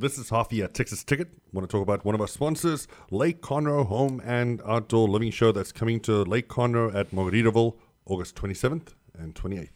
This 0.00 0.16
is 0.16 0.30
Hafi 0.30 0.62
at 0.62 0.74
Texas 0.74 1.02
Ticket. 1.02 1.26
I 1.34 1.40
want 1.50 1.68
to 1.68 1.72
talk 1.72 1.82
about 1.82 2.04
one 2.04 2.14
of 2.14 2.20
our 2.20 2.28
sponsors, 2.28 2.86
Lake 3.10 3.42
Conroe 3.42 3.84
Home 3.84 4.22
and 4.24 4.62
Outdoor 4.64 5.08
Living 5.08 5.32
Show 5.32 5.50
that's 5.50 5.72
coming 5.72 5.98
to 6.02 6.22
Lake 6.22 6.48
Conroe 6.48 6.94
at 6.94 7.10
Margaritaville 7.10 7.74
August 8.06 8.36
27th 8.36 8.94
and 9.18 9.34
28th. 9.34 9.70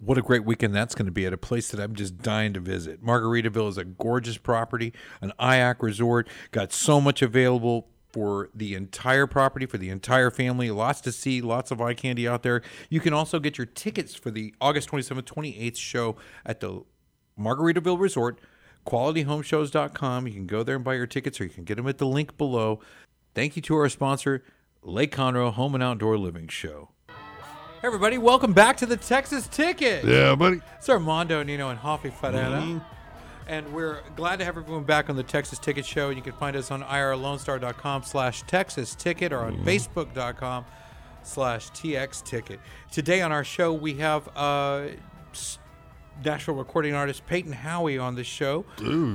What 0.00 0.18
a 0.18 0.22
great 0.22 0.44
weekend 0.44 0.74
that's 0.74 0.94
going 0.94 1.06
to 1.06 1.12
be 1.12 1.24
at 1.24 1.32
a 1.32 1.38
place 1.38 1.70
that 1.70 1.80
I'm 1.80 1.94
just 1.94 2.18
dying 2.18 2.52
to 2.52 2.60
visit. 2.60 3.02
Margaritaville 3.02 3.70
is 3.70 3.78
a 3.78 3.84
gorgeous 3.84 4.36
property, 4.36 4.92
an 5.22 5.32
IAC 5.40 5.80
resort, 5.80 6.28
got 6.50 6.70
so 6.70 7.00
much 7.00 7.22
available 7.22 7.88
for 8.12 8.50
the 8.54 8.74
entire 8.74 9.26
property, 9.26 9.64
for 9.64 9.78
the 9.78 9.88
entire 9.88 10.30
family. 10.30 10.70
Lots 10.70 11.00
to 11.00 11.10
see, 11.10 11.40
lots 11.40 11.70
of 11.70 11.80
eye 11.80 11.94
candy 11.94 12.28
out 12.28 12.42
there. 12.42 12.60
You 12.90 13.00
can 13.00 13.14
also 13.14 13.40
get 13.40 13.56
your 13.56 13.66
tickets 13.66 14.14
for 14.14 14.30
the 14.30 14.54
August 14.60 14.90
27th, 14.90 15.22
28th 15.22 15.78
show 15.78 16.16
at 16.44 16.60
the 16.60 16.82
Margaritaville 17.40 17.98
Resort, 17.98 18.38
qualityhomeshows.com. 18.86 20.26
You 20.26 20.32
can 20.32 20.46
go 20.46 20.62
there 20.62 20.76
and 20.76 20.84
buy 20.84 20.94
your 20.94 21.06
tickets, 21.06 21.40
or 21.40 21.44
you 21.44 21.50
can 21.50 21.64
get 21.64 21.76
them 21.76 21.86
at 21.88 21.98
the 21.98 22.06
link 22.06 22.36
below. 22.36 22.80
Thank 23.34 23.56
you 23.56 23.62
to 23.62 23.76
our 23.76 23.88
sponsor, 23.88 24.44
Lake 24.82 25.14
Conroe 25.14 25.52
Home 25.52 25.74
and 25.74 25.82
Outdoor 25.82 26.16
Living 26.18 26.48
Show. 26.48 26.90
Hey 27.08 27.88
everybody, 27.88 28.16
welcome 28.16 28.54
back 28.54 28.78
to 28.78 28.86
the 28.86 28.96
Texas 28.96 29.46
Ticket. 29.46 30.04
Yeah, 30.04 30.34
buddy. 30.34 30.60
It's 30.78 30.88
Armando 30.88 31.42
Nino 31.42 31.68
and 31.68 31.78
Hoffy 31.78 32.10
Ferreira. 32.10 32.82
And 33.46 33.70
we're 33.74 34.00
glad 34.16 34.38
to 34.38 34.44
have 34.46 34.56
everyone 34.56 34.84
back 34.84 35.10
on 35.10 35.16
the 35.16 35.22
Texas 35.22 35.58
Ticket 35.58 35.84
Show. 35.84 36.08
You 36.08 36.22
can 36.22 36.32
find 36.32 36.56
us 36.56 36.70
on 36.70 36.82
irlonestar.com 36.82 38.02
slash 38.04 38.42
Texas 38.44 38.94
Ticket 38.94 39.34
or 39.34 39.40
on 39.40 39.58
facebook.com 39.64 40.64
slash 41.22 41.70
TX 41.72 42.24
Ticket. 42.24 42.60
Today 42.90 43.20
on 43.20 43.32
our 43.32 43.44
show, 43.44 43.72
we 43.72 43.94
have 43.94 44.28
uh, 44.34 44.86
Nashville 46.22 46.54
recording 46.54 46.94
artist 46.94 47.26
Payton 47.26 47.52
Howie 47.52 47.98
on 47.98 48.14
the 48.14 48.24
show. 48.24 48.64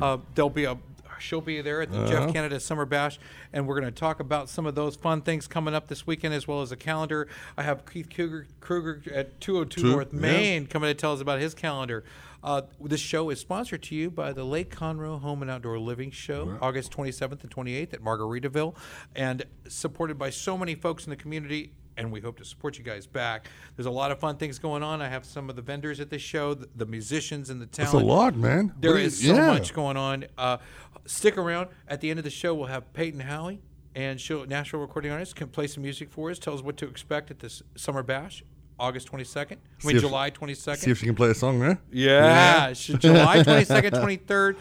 Uh, 0.01 0.17
there'll 0.35 0.49
be 0.49 0.65
a 0.65 0.77
she'll 1.19 1.41
be 1.41 1.61
there 1.61 1.81
at 1.81 1.91
the 1.91 2.05
Jeff 2.05 2.33
Canada 2.33 2.59
Summer 2.59 2.85
Bash, 2.85 3.19
and 3.53 3.67
we're 3.67 3.79
going 3.79 3.91
to 3.91 3.99
talk 3.99 4.19
about 4.19 4.49
some 4.49 4.65
of 4.65 4.75
those 4.75 4.95
fun 4.95 5.21
things 5.21 5.47
coming 5.47 5.73
up 5.73 5.87
this 5.87 6.07
weekend, 6.07 6.33
as 6.33 6.47
well 6.47 6.61
as 6.61 6.71
a 6.71 6.75
calendar. 6.77 7.27
I 7.57 7.63
have 7.63 7.85
Keith 7.85 8.09
Kruger, 8.13 8.47
Kruger 8.59 9.01
at 9.13 9.39
202 9.41 9.81
Two, 9.81 9.91
North 9.91 10.13
yeah. 10.13 10.19
Main 10.19 10.67
coming 10.67 10.89
to 10.89 10.93
tell 10.93 11.13
us 11.13 11.21
about 11.21 11.39
his 11.39 11.53
calendar. 11.53 12.03
Uh, 12.41 12.61
this 12.79 13.01
show 13.01 13.29
is 13.29 13.39
sponsored 13.39 13.83
to 13.83 13.95
you 13.95 14.09
by 14.09 14.31
the 14.31 14.45
Lake 14.45 14.73
Conroe 14.73 15.19
Home 15.19 15.41
and 15.41 15.51
Outdoor 15.51 15.77
Living 15.77 16.09
Show, 16.09 16.57
August 16.61 16.91
27th 16.93 17.41
and 17.43 17.51
28th 17.51 17.93
at 17.93 18.01
Margaritaville, 18.01 18.75
and 19.13 19.43
supported 19.67 20.17
by 20.17 20.29
so 20.29 20.57
many 20.57 20.73
folks 20.75 21.05
in 21.05 21.09
the 21.09 21.17
community. 21.17 21.73
And 21.99 22.11
we 22.11 22.21
hope 22.21 22.37
to 22.37 22.45
support 22.45 22.77
you 22.77 22.83
guys 22.83 23.05
back. 23.05 23.47
There's 23.75 23.85
a 23.85 23.91
lot 23.91 24.11
of 24.11 24.19
fun 24.19 24.37
things 24.37 24.57
going 24.57 24.81
on. 24.83 25.01
I 25.01 25.09
have 25.09 25.25
some 25.25 25.49
of 25.49 25.55
the 25.57 25.61
vendors 25.61 25.99
at 25.99 26.09
the 26.09 26.17
show, 26.17 26.53
the, 26.53 26.69
the 26.75 26.85
musicians 26.85 27.49
and 27.49 27.61
the 27.61 27.65
talent. 27.65 27.91
That's 27.91 28.03
a 28.03 28.05
lot, 28.05 28.35
man. 28.35 28.73
There 28.79 28.91
What 28.91 28.95
do 28.97 29.01
you- 29.01 29.07
is 29.07 29.19
so 29.21 29.33
yeah. 29.35 29.47
much 29.47 29.73
going 29.73 29.97
on. 29.97 30.25
Uh, 30.37 30.57
stick 31.05 31.37
around. 31.37 31.67
At 31.87 31.99
the 32.01 32.09
end 32.09 32.17
of 32.17 32.23
the 32.23 32.31
show, 32.31 32.55
we'll 32.55 32.67
have 32.67 32.91
Payton 32.93 33.19
Howie, 33.19 33.59
and 33.95 34.19
she'll 34.19 34.45
Nashville 34.45 34.79
recording 34.79 35.11
artist 35.11 35.35
can 35.35 35.49
play 35.49 35.67
some 35.67 35.83
music 35.83 36.09
for 36.09 36.31
us. 36.31 36.39
Tell 36.39 36.53
us 36.53 36.61
what 36.61 36.77
to 36.77 36.87
expect 36.87 37.31
at 37.31 37.39
this 37.39 37.61
summer 37.75 38.01
bash, 38.01 38.43
August 38.79 39.11
22nd. 39.11 39.57
I 39.83 39.87
mean, 39.87 39.99
July 39.99 40.31
22nd. 40.31 40.77
See 40.77 40.91
if 40.91 40.99
she 40.99 41.05
can 41.05 41.15
play 41.15 41.31
a 41.31 41.35
song, 41.35 41.59
man. 41.59 41.79
Yeah, 41.91 42.71
sh- 42.73 42.91
July 42.97 43.43
22nd, 43.43 43.91
23rd 43.91 44.55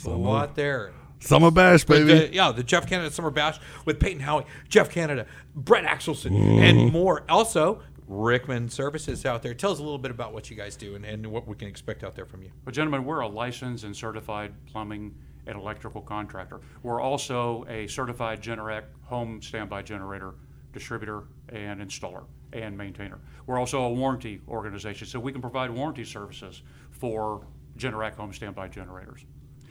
A 0.05 0.09
lot 0.09 0.55
there. 0.55 0.93
Summer 1.19 1.49
Bash, 1.51 1.83
baby. 1.85 2.05
the- 2.27 2.33
yeah, 2.33 2.51
the 2.51 2.63
Jeff 2.63 2.87
Canada 2.87 3.09
Summer 3.11 3.31
Bash 3.31 3.59
with 3.85 3.99
Payton 3.99 4.19
Howie, 4.21 4.45
Jeff 4.69 4.89
Canada, 4.91 5.25
Brett 5.55 5.85
Axelson, 5.85 6.31
Mm-hmm. 6.31 6.59
and 6.59 6.91
more. 6.91 7.23
Also, 7.29 7.81
Rickman 8.07 8.69
Services 8.69 9.25
out 9.25 9.41
there. 9.41 9.53
Tell 9.53 9.71
us 9.71 9.79
a 9.79 9.83
little 9.83 9.97
bit 9.97 10.11
about 10.11 10.33
what 10.33 10.49
you 10.49 10.55
guys 10.55 10.75
do 10.75 10.95
and, 10.95 11.05
and 11.05 11.25
what 11.27 11.47
we 11.47 11.55
can 11.55 11.67
expect 11.67 12.03
out 12.03 12.15
there 12.15 12.25
from 12.25 12.43
you. 12.43 12.51
But, 12.63 12.73
gentlemen, 12.73 13.05
we're 13.05 13.21
a 13.21 13.27
licensed 13.27 13.83
and 13.83 13.95
certified 13.95 14.53
plumbing 14.67 15.15
and 15.47 15.57
electrical 15.57 16.01
contractor. 16.01 16.59
We're 16.83 17.01
also 17.01 17.65
a 17.69 17.87
certified 17.87 18.41
Generac 18.41 18.83
home 19.03 19.41
standby 19.41 19.83
generator 19.83 20.35
distributor 20.73 21.23
and 21.49 21.79
installer 21.81 22.25
and 22.53 22.77
maintainer. 22.77 23.19
We're 23.47 23.57
also 23.59 23.81
a 23.83 23.89
warranty 23.93 24.41
organization, 24.47 25.07
so 25.07 25.19
we 25.19 25.31
can 25.31 25.41
provide 25.41 25.71
warranty 25.71 26.03
services 26.03 26.61
for 26.91 27.45
Generac 27.77 28.15
home 28.15 28.33
standby 28.33 28.69
generators. 28.69 29.25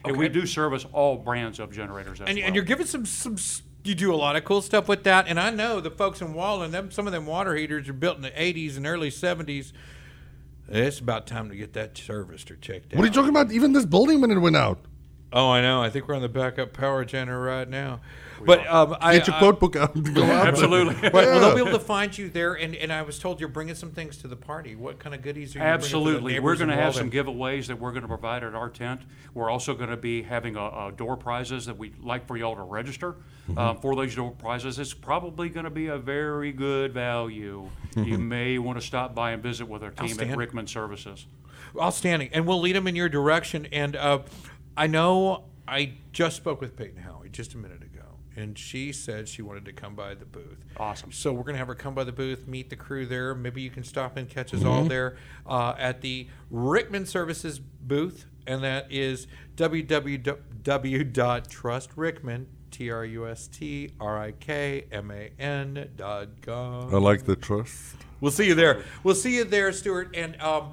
And 0.05 0.17
we 0.17 0.29
do 0.29 0.45
service 0.47 0.85
all 0.93 1.17
brands 1.17 1.59
of 1.59 1.73
generators 1.73 2.21
as 2.21 2.29
And, 2.29 2.37
well. 2.37 2.47
and 2.47 2.55
you're 2.55 2.65
giving 2.65 2.87
some 2.87 3.07
some. 3.07 3.37
You 3.85 3.95
do 3.95 4.15
a 4.15 4.17
lot 4.17 4.35
of 4.37 4.45
cool 4.45 4.63
stuff 4.63 4.89
with 4.89 5.05
that, 5.05 5.29
and 5.29 5.39
I 5.39 5.51
know 5.51 5.81
the 5.81 5.91
folks 5.91 6.21
in 6.23 6.33
Walden. 6.35 6.71
Them 6.71 6.91
some 6.91 7.07
of 7.07 7.13
them 7.13 7.27
water 7.27 7.55
heaters 7.55 7.89
are 7.89 7.93
built 7.95 8.17
in 8.17 8.23
the 8.23 8.31
'80s 8.31 8.77
and 8.77 8.87
early 8.87 9.11
'70s. 9.11 9.73
It's 10.69 10.99
about 10.99 11.27
time 11.27 11.49
to 11.51 11.57
get 11.57 11.75
that 11.75 11.97
serviced 11.99 12.51
or 12.51 12.57
checked 12.57 12.93
out. 12.95 12.99
What 12.99 13.05
are 13.05 13.09
you 13.09 13.13
talking 13.13 13.31
about? 13.31 13.53
Even 13.53 13.73
this 13.73 13.85
building 13.85 14.21
when 14.21 14.31
it 14.31 14.39
went 14.39 14.57
out. 14.57 14.79
Oh, 15.35 15.51
I 15.51 15.61
know. 15.61 15.83
I 15.83 15.91
think 15.91 16.07
we're 16.07 16.15
on 16.15 16.23
the 16.23 16.29
backup 16.29 16.73
power 16.73 17.05
generator 17.05 17.41
right 17.41 17.69
now. 17.69 18.01
But 18.45 18.67
um, 18.69 18.97
I, 19.01 19.19
Get 19.19 19.27
your 19.27 19.37
I- 19.37 19.39
quote 19.41 19.59
book 19.61 19.75
out. 19.75 19.95
and 19.95 20.15
Go 20.15 20.23
out. 20.23 20.47
Absolutely. 20.47 20.95
Right, 20.95 21.13
well, 21.13 21.41
they'll 21.41 21.55
be 21.55 21.69
able 21.69 21.79
to 21.79 21.85
find 21.85 22.17
you 22.17 22.29
there, 22.29 22.55
and, 22.55 22.75
and 22.75 22.93
I 22.93 23.03
was 23.03 23.19
told 23.19 23.41
you're 23.41 23.49
bringing 23.49 23.75
some 23.75 23.91
things 23.91 24.17
to 24.19 24.29
the 24.29 24.37
party. 24.37 24.77
What 24.77 24.99
kind 24.99 25.15
of 25.15 25.23
goodies 25.23 25.55
are 25.55 25.59
you 25.59 25.63
bringing? 25.63 25.75
Absolutely. 25.75 26.21
bringing 26.23 26.43
We're 26.43 26.57
going 26.57 26.69
to 26.71 26.77
have 26.77 26.95
some 26.95 27.11
giveaways 27.11 27.67
that 27.67 27.81
we're 27.81 27.91
going 27.91 28.03
to 28.03 28.09
provide 28.09 28.45
at 28.45 28.55
our 28.55 28.71
tent. 28.71 29.03
We're 29.35 29.51
also 29.51 29.75
going 29.75 29.91
to 29.91 29.97
be 29.97 30.23
having 30.23 30.57
a, 30.57 30.63
a 30.63 30.93
door 30.97 31.17
prizes 31.17 31.67
that 31.67 31.77
we'd 31.77 31.99
like 31.99 32.27
for 32.27 32.37
y'all 32.37 32.55
to 32.55 32.63
register. 32.63 33.17
Mm-hmm. 33.49 33.59
Um, 33.59 33.81
for 33.81 33.97
those 33.97 34.15
door 34.15 34.31
prizes, 34.31 34.79
it's 34.79 34.95
probably 34.95 35.49
going 35.49 35.65
to 35.65 35.71
be 35.71 35.89
a 35.89 35.99
very 35.99 36.53
good 36.53 36.93
value. 36.93 37.69
you 37.97 38.19
may 38.19 38.59
want 38.59 38.81
to 38.81 38.87
stop 38.87 39.15
by 39.15 39.33
and 39.33 39.43
visit 39.43 39.69
with 39.69 39.83
our 39.83 39.91
team 39.91 40.19
at 40.21 40.37
Rickman 40.37 40.67
Services. 40.67 41.27
Outstanding. 41.81 42.31
And 42.33 42.47
we'll 42.47 42.61
lead 42.61 42.77
them 42.77 42.87
in 42.87 42.95
your 42.95 43.09
direction. 43.09 43.67
And 43.73 43.97
uh, 43.97 44.21
I 44.77 44.87
know 44.87 45.45
I 45.67 45.95
just 46.13 46.37
spoke 46.37 46.61
with 46.61 46.77
Payton 46.77 47.03
Howie 47.03 47.29
just 47.31 47.55
a 47.55 47.59
minute 47.59 47.83
ago, 47.83 48.03
and 48.37 48.59
she 48.59 48.93
said 48.93 49.29
she 49.29 49.43
wanted 49.43 49.65
to 49.67 49.73
come 49.73 49.95
by 49.95 50.15
the 50.15 50.25
booth. 50.25 50.65
Awesome. 50.77 51.13
So 51.13 51.33
we're 51.33 51.43
going 51.45 51.55
to 51.55 51.59
have 51.59 51.69
her 51.69 51.75
come 51.75 51.95
by 51.95 52.05
the 52.05 52.13
booth, 52.13 52.47
meet 52.49 52.71
the 52.71 52.77
crew 52.77 53.07
there. 53.07 53.35
Maybe 53.35 53.63
you 53.63 53.71
can 53.71 53.85
stop 53.85 54.17
and 54.17 54.29
catch 54.29 54.53
us 54.53 54.61
Mm-hmm. 54.61 54.69
all 54.69 54.85
there 54.85 55.17
uh, 55.47 55.75
at 55.79 56.01
the 56.01 56.29
Rickman 56.51 57.07
Services 57.07 57.59
booth, 57.61 58.27
and 58.47 58.63
that 58.65 58.91
is 58.91 59.27
www.trustrickman, 59.57 62.47
T 62.71 62.91
R 62.91 63.05
U 63.05 63.29
S 63.29 63.47
T 63.49 63.91
R 64.01 64.19
I 64.19 64.33
K 64.33 64.85
M 64.91 65.11
A 65.11 65.31
N 65.39 65.91
dot 65.97 66.29
com. 66.43 66.95
I 66.95 66.99
like 66.99 67.25
the 67.25 67.37
trust. 67.37 67.97
We'll 68.21 68.33
see 68.33 68.47
you 68.47 68.55
there. 68.55 68.83
We'll 69.05 69.15
see 69.15 69.37
you 69.37 69.45
there, 69.45 69.73
Stuart. 69.73 70.15
And 70.17 70.41
um, 70.43 70.73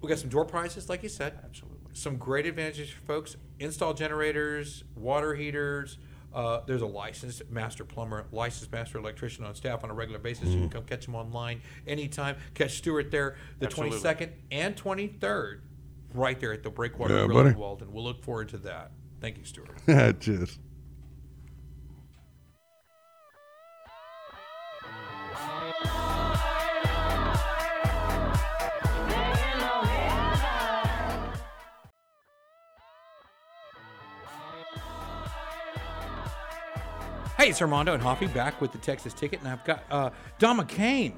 we 0.00 0.08
got 0.08 0.18
some 0.18 0.30
door 0.30 0.44
prizes, 0.44 0.88
like 0.88 1.02
you 1.02 1.08
said. 1.08 1.38
Absolutely. 1.44 1.71
Some 1.92 2.16
great 2.16 2.46
advantages 2.46 2.90
for 2.90 3.00
folks. 3.02 3.36
Install 3.58 3.94
generators, 3.94 4.84
water 4.96 5.34
heaters, 5.34 5.98
Uh, 6.34 6.62
there's 6.64 6.80
a 6.80 6.86
licensed 6.86 7.42
master 7.50 7.84
plumber, 7.84 8.24
licensed 8.32 8.72
master 8.72 8.96
electrician 8.96 9.44
on 9.44 9.54
staff 9.54 9.84
on 9.84 9.90
a 9.90 9.92
regular 9.92 10.18
basis. 10.18 10.48
You 10.48 10.60
can 10.60 10.70
come 10.70 10.84
catch 10.84 11.04
them 11.04 11.14
online 11.14 11.60
anytime. 11.86 12.36
Catch 12.54 12.78
Stuart 12.78 13.10
there 13.10 13.36
the 13.58 13.66
Absolutely. 13.66 13.98
22nd 13.98 14.30
and 14.50 14.74
23rd, 14.74 15.60
right 16.14 16.40
there 16.40 16.54
at 16.54 16.62
the 16.62 16.70
Breakwater 16.70 17.18
Yeah, 17.18 17.26
Grill 17.26 17.46
in. 17.48 17.54
Walden. 17.58 17.92
We'll 17.92 18.04
look 18.04 18.22
forward 18.24 18.48
to 18.48 18.56
that. 18.58 18.92
Thank 19.20 19.36
you, 19.36 19.44
Stuart. 19.44 19.68
Cheers. 20.20 20.58
Hey, 37.42 37.48
it's 37.50 37.60
Armando 37.60 37.92
and 37.92 38.00
Hoffy 38.00 38.28
back 38.28 38.60
with 38.60 38.70
the 38.70 38.78
Texas 38.78 39.12
Ticket, 39.12 39.40
and 39.40 39.48
I've 39.48 39.64
got 39.64 39.82
uh, 39.90 40.10
Don 40.38 40.60
McCain 40.60 41.14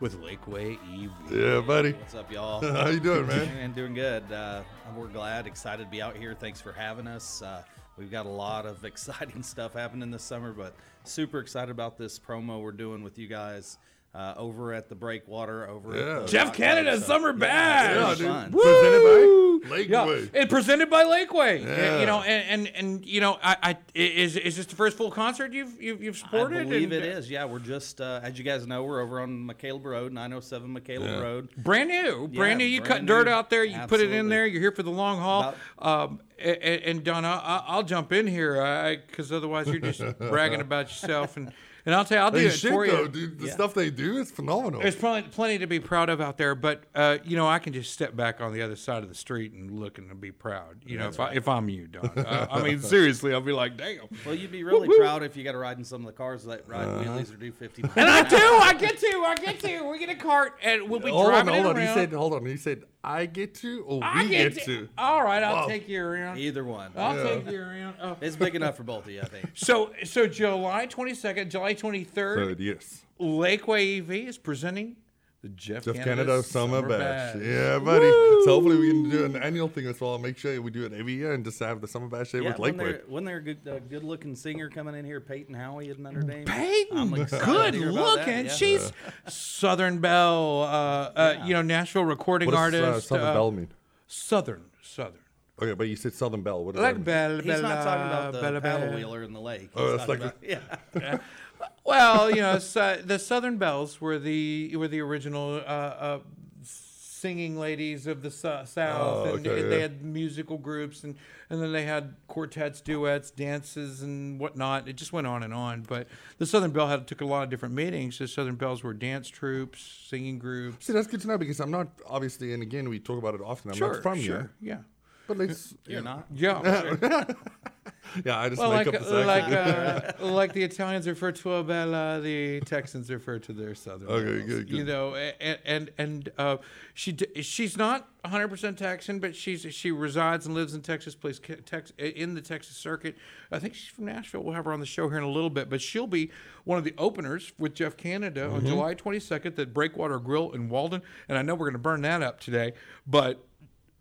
with 0.00 0.18
Lakeway 0.18 0.78
EV. 0.94 1.10
Yeah, 1.30 1.60
buddy. 1.60 1.92
What's 1.92 2.14
up, 2.14 2.32
y'all? 2.32 2.62
How 2.74 2.88
you 2.88 3.00
doing, 3.00 3.26
man? 3.26 3.48
And 3.58 3.74
doing 3.74 3.92
good. 3.92 4.32
Uh, 4.32 4.62
we're 4.96 5.08
glad, 5.08 5.46
excited 5.46 5.84
to 5.84 5.90
be 5.90 6.00
out 6.00 6.16
here. 6.16 6.32
Thanks 6.32 6.58
for 6.58 6.72
having 6.72 7.06
us. 7.06 7.42
Uh, 7.42 7.62
we've 7.98 8.10
got 8.10 8.24
a 8.24 8.30
lot 8.30 8.64
of 8.64 8.82
exciting 8.86 9.42
stuff 9.42 9.74
happening 9.74 10.10
this 10.10 10.22
summer, 10.22 10.52
but 10.54 10.74
super 11.04 11.38
excited 11.38 11.70
about 11.70 11.98
this 11.98 12.18
promo 12.18 12.62
we're 12.62 12.72
doing 12.72 13.02
with 13.04 13.18
you 13.18 13.26
guys 13.28 13.76
uh, 14.14 14.32
over 14.38 14.72
at 14.72 14.88
the 14.88 14.94
Breakwater. 14.94 15.68
Over 15.68 15.94
Yeah. 15.94 16.16
at 16.20 16.22
the 16.22 16.32
Jeff 16.32 16.54
Canada 16.54 16.84
Garden. 16.92 17.00
So, 17.02 17.06
Summer 17.08 17.28
yeah, 17.32 17.36
Bash. 17.36 18.12
it's 18.12 18.20
Yeah, 18.22 18.26
really 18.26 18.48
dude. 18.54 18.60
fun. 18.62 19.37
Presented 19.60 19.90
by 19.90 19.96
Yeah, 19.96 20.06
Lakeway. 20.06 20.30
and 20.34 20.50
presented 20.50 20.90
by 20.90 21.04
Lakeway. 21.04 21.64
Yeah. 21.64 22.00
You 22.00 22.06
know, 22.06 22.20
and, 22.22 22.66
and 22.66 22.76
and 22.76 23.06
you 23.06 23.20
know, 23.20 23.38
I, 23.42 23.56
I 23.62 23.76
is 23.94 24.36
is 24.36 24.56
this 24.56 24.66
the 24.66 24.76
first 24.76 24.96
full 24.96 25.10
concert 25.10 25.52
you've 25.52 25.80
you've, 25.80 26.02
you've 26.02 26.16
supported? 26.16 26.58
I 26.60 26.64
believe 26.64 26.92
And, 26.92 26.92
it 26.92 27.04
is. 27.04 27.30
Yeah, 27.30 27.44
we're 27.44 27.58
just 27.58 28.00
uh, 28.00 28.20
as 28.22 28.38
you 28.38 28.44
guys 28.44 28.66
know, 28.66 28.84
we're 28.84 29.00
over 29.00 29.20
on 29.20 29.48
McCaleb 29.48 29.84
Road, 29.84 30.12
907 30.12 30.74
McCaleb 30.74 31.00
Yeah. 31.04 31.20
Road. 31.20 31.48
Brand 31.56 31.88
new, 31.88 32.28
brand 32.28 32.58
new. 32.58 32.64
You 32.64 32.80
cut 32.80 32.88
brand 32.88 33.06
dirt 33.08 33.28
out 33.28 33.50
there. 33.50 33.64
You 33.64 33.78
put 33.86 34.00
it 34.00 34.12
in 34.12 34.28
there. 34.28 34.46
You're 34.46 34.60
here 34.60 34.72
for 34.72 34.82
the 34.82 34.90
long 34.90 35.18
haul. 35.18 35.54
Um, 35.78 36.20
and, 36.38 36.56
and 36.62 37.04
Don, 37.04 37.24
I, 37.24 37.62
I'll 37.66 37.82
jump 37.82 38.12
in 38.12 38.26
here 38.26 39.00
because 39.08 39.32
otherwise 39.32 39.66
you're 39.66 39.78
just 39.80 40.00
bragging 40.18 40.60
about 40.60 40.86
yourself. 40.88 41.36
And, 41.36 41.52
and 41.86 41.94
I'll 41.94 42.04
tell 42.04 42.18
you, 42.18 42.24
I'll 42.24 42.30
do 42.30 42.38
Hey, 42.38 42.46
it 42.46 42.50
shit, 42.52 42.70
for 42.72 42.86
though, 42.86 43.02
you. 43.02 43.08
dude. 43.08 43.38
The 43.38 43.50
stuff 43.50 43.74
they 43.74 43.90
do 43.90 44.18
is 44.18 44.30
phenomenal. 44.30 44.80
There's 44.80 44.96
plenty, 44.96 45.28
plenty 45.28 45.58
to 45.58 45.66
be 45.66 45.80
proud 45.80 46.08
of 46.08 46.20
out 46.20 46.36
there, 46.38 46.54
but 46.54 46.84
uh, 46.94 47.18
you 47.24 47.36
know 47.36 47.46
I 47.48 47.58
can 47.58 47.72
just 47.72 47.92
step 47.92 48.14
back 48.16 48.40
on 48.40 48.52
the 48.52 48.62
other 48.62 48.76
side 48.76 49.02
of 49.02 49.08
the 49.08 49.14
street 49.14 49.52
and 49.52 49.70
look 49.70 49.98
and 49.98 50.20
be 50.20 50.32
proud. 50.32 50.76
You 50.86 50.98
know, 50.98 51.08
if, 51.08 51.18
I, 51.20 51.32
if 51.32 51.48
I'm 51.48 51.68
you, 51.68 51.86
Don. 51.86 52.10
Uh, 52.28 52.46
I 52.50 52.62
mean, 52.62 52.80
seriously, 52.80 53.32
I'll 53.32 53.40
be 53.40 53.52
like, 53.52 53.76
damn. 53.76 54.00
Well, 54.26 54.34
you'd 54.34 54.52
be 54.52 54.64
really 54.64 54.88
proud 54.98 55.22
if 55.22 55.36
you 55.36 55.44
got 55.44 55.52
to 55.52 55.58
ride 55.58 55.78
in 55.78 55.84
some 55.84 56.02
of 56.02 56.06
the 56.06 56.12
cars 56.12 56.44
that 56.44 56.68
ride 56.68 56.86
Uh-huh. 56.86 57.04
wheelies 57.04 57.32
or 57.32 57.36
do 57.36 57.50
50 57.52 57.82
miles. 57.82 57.92
And 57.96 58.08
I 58.08 58.28
do. 58.28 58.36
I 58.36 58.74
get 58.74 58.98
to. 58.98 59.06
I 59.26 59.34
get 59.36 59.60
to. 59.60 59.88
We 59.90 59.98
get 59.98 60.08
a 60.10 60.14
cart 60.14 60.58
and 60.62 60.88
we'll 60.90 61.00
be 61.00 61.10
hold 61.10 61.26
on, 61.26 61.46
driving 61.46 61.54
hold 61.54 61.66
it 61.66 61.70
on. 61.70 61.76
around. 61.76 61.86
He 61.88 61.94
said, 61.94 62.12
hold 62.12 62.34
on. 62.34 62.44
He 62.46 62.56
said, 62.56 62.82
I 63.04 63.26
get 63.26 63.54
to 63.56 63.84
or 63.86 64.00
I 64.02 64.22
we 64.24 64.28
get, 64.28 64.54
to. 64.64 64.88
All 64.98 65.22
right, 65.24 65.42
I'll 65.42 65.54
Wow. 65.62 65.66
take 65.68 65.88
you 65.88 66.02
around. 66.02 66.38
Either 66.38 66.64
one. 66.64 66.90
I'll 66.96 67.14
take 67.22 67.48
you 67.50 67.60
around. 67.60 67.94
Oh. 68.02 68.16
It's 68.20 68.36
big 68.36 68.54
enough 68.56 68.76
for 68.76 68.82
both 68.82 69.04
of 69.06 69.10
you, 69.10 69.20
I 69.22 69.26
think. 69.26 69.48
So, 69.54 69.92
so 70.04 70.26
July 70.26 70.86
22nd, 70.88 71.48
July 71.48 71.74
23rd, 71.78 72.06
Third, 72.14 72.60
yes. 72.60 73.02
Lakeway 73.20 73.98
EV 74.00 74.10
is 74.28 74.38
presenting 74.38 74.96
the 75.42 75.48
Jeff, 75.50 75.84
Jeff 75.84 75.94
Canada, 75.94 76.24
Canada 76.24 76.42
Summer, 76.42 76.82
Bash. 76.82 77.34
Bash. 77.34 77.42
Yeah, 77.44 77.78
buddy. 77.78 78.08
So 78.10 78.44
hopefully 78.46 78.76
we 78.76 78.88
can 78.90 79.08
do 79.08 79.24
an 79.24 79.36
annual 79.36 79.68
thing 79.68 79.86
as 79.86 80.00
well. 80.00 80.18
Make 80.18 80.36
sure 80.36 80.60
we 80.60 80.70
do 80.72 80.84
it 80.84 80.92
every 80.92 81.12
year 81.14 81.32
and 81.32 81.44
just 81.44 81.60
have 81.60 81.80
the 81.80 81.86
Summer 81.86 82.08
Bash 82.08 82.32
there 82.32 82.42
Yeah, 82.42 82.48
with 82.48 82.58
Lakeway. 82.58 82.76
there, 82.78 83.02
when 83.08 83.24
there 83.24 83.36
a 83.36 83.40
good, 83.42 83.58
uh, 83.68 83.78
good-looking 83.88 84.34
singer 84.34 84.68
coming 84.68 84.96
in 84.96 85.04
here, 85.04 85.20
Payton 85.20 85.54
Howie, 85.54 85.88
isn't 85.90 86.02
that 86.02 86.12
her 86.14 86.22
name? 86.22 86.44
Payton, 86.44 86.98
I'm 86.98 87.10
good 87.14 87.28
to 87.28 87.78
hear 87.78 87.90
about 87.90 88.16
that, 88.16 88.26
looking. 88.26 88.46
yeah. 88.46 88.52
She's 88.52 88.92
Southern 89.28 89.98
Belle, 90.00 90.62
uh, 90.62 90.66
uh, 91.14 91.44
you 91.46 91.54
know, 91.54 91.62
Nashville 91.62 92.04
recording 92.04 92.46
What 92.50 92.52
does 92.72 92.80
uh, 92.82 92.86
artist. 92.86 93.08
Southern 93.08 93.26
uh, 93.26 93.32
Bell 93.34 93.50
mean? 93.52 93.68
Southern, 94.08 94.64
Southern. 94.82 95.20
Okay, 95.60 95.74
but 95.74 95.88
you 95.88 95.96
said 95.96 96.14
Southern 96.14 96.42
Bell. 96.42 96.64
What 96.64 96.74
does 96.76 96.82
Like 96.82 96.94
that 96.94 96.98
mean? 96.98 97.04
Belle, 97.04 97.36
He's 97.36 97.46
Bella, 97.46 97.62
not 97.74 97.84
talking 97.84 98.06
about 98.06 98.32
the 98.32 98.40
Bella, 98.40 98.60
paddle 98.60 98.86
Bella. 98.86 98.96
wheeler 98.96 99.22
in 99.22 99.32
the 99.32 99.40
lake. 99.40 99.70
Oh, 99.76 99.88
He's 99.90 99.96
that's 99.98 100.08
like 100.08 100.18
about, 100.20 100.36
yeah. 100.42 101.18
Well, 101.88 102.30
you 102.30 102.42
know, 102.42 102.58
so 102.58 103.00
the 103.02 103.18
Southern 103.18 103.56
Bells 103.56 104.00
were 104.00 104.18
the 104.18 104.74
were 104.76 104.88
the 104.88 105.00
original 105.00 105.54
uh, 105.56 105.58
uh, 105.68 106.18
singing 106.62 107.58
ladies 107.58 108.06
of 108.06 108.22
the 108.22 108.30
Sou- 108.30 108.64
South, 108.66 109.26
Oh, 109.26 109.34
and, 109.34 109.46
okay, 109.46 109.60
and 109.62 109.72
they 109.72 109.76
yeah. 109.76 109.82
had 109.82 110.02
musical 110.04 110.58
groups, 110.58 111.02
and 111.02 111.16
and 111.50 111.62
then 111.62 111.72
they 111.72 111.84
had 111.84 112.14
quartets, 112.26 112.80
duets, 112.82 113.30
dances, 113.30 114.02
and 114.02 114.38
whatnot. 114.38 114.86
It 114.86 114.96
just 114.96 115.12
went 115.12 115.26
on 115.26 115.42
and 115.42 115.54
on. 115.54 115.82
But 115.82 116.08
the 116.36 116.44
Southern 116.46 116.70
Bell 116.72 116.88
had 116.88 117.06
took 117.06 117.20
a 117.22 117.24
lot 117.24 117.42
of 117.44 117.48
different 117.50 117.74
meanings. 117.74 118.18
The 118.18 118.28
Southern 118.28 118.56
Bells 118.56 118.82
were 118.82 118.92
dance 118.92 119.28
troops, 119.28 119.80
singing 120.08 120.38
groups. 120.38 120.86
See, 120.86 120.92
that's 120.92 121.06
good 121.06 121.22
to 121.22 121.26
know 121.28 121.38
because 121.38 121.58
I'm 121.58 121.70
not 121.70 121.88
obviously, 122.06 122.52
and 122.52 122.62
again, 122.62 122.88
we 122.90 122.98
talk 123.00 123.18
about 123.18 123.34
it 123.34 123.40
often. 123.40 123.72
I'm 123.72 123.78
not 123.78 124.02
from 124.02 124.20
sure, 124.20 124.38
here, 124.38 124.50
yeah, 124.60 124.78
but 125.26 125.38
let's. 125.38 125.74
You're 125.86 126.02
not. 126.02 126.26
yeah. 126.34 127.24
Yeah, 128.24 128.38
I 128.38 128.48
just 128.48 128.60
Well, 128.60 128.72
make 128.72 128.86
like 128.86 128.96
up 128.96 129.04
the 129.06 129.24
like 129.24 129.44
accent. 129.44 130.20
uh, 130.20 130.26
like 130.32 130.52
the 130.52 130.62
Italians 130.62 131.06
refer 131.06 131.32
to 131.32 131.52
a 131.54 131.64
bella, 131.64 132.20
the 132.20 132.60
Texans 132.60 133.10
refer 133.10 133.38
to 133.40 133.52
their 133.52 133.74
southern. 133.74 134.08
Okay, 134.08 134.38
bells, 134.38 134.48
good, 134.48 134.70
You 134.70 134.84
know, 134.84 135.14
and 135.14 135.58
and 135.64 135.90
and 135.98 136.28
uh, 136.38 136.56
she 136.94 137.16
she's 137.42 137.76
not 137.76 138.08
100 138.22 138.48
percent 138.48 138.78
Texan, 138.78 139.18
but 139.18 139.34
she's 139.36 139.66
she 139.74 139.90
resides 139.90 140.46
and 140.46 140.54
lives 140.54 140.74
in 140.74 140.82
Texas, 140.82 141.14
plays 141.14 141.40
Tex, 141.66 141.92
in 141.98 142.34
the 142.34 142.40
Texas 142.42 142.76
circuit. 142.76 143.16
I 143.52 143.58
think 143.58 143.74
she's 143.74 143.88
from 143.88 144.06
Nashville. 144.06 144.42
We'll 144.42 144.54
have 144.54 144.64
her 144.64 144.72
on 144.72 144.80
the 144.80 144.86
show 144.86 145.08
here 145.08 145.18
in 145.18 145.24
a 145.24 145.30
little 145.30 145.50
bit, 145.50 145.68
but 145.70 145.80
she'll 145.80 146.06
be 146.06 146.30
one 146.64 146.78
of 146.78 146.84
the 146.84 146.94
openers 146.98 147.52
with 147.58 147.74
Jeff 147.74 147.96
Canada 147.96 148.40
Mm-hmm. 148.46 148.54
on 148.56 148.66
July 148.66 148.94
22nd 148.94 149.58
at 149.58 149.72
Breakwater 149.74 150.18
Grill 150.18 150.50
in 150.52 150.68
Walden, 150.68 151.02
and 151.28 151.38
I 151.38 151.42
know 151.42 151.54
we're 151.54 151.66
going 151.66 151.72
to 151.72 151.78
burn 151.78 152.02
that 152.02 152.22
up 152.22 152.40
today, 152.40 152.72
but 153.06 153.44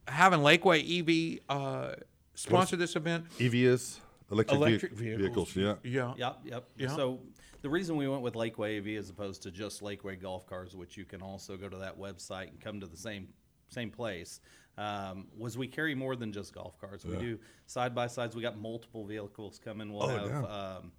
having 0.08 0.40
Lakeway 0.40 1.40
EV 1.40 1.40
uh, 1.50 1.94
sponsor 2.38 2.76
this 2.76 2.96
event. 2.96 3.26
EVs, 3.40 4.00
electric, 4.32 4.58
Electric 4.58 4.96
vehi- 4.96 5.18
vehicles. 5.18 5.56
Yeah. 5.56 5.76
Yeah. 5.84 6.14
Yep, 6.18 6.40
yep. 6.46 6.70
Yeah. 6.78 6.96
So 6.96 7.20
the 7.62 7.70
reason 7.70 7.98
we 7.98 8.08
went 8.08 8.22
with 8.22 8.36
Lakeway 8.36 8.78
EV 8.78 8.98
as 9.00 9.10
opposed 9.10 9.44
to 9.44 9.52
just 9.52 9.82
Lakeway 9.82 10.22
Golf 10.22 10.46
Cars, 10.48 10.76
which 10.76 10.96
you 10.98 11.06
can 11.06 11.22
also 11.22 11.58
go 11.58 11.68
to 11.68 11.78
that 11.78 12.00
website 12.00 12.50
and 12.50 12.60
come 12.62 12.80
to 12.80 12.88
the 12.88 12.98
same 12.98 13.28
same 13.70 13.90
place, 13.92 14.40
um, 14.78 15.28
was 15.38 15.58
we 15.58 15.68
carry 15.68 15.94
more 15.94 16.16
than 16.16 16.32
just 16.32 16.54
golf 16.54 16.80
cars. 16.80 17.04
We 17.06 17.18
do 17.18 17.38
side 17.66 17.94
by 17.94 18.08
sides. 18.08 18.34
We 18.36 18.42
got 18.42 18.58
multiple 18.58 19.04
vehicles 19.06 19.60
coming. 19.64 19.92
We'll 19.92 20.04
Oh, 20.04 20.18
have 20.30 20.46
um, 20.46 20.92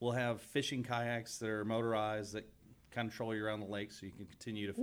we'll 0.00 0.12
have 0.12 0.40
fishing 0.40 0.82
kayaks 0.82 1.36
that 1.38 1.50
are 1.50 1.64
motorized 1.66 2.32
that 2.34 2.48
control 2.94 3.34
you 3.34 3.44
around 3.44 3.60
the 3.60 3.66
lake 3.66 3.92
so 3.92 4.06
you 4.06 4.12
can 4.12 4.26
continue 4.26 4.66
to 4.66 4.72
fish. 4.72 4.82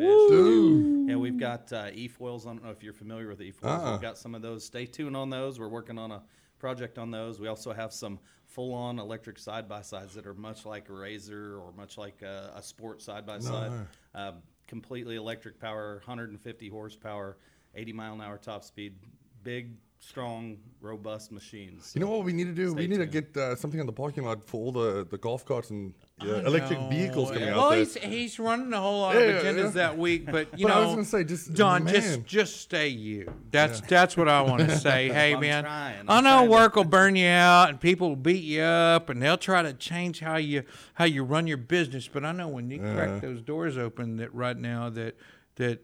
Yeah, 1.09 1.15
we've 1.15 1.39
got 1.39 1.71
uh, 1.71 1.89
e-foils. 1.93 2.45
I 2.45 2.49
don't 2.49 2.63
know 2.63 2.69
if 2.71 2.83
you're 2.83 2.93
familiar 2.93 3.27
with 3.27 3.41
e-foils. 3.41 3.81
Uh-uh. 3.81 3.91
We've 3.93 4.01
got 4.01 4.17
some 4.17 4.35
of 4.35 4.41
those. 4.41 4.65
Stay 4.65 4.85
tuned 4.85 5.15
on 5.15 5.29
those. 5.29 5.59
We're 5.59 5.67
working 5.69 5.97
on 5.97 6.11
a 6.11 6.21
project 6.59 6.97
on 6.97 7.09
those. 7.11 7.39
We 7.39 7.47
also 7.47 7.73
have 7.73 7.91
some 7.93 8.19
full-on 8.45 8.99
electric 8.99 9.39
side-by-sides 9.39 10.13
that 10.15 10.27
are 10.27 10.33
much 10.33 10.65
like 10.65 10.89
a 10.89 10.93
Razor 10.93 11.57
or 11.57 11.71
much 11.75 11.97
like 11.97 12.21
a, 12.21 12.51
a 12.55 12.61
sport 12.61 13.01
side-by-side. 13.01 13.71
Uh, 14.13 14.31
completely 14.67 15.15
electric 15.15 15.59
power, 15.59 15.95
150 16.05 16.69
horsepower, 16.69 17.37
80 17.75 17.93
mile 17.93 18.13
an 18.13 18.21
hour 18.21 18.37
top 18.37 18.63
speed. 18.63 18.95
Big, 19.43 19.71
strong, 20.03 20.57
robust 20.81 21.31
machines. 21.31 21.91
You 21.93 22.01
know 22.01 22.09
what 22.09 22.25
we 22.25 22.33
need 22.33 22.45
to 22.45 22.53
do? 22.53 22.73
we 22.73 22.87
need 22.87 22.97
tuned. 22.97 23.11
to 23.11 23.21
get 23.21 23.37
uh, 23.37 23.55
something 23.55 23.79
on 23.79 23.85
the 23.85 23.93
parking 23.93 24.23
lot 24.25 24.43
for 24.43 24.57
all 24.59 24.71
the, 24.71 25.05
the 25.09 25.17
golf 25.17 25.45
carts 25.45 25.69
and 25.69 25.93
uh, 26.19 26.25
electric 26.43 26.79
vehicles 26.89 27.29
coming 27.29 27.49
well, 27.49 27.65
out 27.65 27.69
there. 27.69 27.79
he's 27.79 27.93
he's 27.95 28.39
running 28.39 28.73
a 28.73 28.81
whole 28.81 29.01
lot 29.01 29.13
Yeah, 29.15 29.21
of 29.21 29.43
agendas 29.45 29.63
yeah. 29.63 29.69
that 29.69 29.97
week, 29.99 30.25
but 30.25 30.47
you 30.59 30.65
But 30.65 30.73
know, 30.73 30.81
I 30.81 30.85
was 30.85 30.93
gonna 30.95 31.05
say, 31.05 31.23
just- 31.23 31.53
Don, 31.53 31.83
man. 31.83 31.93
just 31.93 32.25
just 32.25 32.61
stay 32.61 32.87
you. 32.87 33.31
That's 33.51 33.79
that's 33.81 34.17
what 34.17 34.27
I 34.27 34.41
want 34.41 34.67
to 34.67 34.75
say. 34.87 35.09
hey, 35.09 35.35
I'm 35.35 35.39
man, 35.39 35.63
trying. 35.63 36.09
I 36.09 36.17
I'm 36.17 36.23
know 36.23 36.29
trying 36.31 36.45
to- 36.47 36.51
work 36.51 36.75
will 36.75 36.83
burn 36.83 37.15
you 37.15 37.27
out 37.27 37.69
and 37.69 37.79
people 37.79 38.09
will 38.09 38.15
beat 38.15 38.43
you 38.43 38.63
up 38.63 39.09
and 39.09 39.21
they'll 39.21 39.37
try 39.37 39.61
to 39.61 39.73
change 39.73 40.19
how 40.19 40.37
you 40.37 40.63
how 40.95 41.05
you 41.05 41.23
run 41.23 41.45
your 41.45 41.57
business. 41.57 42.07
But 42.07 42.25
I 42.25 42.31
know 42.31 42.47
when 42.47 42.71
you 42.71 42.79
crack 42.79 43.21
those 43.21 43.41
doors 43.41 43.77
open, 43.77 44.17
that 44.17 44.33
right 44.33 44.57
now 44.57 44.89
that 44.89 45.15
that 45.57 45.79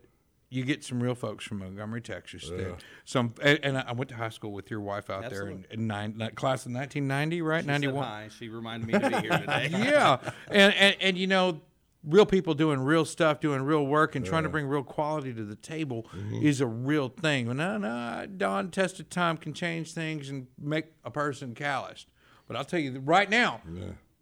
you 0.49 0.63
get 0.63 0.83
some 0.83 1.01
real 1.01 1.15
folks 1.15 1.45
from 1.45 1.59
Montgomery, 1.59 2.01
Texas. 2.01 2.49
That 2.49 2.77
some 3.05 3.33
and, 3.41 3.59
and 3.63 3.77
I 3.77 3.91
went 3.91 4.09
to 4.09 4.15
high 4.15 4.29
school 4.29 4.53
with 4.53 4.71
your 4.71 4.79
wife 4.79 5.09
out 5.09 5.29
there 5.29 5.47
in, 5.47 5.65
Absolutely. 5.65 5.73
in 5.73 5.87
nine, 5.87 6.31
class 6.35 6.65
of 6.65 6.71
1990, 6.71 7.41
right? 7.41 7.63
She 7.63 7.67
said 7.67 7.71
91. 7.71 8.03
hi. 8.03 8.29
She 8.37 8.49
reminded 8.49 8.87
me 8.87 8.93
to 8.93 9.09
be 9.09 9.27
here 9.27 9.37
today. 9.39 9.69
yeah, 9.71 10.17
and, 10.49 10.73
and 10.73 10.95
and 11.01 11.17
you 11.17 11.27
know, 11.27 11.61
real 12.03 12.25
people 12.25 12.53
doing 12.53 12.79
real 12.79 13.03
stuff, 13.03 13.41
doing 13.41 13.61
real 13.61 13.85
work, 13.85 14.15
and 14.15 14.25
trying 14.25 14.43
to 14.43 14.49
bring 14.49 14.67
real 14.67 14.83
quality 14.83 15.33
to 15.33 15.43
the 15.43 15.55
table 15.55 16.07
mm-hmm. 16.15 16.45
is 16.45 16.61
a 16.61 16.67
real 16.67 17.09
thing. 17.09 17.47
Well, 17.47 17.55
no, 17.55 17.77
no, 17.77 18.25
Don, 18.37 18.71
test 18.71 18.99
of 18.99 19.09
time 19.09 19.37
can 19.37 19.53
change 19.53 19.93
things 19.93 20.29
and 20.29 20.47
make 20.57 20.85
a 21.03 21.11
person 21.11 21.55
calloused. 21.55 22.07
But 22.47 22.55
I'll 22.55 22.65
tell 22.65 22.79
you 22.79 22.99
right 22.99 23.29
now, 23.29 23.61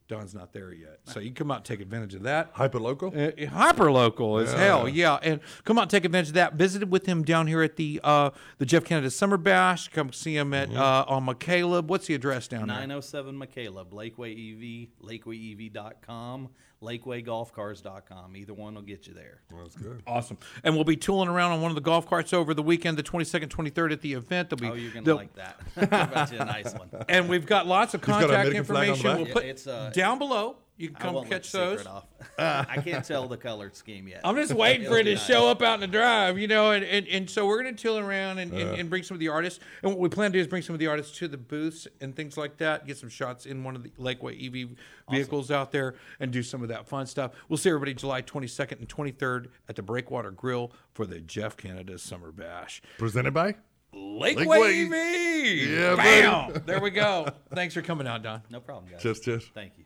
Don's 0.08 0.36
not 0.36 0.54
there 0.54 0.72
yet, 0.72 1.00
so 1.06 1.20
you 1.20 1.32
come 1.32 1.50
out 1.50 1.58
and 1.58 1.66
take 1.66 1.82
advantage 1.82 2.14
of 2.14 2.24
that. 2.24 2.52
Hyper 2.54 2.80
local. 2.80 3.12
Uh, 3.16 3.32
hyper 3.48 3.92
local 3.92 4.38
as 4.38 4.54
hell, 4.54 4.88
yeah. 4.88 5.18
And 5.24 5.40
come 5.64 5.80
out 5.80 5.84
and 5.84 5.92
take 5.92 6.06
advantage 6.06 6.30
of 6.30 6.34
that. 6.36 6.54
Visited 6.54 6.92
with 6.92 7.08
him 7.08 7.24
down 7.24 7.48
here 7.48 7.64
at 7.64 7.76
the 7.76 8.00
uh, 8.04 8.30
the 8.60 8.66
Jeff 8.68 8.86
Canada 8.86 9.10
Summer 9.10 9.38
Bash. 9.38 9.88
Come 9.88 10.14
see 10.14 10.36
him 10.38 10.54
at 10.54 10.72
uh, 10.72 11.06
on 11.08 11.26
McCaleb. 11.26 11.86
What's 11.86 12.06
the 12.06 12.14
address 12.14 12.48
down 12.48 12.68
there? 12.68 12.78
907 12.78 13.36
McCaleb, 13.36 13.92
Lakeway 13.92 14.86
EV, 14.86 14.90
LakewayEV.com, 15.04 16.50
LakewayGolfCars.com. 16.86 18.36
Either 18.38 18.54
one 18.54 18.76
will 18.76 18.82
get 18.82 19.08
you 19.08 19.14
there. 19.14 19.42
That's 19.52 19.76
good. 19.76 20.02
Awesome. 20.08 20.38
And 20.64 20.76
we'll 20.76 20.84
be 20.84 20.96
tooling 20.98 21.30
around 21.30 21.52
on 21.54 21.62
one 21.62 21.72
of 21.72 21.76
the 21.76 21.82
golf 21.82 22.08
carts 22.08 22.34
over 22.34 22.54
the 22.54 22.64
weekend, 22.64 22.98
the 22.98 23.04
22nd, 23.04 23.48
23rd 23.48 23.92
at 23.94 24.02
the 24.02 24.14
event. 24.14 24.50
There'll 24.50 24.62
be, 24.62 24.68
Oh, 24.70 24.82
you're 24.82 24.92
going 24.94 25.06
to 25.06 25.16
like 25.16 25.36
that. 25.36 25.60
I 25.78 26.06
bet 26.06 26.32
you 26.32 26.40
a 26.40 26.46
nice 26.46 26.74
one. 26.74 26.90
And 27.10 27.28
we've 27.30 27.46
got 27.46 27.68
lots 27.68 27.94
of 27.94 28.02
got 28.02 28.22
contact 28.22 28.48
American 28.48 28.64
flag 28.64 28.90
on 28.90 28.98
the 29.00 29.10
information. 29.10 29.18
We'll 29.18 29.28
Yeah, 29.28 29.34
put 29.34 29.46
it's, 29.46 29.68
uh, 29.68 29.92
down 29.94 30.20
below. 30.20 30.58
You 30.78 30.90
can 30.90 30.98
I 30.98 31.00
come 31.00 31.14
won't 31.14 31.30
let 31.30 31.42
catch 31.42 31.52
the 31.54 31.58
those. 31.58 31.86
off. 31.86 32.06
I 32.38 32.82
can't 32.84 33.06
tell 33.06 33.28
the 33.30 33.38
color 33.38 33.70
scheme 33.74 34.10
yet. 34.10 34.22
I'm 34.26 34.36
just 34.36 34.54
waiting 34.54 34.86
for 34.88 34.98
it 34.98 35.04
to 35.04 35.12
It'll 35.14 35.24
show 35.24 35.48
up 35.48 35.62
out 35.62 35.76
in 35.76 35.80
the 35.80 35.88
drive, 35.88 36.38
you 36.38 36.48
know, 36.48 36.72
and, 36.72 36.84
and, 36.84 37.08
and 37.08 37.30
so 37.30 37.48
we're 37.48 37.64
going 37.64 37.74
to 37.74 37.82
tool 37.82 37.98
around 37.98 38.40
and, 38.40 38.52
and, 38.52 38.70
uh. 38.72 38.74
and 38.74 38.90
bring 38.90 39.04
some 39.04 39.16
of 39.16 39.20
the 39.20 39.30
artists. 39.30 39.62
And 39.84 39.92
what 39.92 40.00
we 40.00 40.10
plan 40.10 40.34
to 40.34 40.38
do 40.38 40.42
is 40.42 40.48
bring 40.48 40.62
some 40.62 40.74
of 40.74 40.80
the 40.80 40.88
artists 40.88 41.18
to 41.20 41.30
the 41.30 41.38
booths 41.38 41.88
and 42.02 42.14
things 42.14 42.36
like 42.36 42.58
that, 42.58 42.86
get 42.86 42.98
some 42.98 43.08
shots 43.08 43.46
in 43.46 43.64
one 43.64 43.78
of 43.78 43.84
the 43.84 43.90
Lakeway 43.92 44.36
EV 44.66 44.76
vehicles 45.10 45.50
out 45.50 45.72
there 45.72 45.96
and 46.20 46.32
do 46.32 46.44
some 46.44 46.62
of 46.62 46.68
that 46.68 46.88
fun 46.88 47.06
stuff. 47.06 47.32
We'll 47.48 47.58
see 47.58 47.70
everybody 47.70 47.94
July 47.94 48.22
22nd 48.22 48.80
and 48.80 48.90
23rd 48.90 49.48
at 49.70 49.78
the 49.78 49.82
Breakwater 49.82 50.32
Grill 50.32 50.74
for 50.94 51.06
the 51.06 51.22
Jeff 51.22 51.56
Canada 51.56 51.98
Summer 51.98 52.34
Bash. 52.34 52.82
Presented 52.98 53.34
by. 53.34 53.56
Lakeway, 53.94 54.46
Lakeway. 54.46 54.86
EV! 54.88 55.70
Yeah, 55.70 55.96
Bam! 55.96 56.48
buddy. 56.52 56.60
there 56.66 56.82
we 56.82 56.90
go. 56.90 57.30
Thanks 57.54 57.74
for 57.74 57.82
coming 57.82 58.08
out, 58.08 58.24
Don. 58.24 58.42
No 58.50 58.60
problem, 58.60 58.92
guys. 58.92 59.02
Cheers, 59.02 59.22
cheers. 59.22 59.50
Thank 59.54 59.78
you. 59.78 59.86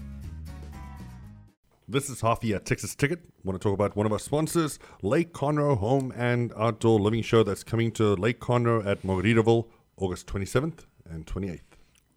This 1.91 2.09
is 2.09 2.21
Hafi 2.21 2.55
at 2.55 2.65
Texas 2.65 2.95
Ticket. 2.95 3.19
I 3.21 3.31
want 3.43 3.59
to 3.59 3.63
talk 3.67 3.73
about 3.73 3.97
one 3.97 4.05
of 4.05 4.13
our 4.13 4.19
sponsors, 4.19 4.79
Lake 5.01 5.33
Conroe 5.33 5.77
Home 5.77 6.13
and 6.15 6.53
Outdoor 6.57 6.97
Living 7.01 7.21
Show 7.21 7.43
that's 7.43 7.65
coming 7.65 7.91
to 7.91 8.15
Lake 8.15 8.39
Conroe 8.39 8.85
at 8.85 9.03
Margaritaville 9.03 9.67
August 9.97 10.25
27th 10.27 10.85
and 11.09 11.25
28th. 11.25 11.59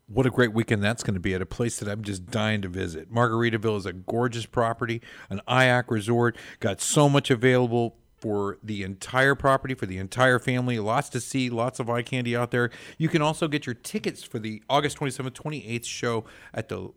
What 0.06 0.26
a 0.26 0.30
great 0.30 0.52
weekend 0.52 0.84
that's 0.84 1.02
going 1.02 1.14
to 1.14 1.20
be 1.20 1.34
at 1.34 1.42
a 1.42 1.46
place 1.46 1.80
that 1.80 1.88
I'm 1.88 2.04
just 2.04 2.26
dying 2.26 2.62
to 2.62 2.68
visit. 2.68 3.12
Margaritaville 3.12 3.76
is 3.76 3.84
a 3.84 3.92
gorgeous 3.92 4.46
property, 4.46 5.02
an 5.28 5.40
IAC 5.48 5.90
resort, 5.90 6.36
got 6.60 6.80
so 6.80 7.08
much 7.08 7.28
available 7.28 7.96
for 8.16 8.58
the 8.62 8.84
entire 8.84 9.34
property, 9.34 9.74
for 9.74 9.86
the 9.86 9.98
entire 9.98 10.38
family. 10.38 10.78
Lots 10.78 11.08
to 11.08 11.20
see, 11.20 11.50
lots 11.50 11.80
of 11.80 11.90
eye 11.90 12.02
candy 12.02 12.36
out 12.36 12.52
there. 12.52 12.70
You 12.96 13.08
can 13.08 13.22
also 13.22 13.48
get 13.48 13.66
your 13.66 13.74
tickets 13.74 14.22
for 14.22 14.38
the 14.38 14.62
August 14.70 14.98
27th, 14.98 15.32
28th 15.32 15.84
show 15.84 16.24
at 16.52 16.68
the 16.68 16.90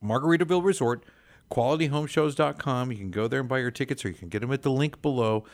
Margaritaville 0.00 0.62
Resort, 0.62 1.04
qualityhomeshows.com. 1.50 2.92
You 2.92 2.98
can 2.98 3.10
go 3.10 3.28
there 3.28 3.40
and 3.40 3.48
buy 3.48 3.58
your 3.58 3.70
tickets 3.70 4.04
or 4.04 4.08
you 4.08 4.14
can 4.14 4.28
get 4.28 4.40
them 4.40 4.52
at 4.52 4.62
the 4.62 4.70
link 4.70 5.02
below. 5.02 5.44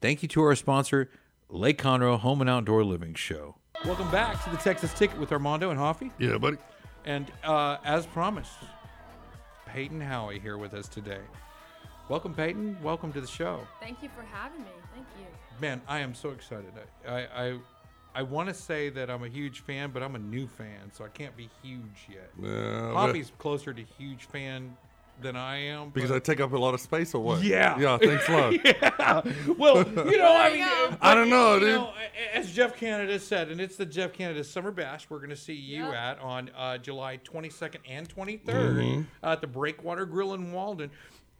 Thank 0.00 0.22
you 0.22 0.28
to 0.30 0.42
our 0.42 0.56
sponsor, 0.56 1.10
Lake 1.48 1.80
Conroe 1.80 2.18
Home 2.18 2.40
and 2.40 2.50
Outdoor 2.50 2.84
Living 2.84 3.14
Show. 3.14 3.56
Welcome 3.84 4.10
back 4.10 4.42
to 4.44 4.50
the 4.50 4.56
Texas 4.56 4.92
Ticket 4.94 5.18
with 5.18 5.32
Armando 5.32 5.70
and 5.70 5.78
Hoffy. 5.78 6.10
Yeah, 6.18 6.38
buddy. 6.38 6.56
And 7.04 7.30
uh, 7.44 7.78
as 7.84 8.06
promised, 8.06 8.52
Payton 9.66 10.00
Howie 10.00 10.38
here 10.38 10.56
with 10.56 10.74
us 10.74 10.88
today. 10.88 11.20
Welcome, 12.08 12.34
Payton. 12.34 12.78
Welcome 12.82 13.12
to 13.12 13.20
the 13.20 13.26
show. 13.26 13.60
Thank 13.80 14.02
you 14.02 14.08
for 14.14 14.22
having 14.22 14.60
me. 14.60 14.70
Thank 14.94 15.06
you. 15.18 15.26
Man, 15.60 15.80
I 15.88 16.00
am 16.00 16.14
so 16.14 16.30
excited. 16.30 16.72
I 17.06 17.10
I, 17.10 17.46
I, 17.46 17.58
I 18.14 18.22
want 18.22 18.48
to 18.48 18.54
say 18.54 18.88
that 18.90 19.10
I'm 19.10 19.24
a 19.24 19.28
huge 19.28 19.60
fan, 19.60 19.90
but 19.90 20.02
I'm 20.02 20.14
a 20.14 20.18
new 20.18 20.46
fan, 20.46 20.92
so 20.92 21.04
I 21.04 21.08
can't 21.08 21.36
be 21.36 21.48
huge 21.62 22.08
yet. 22.08 22.30
Yeah, 22.40 22.92
Hoffy's 22.92 23.32
closer 23.38 23.72
to 23.72 23.82
huge 23.82 24.26
fan 24.26 24.76
than 25.22 25.36
I 25.36 25.56
am. 25.58 25.90
because 25.90 26.10
I 26.10 26.18
take 26.18 26.40
up 26.40 26.52
a 26.52 26.58
lot 26.58 26.74
of 26.74 26.80
space 26.80 27.14
or 27.14 27.22
what? 27.22 27.42
Yeah. 27.42 27.78
Yeah, 27.78 27.98
thanks 27.98 28.28
a 28.28 28.32
lot. 28.32 29.26
well, 29.58 29.78
you 30.10 30.18
know, 30.18 30.36
I 30.36 30.52
mean, 30.52 30.98
I 31.00 31.14
don't 31.14 31.30
know, 31.30 31.54
you 31.54 31.60
dude. 31.60 31.74
know, 31.76 31.92
as 32.34 32.52
Jeff 32.52 32.76
Canada 32.76 33.18
said, 33.18 33.48
and 33.50 33.60
it's 33.60 33.76
the 33.76 33.86
Jeff 33.86 34.12
Canada 34.12 34.44
Summer 34.44 34.70
Bash. 34.70 35.06
We're 35.08 35.18
going 35.18 35.30
to 35.30 35.36
see 35.36 35.54
you 35.54 35.84
Yep. 35.84 35.94
at 35.94 36.18
on 36.20 36.50
uh, 36.56 36.78
July 36.78 37.18
22nd 37.24 37.76
and 37.88 38.08
23rd 38.08 38.42
Mm-hmm. 38.44 39.02
at 39.22 39.40
the 39.40 39.46
Breakwater 39.46 40.04
Grill 40.06 40.34
in 40.34 40.52
Walden. 40.52 40.90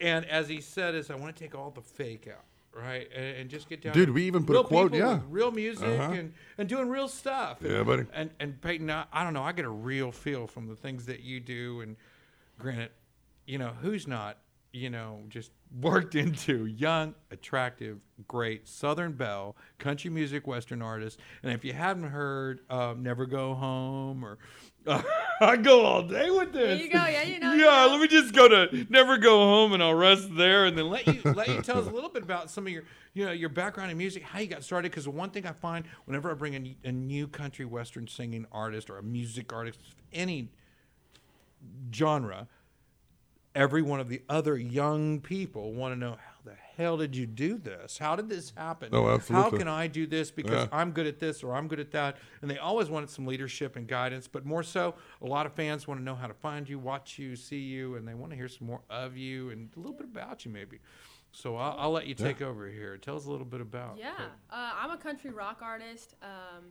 And 0.00 0.24
as 0.26 0.48
he 0.48 0.60
said, 0.60 0.94
is 0.94 1.10
I 1.10 1.14
want 1.14 1.34
to 1.36 1.42
take 1.42 1.54
all 1.54 1.70
the 1.70 1.80
fake 1.80 2.28
out, 2.28 2.44
right, 2.74 3.08
and, 3.14 3.36
and 3.36 3.50
just 3.50 3.68
get 3.68 3.80
down. 3.82 3.92
Dude, 3.92 4.08
to 4.08 4.12
we 4.12 4.24
even 4.24 4.44
put 4.44 4.56
a 4.56 4.64
quote, 4.64 4.92
yeah. 4.92 5.20
real 5.30 5.52
music 5.52 5.86
Uh-huh. 5.86 6.12
and, 6.12 6.32
and 6.58 6.68
doing 6.68 6.88
real 6.88 7.06
stuff. 7.06 7.58
Yeah, 7.62 7.76
and, 7.78 7.86
buddy. 7.86 8.04
And 8.12 8.30
and 8.40 8.60
Payton, 8.60 8.90
I, 8.90 9.04
I 9.12 9.22
don't 9.22 9.32
know. 9.32 9.42
I 9.44 9.52
get 9.52 9.64
a 9.64 9.70
real 9.70 10.10
feel 10.10 10.48
from 10.48 10.66
the 10.66 10.74
things 10.74 11.06
that 11.06 11.20
you 11.20 11.38
do, 11.38 11.82
and 11.82 11.94
granted, 12.58 12.90
you 13.52 13.59
know 13.59 13.73
who's 13.82 14.06
not 14.09 14.38
you 14.73 14.88
know 14.88 15.21
just 15.28 15.50
worked 15.82 16.14
into 16.14 16.64
young 16.64 17.14
attractive 17.30 17.99
great 18.26 18.66
southern 18.66 19.12
belle 19.12 19.54
country 19.78 20.11
music 20.11 20.47
western 20.47 20.80
artist 20.80 21.18
and 21.42 21.52
if 21.52 21.62
you 21.62 21.75
haven't 21.75 22.09
heard 22.09 22.61
um, 22.71 23.02
never 23.02 23.26
go 23.26 23.52
home 23.54 24.25
or 24.25 24.38
i 25.42 25.54
go 25.56 25.85
all 25.85 26.02
day 26.02 26.30
with 26.30 26.52
this 26.54 26.78
There 26.78 26.87
you 26.87 26.90
go. 26.90 27.04
Yeah, 27.06 27.23
you 27.25 27.38
know, 27.40 27.52
yeah 27.52 27.85
you 27.85 27.88
know. 27.88 27.92
let 27.92 28.00
me 28.00 28.09
just 28.09 28.35
go 28.35 28.49
to 28.49 28.87
never 28.88 29.18
go 29.18 29.38
home 29.38 29.75
and 29.75 29.82
i'll 29.82 29.92
rest 29.94 30.35
there 30.35 30.64
and 30.64 30.76
then 30.78 30.88
let 30.88 31.06
you 31.06 31.21
let 31.32 31.49
you 31.49 31.61
tell 31.61 31.78
us 31.78 31.87
a 31.87 31.90
little 31.90 32.09
bit 32.11 32.23
about 32.23 32.50
some 32.50 32.66
of 32.66 32.73
your 32.73 32.85
you 33.12 33.26
know 33.26 33.32
your 33.32 33.50
background 33.50 33.90
in 33.90 33.99
music 33.99 34.23
how 34.23 34.38
you 34.40 34.47
got 34.47 34.64
started 34.64 34.90
because 34.90 35.04
the 35.04 35.11
one 35.11 35.28
thing 35.28 35.44
i 35.47 35.52
find 35.52 35.85
whenever 36.06 36.30
i 36.30 36.35
bring 36.35 36.54
a, 36.54 36.88
a 36.88 36.92
new 36.92 37.28
country 37.28 37.66
western 37.66 38.09
singing 38.09 38.47
artist 38.50 38.88
or 38.88 38.97
a 38.97 39.02
music 39.02 39.52
artist 39.52 39.78
of 39.80 39.94
any 40.14 40.49
genre 41.94 42.49
every 43.54 43.82
one 43.82 44.00
of 44.00 44.09
the 44.09 44.23
other 44.28 44.56
young 44.56 45.21
people 45.21 45.73
want 45.73 45.92
to 45.92 45.99
know 45.99 46.12
how 46.12 46.32
the 46.44 46.54
hell 46.76 46.97
did 46.97 47.14
you 47.14 47.26
do 47.26 47.59
this? 47.59 47.99
How 47.99 48.16
did 48.16 48.28
this 48.28 48.52
happen? 48.56 48.88
Oh, 48.92 49.18
How 49.28 49.50
can 49.50 49.68
I 49.68 49.87
do 49.87 50.06
this 50.06 50.30
because 50.30 50.64
Yeah. 50.64 50.68
I'm 50.78 50.92
good 50.92 51.06
at 51.06 51.18
this 51.18 51.42
or 51.42 51.54
I'm 51.54 51.68
good 51.68 51.78
at 51.80 51.90
that? 51.92 52.16
And 52.40 52.50
they 52.50 52.59
always 52.59 52.88
wanted 52.88 53.11
some 53.11 53.26
leadership 53.26 53.76
and 53.76 53.87
guidance, 53.87 54.26
but 54.26 54.44
more 54.47 54.62
so, 54.62 54.94
a 55.21 55.26
lot 55.26 55.47
of 55.47 55.52
fans 55.52 55.87
want 55.87 56.00
to 56.00 56.04
know 56.04 56.14
how 56.14 56.26
to 56.26 56.35
find 56.35 56.68
you, 56.68 56.78
watch 56.78 57.18
you, 57.18 57.37
see 57.37 57.61
you, 57.61 57.97
and 57.97 58.09
they 58.09 58.14
want 58.14 58.30
to 58.32 58.37
hear 58.37 58.49
some 58.49 58.66
more 58.66 58.80
of 58.90 59.16
you 59.16 59.50
and 59.50 59.68
a 59.76 59.78
little 59.78 59.94
bit 59.94 60.06
about 60.06 60.44
you, 60.44 60.50
maybe. 60.50 60.80
So 61.30 61.56
I'll, 61.56 61.76
I'll 61.78 61.90
let 61.92 62.06
you 62.06 62.14
take 62.14 62.42
over 62.42 62.68
here. 62.68 62.97
Tell 62.99 63.16
us 63.16 63.26
a 63.26 63.30
little 63.30 63.47
bit 63.47 63.61
about. 63.61 63.97
Yeah, 63.99 64.12
uh, 64.50 64.73
I'm 64.78 64.90
a 64.90 64.99
country 64.99 65.30
rock 65.30 65.61
artist. 65.62 66.14
Um, 66.23 66.64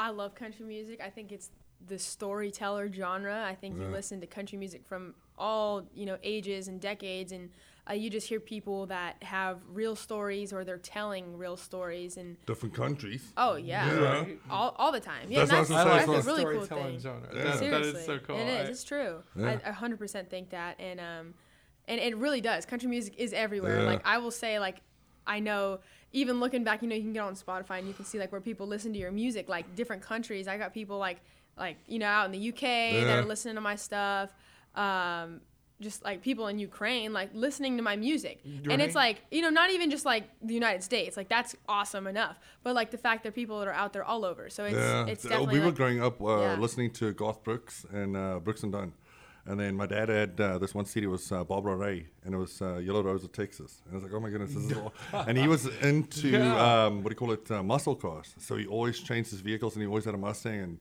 I 0.00 0.10
love 0.10 0.34
country 0.34 0.64
music. 0.64 1.00
I 1.04 1.10
think 1.10 1.30
it's 1.32 1.50
the 1.86 1.98
storyteller 1.98 2.90
genre. 2.92 3.44
I 3.46 3.54
think 3.54 3.76
you 3.76 3.88
listen 3.88 4.20
to 4.20 4.26
country 4.26 4.56
music 4.56 4.86
from 4.86 5.14
all 5.42 5.82
you 5.94 6.06
know 6.06 6.16
ages 6.22 6.68
and 6.68 6.80
decades, 6.80 7.32
and 7.32 7.50
uh, 7.90 7.94
you 7.94 8.08
just 8.08 8.28
hear 8.28 8.38
people 8.40 8.86
that 8.86 9.20
have 9.24 9.58
real 9.68 9.96
stories 9.96 10.52
or 10.52 10.64
they're 10.64 10.78
telling 10.78 11.36
real 11.36 11.56
stories. 11.56 12.16
And 12.16 12.36
Different 12.46 12.74
countries. 12.74 13.22
oh 13.36 13.56
yeah, 13.56 14.00
Yeah. 14.00 14.24
all, 14.48 14.74
all 14.78 14.92
the 14.92 15.00
time. 15.00 15.26
Yeah, 15.30 15.44
That's 15.44 15.68
that's, 15.68 15.70
what 15.70 15.86
I 15.88 16.06
that's, 16.06 16.26
a 16.26 16.30
really 16.30 16.44
cool 16.44 16.64
storytelling 16.64 16.92
thing. 16.92 17.00
genre. 17.00 17.28
Yeah. 17.34 17.42
That- 17.42 17.44
that 17.52 17.58
Seriously, 17.58 18.00
is 18.00 18.06
so 18.06 18.18
cool. 18.20 18.36
It 18.38 18.46
is. 18.48 18.68
I- 18.68 18.70
It's 18.70 18.84
true. 18.84 19.22
Yeah. 19.36 19.58
I 19.66 19.70
100% 19.72 20.28
think 20.30 20.50
that, 20.50 20.78
and 20.80 21.00
um, 21.00 21.34
and 21.88 22.00
it 22.00 22.16
really 22.16 22.40
does. 22.40 22.64
Country 22.64 22.88
music 22.88 23.14
is 23.18 23.32
everywhere. 23.32 23.80
Yeah. 23.80 23.86
Like 23.86 24.02
I 24.06 24.18
will 24.18 24.30
say, 24.30 24.58
like 24.60 24.80
I 25.26 25.40
know, 25.40 25.80
even 26.12 26.38
looking 26.38 26.62
back, 26.62 26.82
you 26.82 26.88
know, 26.88 26.94
you 26.94 27.02
can 27.02 27.12
get 27.12 27.24
on 27.24 27.34
Spotify 27.34 27.78
and 27.80 27.88
you 27.88 27.94
can 27.94 28.04
see 28.04 28.18
like 28.20 28.30
where 28.30 28.40
people 28.40 28.66
listen 28.68 28.92
to 28.92 28.98
your 28.98 29.10
music, 29.10 29.48
like 29.48 29.74
different 29.74 30.02
countries. 30.02 30.46
I 30.46 30.56
got 30.56 30.72
people 30.72 30.98
like 30.98 31.18
like 31.58 31.76
you 31.88 31.98
know 31.98 32.06
out 32.06 32.26
in 32.26 32.32
the 32.32 32.48
UK 32.50 32.60
that 33.06 33.18
are 33.18 33.24
listening 33.24 33.56
to 33.56 33.60
my 33.60 33.74
stuff. 33.76 34.30
Um, 34.74 35.40
just 35.80 36.04
like 36.04 36.22
people 36.22 36.46
in 36.46 36.60
Ukraine, 36.60 37.12
like 37.12 37.30
listening 37.34 37.76
to 37.76 37.82
my 37.82 37.96
music, 37.96 38.40
and 38.70 38.80
it's 38.80 38.94
like 38.94 39.22
you 39.32 39.42
know, 39.42 39.50
not 39.50 39.70
even 39.70 39.90
just 39.90 40.04
like 40.04 40.24
the 40.40 40.54
United 40.54 40.82
States, 40.84 41.16
like 41.16 41.28
that's 41.28 41.56
awesome 41.68 42.06
enough, 42.06 42.38
but 42.62 42.74
like 42.76 42.92
the 42.92 42.98
fact 42.98 43.24
that 43.24 43.34
people 43.34 43.58
that 43.58 43.66
are 43.66 43.72
out 43.72 43.92
there 43.92 44.04
all 44.04 44.24
over. 44.24 44.48
So 44.48 44.64
it's 44.64 44.76
yeah. 44.76 45.06
it's 45.06 45.24
Uh, 45.26 45.30
definitely 45.30 45.54
we 45.54 45.58
were 45.60 45.66
like, 45.66 45.74
growing 45.74 46.00
up 46.00 46.22
uh, 46.22 46.38
Yeah. 46.38 46.56
listening 46.56 46.92
to 46.92 47.12
Garth 47.12 47.42
Brooks 47.42 47.84
and 47.92 48.16
uh, 48.16 48.38
Brooks 48.38 48.62
and 48.62 48.70
Dunn. 48.72 48.92
And 49.44 49.58
then 49.58 49.74
my 49.74 49.86
dad 49.86 50.08
had 50.08 50.40
uh, 50.40 50.58
this 50.58 50.72
one 50.72 50.84
CD 50.84 51.08
was 51.08 51.32
uh, 51.32 51.42
Barbara 51.42 51.74
Ray, 51.74 52.06
and 52.24 52.32
it 52.32 52.38
was 52.38 52.62
uh, 52.62 52.76
Yellow 52.76 53.02
Rose 53.02 53.24
of 53.24 53.32
Texas. 53.32 53.82
And 53.84 53.90
I 53.92 53.94
was 53.96 54.04
like, 54.04 54.12
oh 54.14 54.20
my 54.20 54.30
goodness, 54.30 54.54
this 54.54 54.62
is 54.70 54.76
all. 54.78 54.92
And 55.28 55.36
he 55.36 55.48
was 55.48 55.66
into 55.82 56.28
Yeah. 56.28 56.84
um, 56.86 57.02
what 57.02 57.08
do 57.10 57.14
you 57.14 57.16
call 57.16 57.32
it, 57.32 57.50
uh, 57.50 57.60
muscle 57.60 57.96
cars. 57.96 58.36
So 58.38 58.54
he 58.56 58.66
always 58.68 59.00
changed 59.00 59.32
his 59.32 59.40
vehicles, 59.40 59.74
and 59.74 59.82
he 59.82 59.88
always 59.88 60.04
had 60.04 60.14
a 60.14 60.18
Mustang 60.18 60.60
and 60.60 60.78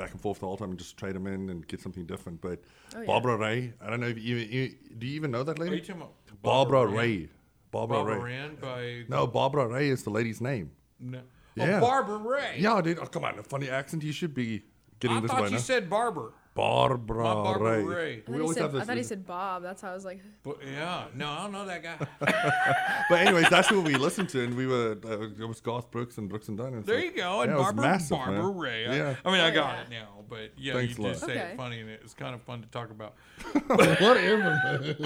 back 0.00 0.12
and 0.12 0.20
forth 0.20 0.40
the 0.40 0.46
whole 0.46 0.56
time 0.56 0.70
and 0.70 0.78
just 0.78 0.96
trade 0.96 1.14
them 1.14 1.26
in 1.26 1.50
and 1.50 1.66
get 1.68 1.80
something 1.80 2.06
different. 2.06 2.40
But 2.40 2.62
Oh, 2.96 3.00
yeah. 3.00 3.06
Barbara 3.06 3.36
Ray, 3.36 3.72
I 3.84 3.90
don't 3.90 4.00
know 4.00 4.06
if 4.08 4.18
you, 4.18 4.36
you 4.36 4.74
do 4.98 5.06
you 5.06 5.14
even 5.14 5.30
know 5.30 5.42
that 5.44 5.58
Are 5.60 5.64
you 5.64 5.70
lady? 5.70 5.82
talking 5.82 6.00
about 6.02 6.14
Barbara 6.42 6.86
Rand? 6.86 6.96
Ray. 6.98 7.28
Barbara, 7.70 7.96
Barbara 7.98 8.18
Ray. 8.18 8.32
Rand 8.38 8.60
by 8.60 9.04
No, 9.08 9.26
Barbara 9.26 9.68
Ray 9.68 9.88
is 9.90 10.02
the 10.02 10.10
lady's 10.10 10.40
name. 10.40 10.70
no. 10.98 11.18
Oh, 11.58 11.64
yeah. 11.66 11.76
Oh, 11.78 11.80
Barbara 11.80 12.16
Ray. 12.18 12.56
Yeah, 12.58 12.80
dude. 12.80 12.98
Oh, 12.98 13.06
come 13.06 13.24
on, 13.24 13.38
a 13.38 13.42
funny 13.42 13.68
accent. 13.68 14.02
You 14.04 14.12
should 14.12 14.32
be 14.34 14.62
getting 15.00 15.18
I 15.18 15.20
this 15.20 15.30
thought 15.30 15.40
by 15.40 15.46
you 15.46 15.52
now. 15.52 15.58
said 15.58 15.90
Barber. 15.90 16.32
Barbara, 16.54 17.22
Not 17.24 17.44
Barbara 17.44 17.84
Ray. 17.84 17.84
Ray. 17.84 18.22
I 18.26 18.30
thought, 18.32 18.40
he 18.48 18.52
said, 18.54 18.74
I 18.74 18.84
thought 18.84 18.96
he 18.96 19.02
said 19.04 19.24
Bob. 19.26 19.62
That's 19.62 19.80
how 19.82 19.90
I 19.92 19.94
was 19.94 20.04
like, 20.04 20.20
But 20.42 20.58
yeah, 20.66 21.04
no, 21.14 21.28
I 21.30 21.42
don't 21.42 21.52
know 21.52 21.64
that 21.66 21.82
guy. 21.82 21.98
But 23.08 23.20
anyways, 23.26 23.48
that's 23.50 23.70
what 23.70 23.84
we 23.84 23.94
listened 23.94 24.28
to, 24.30 24.42
and 24.44 24.56
we 24.56 24.66
were 24.66 24.96
uh, 25.04 25.42
it 25.42 25.48
was 25.48 25.60
Garth 25.60 25.90
Brooks 25.90 26.18
and 26.18 26.28
Brooks 26.28 26.48
and 26.48 26.58
Dunn. 26.58 26.68
and 26.68 26.76
it's 26.78 26.86
There 26.86 26.96
like- 26.96 27.04
you 27.06 27.12
go. 27.16 27.40
And 27.42 27.50
yeah, 27.50 27.54
it 27.56 27.58
was 27.58 27.66
Barbara, 27.66 27.84
massive, 27.84 28.16
Barbara 28.18 28.42
man. 28.42 28.56
Ray. 28.56 28.86
I, 28.86 28.94
Yeah. 28.96 29.14
I 29.24 29.30
mean, 29.32 29.40
I 29.40 29.50
Oh, 29.50 29.54
got 29.54 29.74
yeah. 29.76 29.82
it 29.82 29.90
now, 29.90 30.08
but 30.28 30.52
yeah, 30.56 30.72
Thanks 30.74 30.98
you 30.98 31.04
a 31.04 31.08
did 31.08 31.20
lot. 31.20 31.28
say 31.28 31.32
Okay. 31.40 31.50
it 31.52 31.56
funny, 31.56 31.80
and 31.80 31.90
it's 31.90 32.14
kind 32.14 32.34
of 32.34 32.42
fun 32.42 32.62
to 32.62 32.68
talk 32.68 32.90
about. 32.90 33.14
Whatever. 33.66 34.96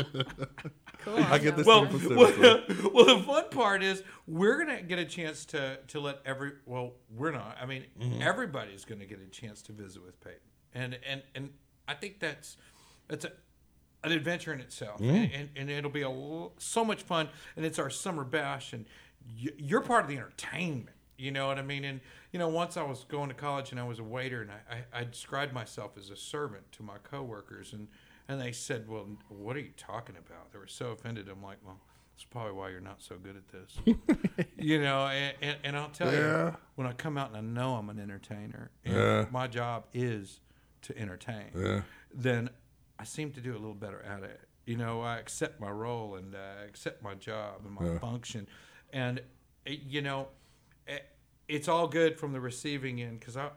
cool. 1.04 1.18
I 1.18 1.38
get 1.38 1.56
this. 1.56 1.66
Well, 1.66 1.86
well, 1.86 2.62
well, 2.92 3.16
the 3.18 3.22
fun 3.26 3.44
part 3.50 3.82
is 3.82 4.02
we're 4.26 4.58
gonna 4.64 4.82
get 4.82 4.98
a 4.98 5.04
chance 5.04 5.44
to 5.46 5.78
to 5.88 6.00
let 6.00 6.18
every 6.24 6.52
well, 6.66 6.92
we're 7.14 7.32
not. 7.32 7.56
I 7.60 7.66
mean, 7.66 7.84
Mm-hmm. 8.00 8.22
everybody's 8.22 8.84
gonna 8.84 9.06
get 9.06 9.20
a 9.20 9.26
chance 9.30 9.62
to 9.62 9.72
visit 9.72 10.02
with 10.04 10.20
Payton, 10.20 10.40
and 10.74 10.98
and 11.08 11.22
and 11.34 11.50
I 11.88 11.94
think 11.94 12.20
that's 12.20 12.56
that's 13.08 13.24
a 13.24 13.32
an 14.02 14.12
adventure 14.12 14.52
in 14.52 14.60
itself, 14.60 15.00
Mm. 15.00 15.08
and, 15.14 15.32
and, 15.32 15.48
and 15.56 15.70
it'll 15.70 15.90
be 15.90 16.02
a 16.02 16.48
so 16.58 16.84
much 16.84 17.02
fun. 17.02 17.28
And 17.56 17.64
it's 17.64 17.78
our 17.78 17.88
summer 17.88 18.22
bash, 18.24 18.72
and 18.74 18.84
y- 19.42 19.52
you're 19.56 19.80
part 19.80 20.04
of 20.04 20.10
the 20.10 20.16
entertainment. 20.16 20.90
You 21.16 21.30
know 21.30 21.46
what 21.46 21.58
I 21.58 21.62
mean? 21.62 21.84
And 21.84 22.00
you 22.32 22.38
know, 22.38 22.48
once 22.48 22.76
I 22.76 22.82
was 22.82 23.04
going 23.04 23.28
to 23.28 23.34
college 23.34 23.70
and 23.70 23.80
I 23.80 23.84
was 23.84 24.00
a 24.00 24.04
waiter, 24.04 24.42
and 24.42 24.50
I, 24.50 24.74
I, 24.98 25.00
I 25.00 25.04
described 25.04 25.52
myself 25.54 25.92
as 25.96 26.10
a 26.10 26.16
servant 26.16 26.70
to 26.72 26.82
my 26.82 26.98
coworkers, 27.02 27.72
and 27.72 27.88
and 28.28 28.38
they 28.40 28.52
said, 28.52 28.88
"Well, 28.88 29.06
what 29.28 29.56
are 29.56 29.60
you 29.60 29.72
talking 29.76 30.16
about?" 30.16 30.52
They 30.52 30.58
were 30.58 30.66
so 30.66 30.88
offended. 30.90 31.28
I'm 31.30 31.42
like, 31.42 31.58
"Well, 31.64 31.78
that's 32.12 32.24
probably 32.24 32.52
why 32.52 32.70
you're 32.70 32.80
not 32.80 33.00
so 33.00 33.16
good 33.16 33.36
at 33.36 33.48
this." 33.48 34.46
you 34.58 34.82
know, 34.82 35.06
and, 35.06 35.34
and, 35.40 35.56
and 35.64 35.76
I'll 35.78 35.88
tell 35.90 36.12
Yeah. 36.12 36.46
you, 36.50 36.56
when 36.74 36.86
I 36.86 36.92
come 36.92 37.16
out 37.16 37.28
and 37.28 37.36
I 37.38 37.40
know 37.40 37.76
I'm 37.76 37.88
an 37.88 38.00
entertainer, 38.00 38.70
and 38.84 38.94
Yeah. 38.94 39.26
my 39.30 39.46
job 39.46 39.84
is 39.94 40.40
to 40.84 40.98
entertain, 40.98 41.50
Yeah. 41.54 41.82
then 42.12 42.50
I 42.98 43.04
seem 43.04 43.32
to 43.32 43.40
do 43.40 43.52
a 43.52 43.58
little 43.58 43.74
better 43.74 44.02
at 44.02 44.22
it. 44.22 44.40
You 44.66 44.76
know, 44.76 45.02
I 45.02 45.18
accept 45.18 45.60
my 45.60 45.70
role 45.70 46.14
and 46.16 46.34
I 46.34 46.62
accept 46.64 47.02
my 47.02 47.14
job 47.14 47.62
and 47.64 47.74
my 47.74 47.84
Yeah. 47.86 47.98
function, 47.98 48.46
and 48.92 49.20
it, 49.66 49.80
you 49.82 50.00
know, 50.00 50.28
it, 50.86 51.04
it's 51.48 51.68
all 51.68 51.86
good 51.88 52.18
from 52.18 52.32
the 52.32 52.40
receiving 52.40 53.00
end 53.02 53.20
because 53.20 53.36
I, 53.36 53.50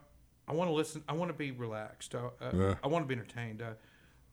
I 0.48 0.54
want 0.54 0.70
to 0.70 0.74
listen. 0.74 1.04
I 1.08 1.14
want 1.14 1.30
to 1.30 1.38
be 1.38 1.52
relaxed. 1.52 2.16
I, 2.16 2.30
I, 2.42 2.56
Yeah. 2.56 2.76
I 2.84 2.88
want 2.88 3.04
to 3.04 3.08
be 3.08 3.14
entertained. 3.20 3.62
I, 3.62 3.74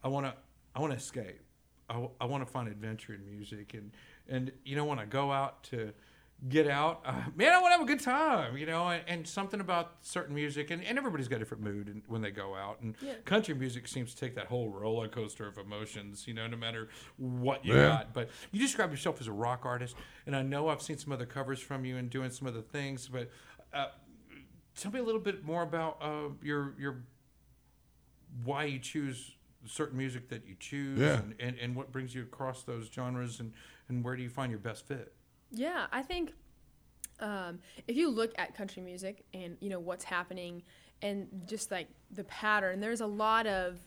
I 0.02 0.08
want 0.08 0.26
to, 0.26 0.34
I 0.74 0.80
want 0.80 0.92
to 0.92 0.96
escape. 0.96 1.40
I, 1.88 2.08
I 2.20 2.24
want 2.24 2.44
to 2.44 2.50
find 2.50 2.66
adventure 2.68 3.14
in 3.14 3.24
music, 3.26 3.74
and 3.74 3.92
and 4.28 4.50
you 4.64 4.74
know 4.74 4.84
when 4.84 4.98
I 4.98 5.04
go 5.04 5.30
out 5.30 5.62
to 5.64 5.92
get 6.48 6.68
out, 6.68 7.02
uh, 7.04 7.22
man, 7.36 7.52
I 7.52 7.60
want 7.60 7.72
to 7.72 7.78
have 7.78 7.80
a 7.80 7.84
good 7.86 8.00
time. 8.00 8.56
You 8.56 8.66
know, 8.66 8.88
and, 8.88 9.02
and 9.06 9.26
something 9.26 9.60
about 9.60 9.96
certain 10.02 10.34
music, 10.34 10.70
and, 10.70 10.84
and 10.84 10.98
everybody's 10.98 11.28
got 11.28 11.36
a 11.36 11.38
different 11.40 11.62
mood 11.62 11.88
and, 11.88 12.02
when 12.06 12.20
they 12.22 12.30
go 12.30 12.54
out, 12.54 12.80
and 12.80 12.94
Yeah. 13.00 13.14
country 13.24 13.54
music 13.54 13.88
seems 13.88 14.14
to 14.14 14.20
take 14.20 14.34
that 14.34 14.46
whole 14.46 14.68
roller 14.68 15.08
coaster 15.08 15.46
of 15.46 15.58
emotions. 15.58 16.26
You 16.26 16.34
know, 16.34 16.46
no 16.46 16.56
matter 16.56 16.88
what 17.16 17.64
you 17.64 17.74
Yeah. 17.74 17.82
got. 17.88 18.12
But 18.14 18.30
you 18.52 18.60
describe 18.60 18.90
yourself 18.90 19.20
as 19.20 19.26
a 19.26 19.32
rock 19.32 19.64
artist, 19.64 19.96
and 20.26 20.34
I 20.36 20.42
know 20.42 20.68
I've 20.68 20.82
seen 20.82 20.98
some 20.98 21.12
other 21.12 21.26
covers 21.26 21.60
from 21.60 21.84
you 21.84 21.96
and 21.96 22.10
doing 22.10 22.30
some 22.30 22.46
other 22.48 22.62
things, 22.62 23.08
but. 23.08 23.30
Uh, 23.72 23.86
Tell 24.76 24.90
me 24.90 24.98
a 24.98 25.04
little 25.04 25.20
bit 25.20 25.44
more 25.44 25.62
about 25.62 25.98
uh, 26.02 26.30
your 26.42 26.74
your 26.80 27.04
why 28.42 28.64
you 28.64 28.78
choose 28.78 29.36
certain 29.66 29.96
music 29.96 30.28
that 30.28 30.46
you 30.46 30.56
choose 30.58 30.98
Yeah. 30.98 31.20
and, 31.20 31.34
and, 31.38 31.58
and 31.58 31.76
what 31.76 31.92
brings 31.92 32.14
you 32.14 32.22
across 32.22 32.64
those 32.64 32.90
genres 32.92 33.40
and, 33.40 33.52
and 33.88 34.04
where 34.04 34.16
do 34.16 34.22
you 34.22 34.28
find 34.28 34.50
your 34.50 34.58
best 34.58 34.86
fit? 34.86 35.14
Yeah, 35.54 35.86
I 35.92 36.02
think 36.02 36.32
um, 37.20 37.60
if 37.86 37.96
you 37.96 38.10
look 38.10 38.32
at 38.38 38.54
country 38.56 38.82
music 38.82 39.24
and 39.32 39.56
you 39.60 39.70
know 39.70 39.78
what's 39.80 40.04
happening 40.04 40.62
and 41.02 41.28
just 41.46 41.70
like 41.70 41.88
the 42.10 42.24
pattern, 42.24 42.80
there's 42.80 43.00
a 43.00 43.06
lot 43.06 43.46
of 43.46 43.78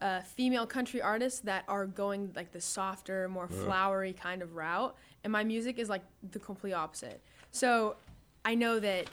uh, 0.00 0.20
female 0.20 0.66
country 0.66 1.00
artists 1.02 1.40
that 1.40 1.64
are 1.66 1.86
going 1.86 2.30
like 2.36 2.52
the 2.52 2.60
softer, 2.60 3.28
more 3.28 3.48
flowery 3.48 4.12
kind 4.12 4.42
of 4.42 4.54
route, 4.54 4.94
and 5.24 5.32
my 5.32 5.42
music 5.44 5.78
is 5.78 5.88
like 5.88 6.02
the 6.32 6.38
complete 6.38 6.72
opposite. 6.72 7.20
So 7.50 7.96
I 8.44 8.54
know 8.54 8.78
that 8.80 9.06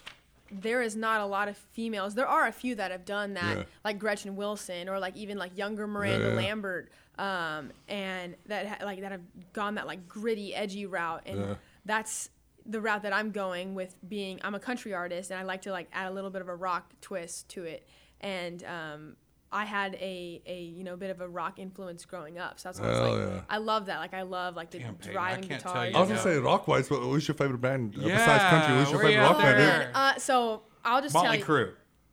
there 0.51 0.83
is 0.83 0.95
not 0.95 1.21
a 1.21 1.25
lot 1.25 1.47
of 1.47 1.57
females. 1.57 2.13
There 2.13 2.27
are 2.27 2.45
a 2.47 2.51
few 2.51 2.75
that 2.75 2.91
have 2.91 3.03
done 3.03 3.33
that, 3.33 3.57
Yeah. 3.57 3.63
like 3.83 3.97
Gretchen 3.97 4.35
Wilson 4.35 4.87
or 4.87 4.99
like 4.99 5.15
even 5.17 5.37
like 5.39 5.57
younger 5.57 5.87
Miranda 5.87 6.29
Yeah. 6.29 6.35
Lambert, 6.35 6.91
um, 7.17 7.71
and 7.87 8.35
that 8.45 8.67
ha- 8.67 8.85
like 8.85 9.01
that 9.01 9.11
have 9.11 9.21
gone 9.53 9.75
that 9.75 9.87
like 9.87 10.07
gritty, 10.07 10.53
edgy 10.53 10.85
route, 10.85 11.23
and 11.25 11.39
Yeah. 11.39 11.55
That's 11.85 12.29
the 12.65 12.81
route 12.81 13.03
that 13.03 13.13
I'm 13.13 13.31
going 13.31 13.75
with. 13.75 13.95
Being 14.07 14.39
I'm 14.43 14.55
a 14.55 14.59
country 14.59 14.93
artist, 14.93 15.31
and 15.31 15.39
I 15.39 15.43
like 15.43 15.61
to 15.63 15.71
like 15.71 15.87
add 15.93 16.07
a 16.07 16.11
little 16.11 16.29
bit 16.31 16.41
of 16.41 16.49
a 16.49 16.55
rock 16.55 16.93
twist 17.01 17.49
to 17.49 17.63
it, 17.63 17.87
and 18.21 18.63
um, 18.63 19.15
I 19.51 19.65
had 19.65 19.93
a, 19.95 20.41
a 20.45 20.61
you 20.63 20.83
know 20.83 20.97
bit 20.97 21.11
of 21.11 21.21
a 21.21 21.27
rock 21.27 21.59
influence 21.59 22.03
growing 22.05 22.37
up, 22.39 22.59
so 22.59 22.69
that's 22.69 22.79
why 22.79 22.87
I 22.87 22.89
was 22.89 22.99
Hell 22.99 23.17
like, 23.17 23.33
yeah. 23.35 23.41
I 23.49 23.57
love 23.57 23.85
that. 23.85 23.99
Like 23.99 24.13
I 24.13 24.23
love 24.23 24.55
like 24.55 24.71
the 24.71 24.79
Damn, 24.79 24.95
Payton, 24.95 25.09
I 25.11 25.13
driving 25.13 25.43
can't 25.47 25.63
guitars. 25.63 25.95
I 25.95 25.99
was 25.99 26.09
Yeah. 26.09 26.15
gonna 26.15 26.35
say 26.35 26.39
rock 26.39 26.67
wise, 26.67 26.89
but 26.89 26.99
who's 26.99 27.27
your 27.27 27.35
favorite 27.35 27.61
band 27.61 27.95
uh, 27.97 28.01
Yeah, 28.07 28.17
besides 28.17 28.43
country? 28.45 28.75
Who's 28.77 28.91
your 28.91 28.99
where 29.01 29.11
you 29.11 29.17
favorite 29.17 29.27
rock 29.33 29.43
at 29.43 29.57
band? 29.57 29.91
Uh, 29.93 30.15
so 30.19 30.63
I'll 30.83 31.01
just 31.01 31.13
tell 31.13 31.23
Motley 31.23 31.37
you. 31.39 31.45
Crue. 31.45 31.71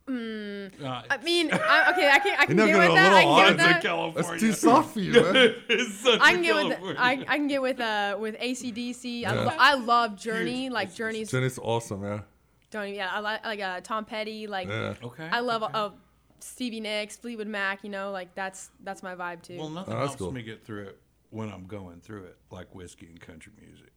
Mm. 0.09 0.71
I 1.09 1.17
mean, 1.23 1.49
I, 1.53 1.91
okay, 1.93 2.09
I 2.11 2.19
can 2.19 2.35
I 2.37 2.45
can 2.45 2.57
get 2.57 2.77
with 2.77 2.93
that. 2.93 3.13
I 3.13 3.23
little 3.25 3.35
can 3.35 3.37
get 3.37 3.47
with 3.51 3.57
that. 3.57 3.81
California. 3.81 4.29
That's 4.29 4.41
too 4.41 4.51
soft 4.53 4.93
for 4.93 4.99
you, 4.99 5.13
man. 5.13 5.35
it's 5.69 5.93
such 5.99 6.19
I 6.19 6.31
a 6.31 6.33
can 6.33 6.41
get 6.43 6.55
with 6.55 6.63
California. 6.73 6.95
I, 6.99 7.11
I 7.27 7.37
can 7.37 7.47
get 7.47 7.61
with 7.61 7.79
uh 7.79 8.17
with 8.19 8.37
ACDC. 8.37 9.05
I, 9.05 9.19
Yeah. 9.19 9.31
lo- 9.45 9.53
I 9.57 9.73
love 9.75 10.17
Journey. 10.17 10.69
Like 10.69 10.93
Journey's 10.93 11.31
Jenny's 11.31 11.57
awesome, 11.57 12.03
yeah. 12.03 12.19
don't 12.69 12.83
even, 12.87 12.95
yeah. 12.95 13.11
I 13.13 13.19
like 13.19 13.45
like 13.45 13.59
uh, 13.61 13.79
Tom 13.81 14.03
Petty. 14.03 14.45
Like 14.47 14.67
Yeah. 14.67 14.95
Okay. 15.01 15.29
I 15.31 15.39
love 15.39 15.63
okay. 15.63 15.71
uh, 15.73 15.89
Stevie 16.41 16.81
Nicks, 16.81 17.15
Fleetwood 17.15 17.47
Mac. 17.47 17.85
You 17.85 17.89
know, 17.89 18.11
like 18.11 18.35
that's 18.35 18.71
that's 18.83 19.03
my 19.03 19.15
vibe 19.15 19.41
too. 19.41 19.57
Well, 19.57 19.69
nothing 19.69 19.93
Oh, 19.93 19.99
helps 19.99 20.15
cool. 20.17 20.33
me 20.33 20.41
get 20.43 20.65
through 20.65 20.83
it 20.87 20.99
when 21.29 21.49
I'm 21.49 21.65
going 21.65 22.01
through 22.01 22.23
it 22.25 22.37
like 22.51 22.75
whiskey 22.75 23.05
and 23.07 23.21
country 23.21 23.53
music. 23.57 23.92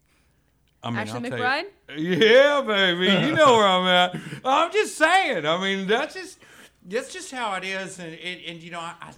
I 0.83 0.91
mean, 0.91 0.99
Ashley 0.99 1.15
I'll 1.33 1.39
McBride? 1.39 1.65
you- 1.97 2.13
yeah, 2.15 2.63
baby. 2.67 3.07
You 3.27 3.35
know 3.35 3.55
where 3.57 3.67
I'm 3.67 3.87
at. 3.87 4.21
I'm 4.45 4.73
just 4.73 4.97
saying. 4.97 5.45
I 5.47 5.61
mean, 5.61 5.87
that's 5.87 6.15
just 6.15 6.39
that's 6.87 7.13
just 7.13 7.31
how 7.33 7.55
it 7.55 7.65
is, 7.65 7.99
and 7.99 8.15
and, 8.15 8.41
and 8.47 8.63
you 8.63 8.71
know, 8.71 8.81
I, 8.81 8.95
I 9.01 9.11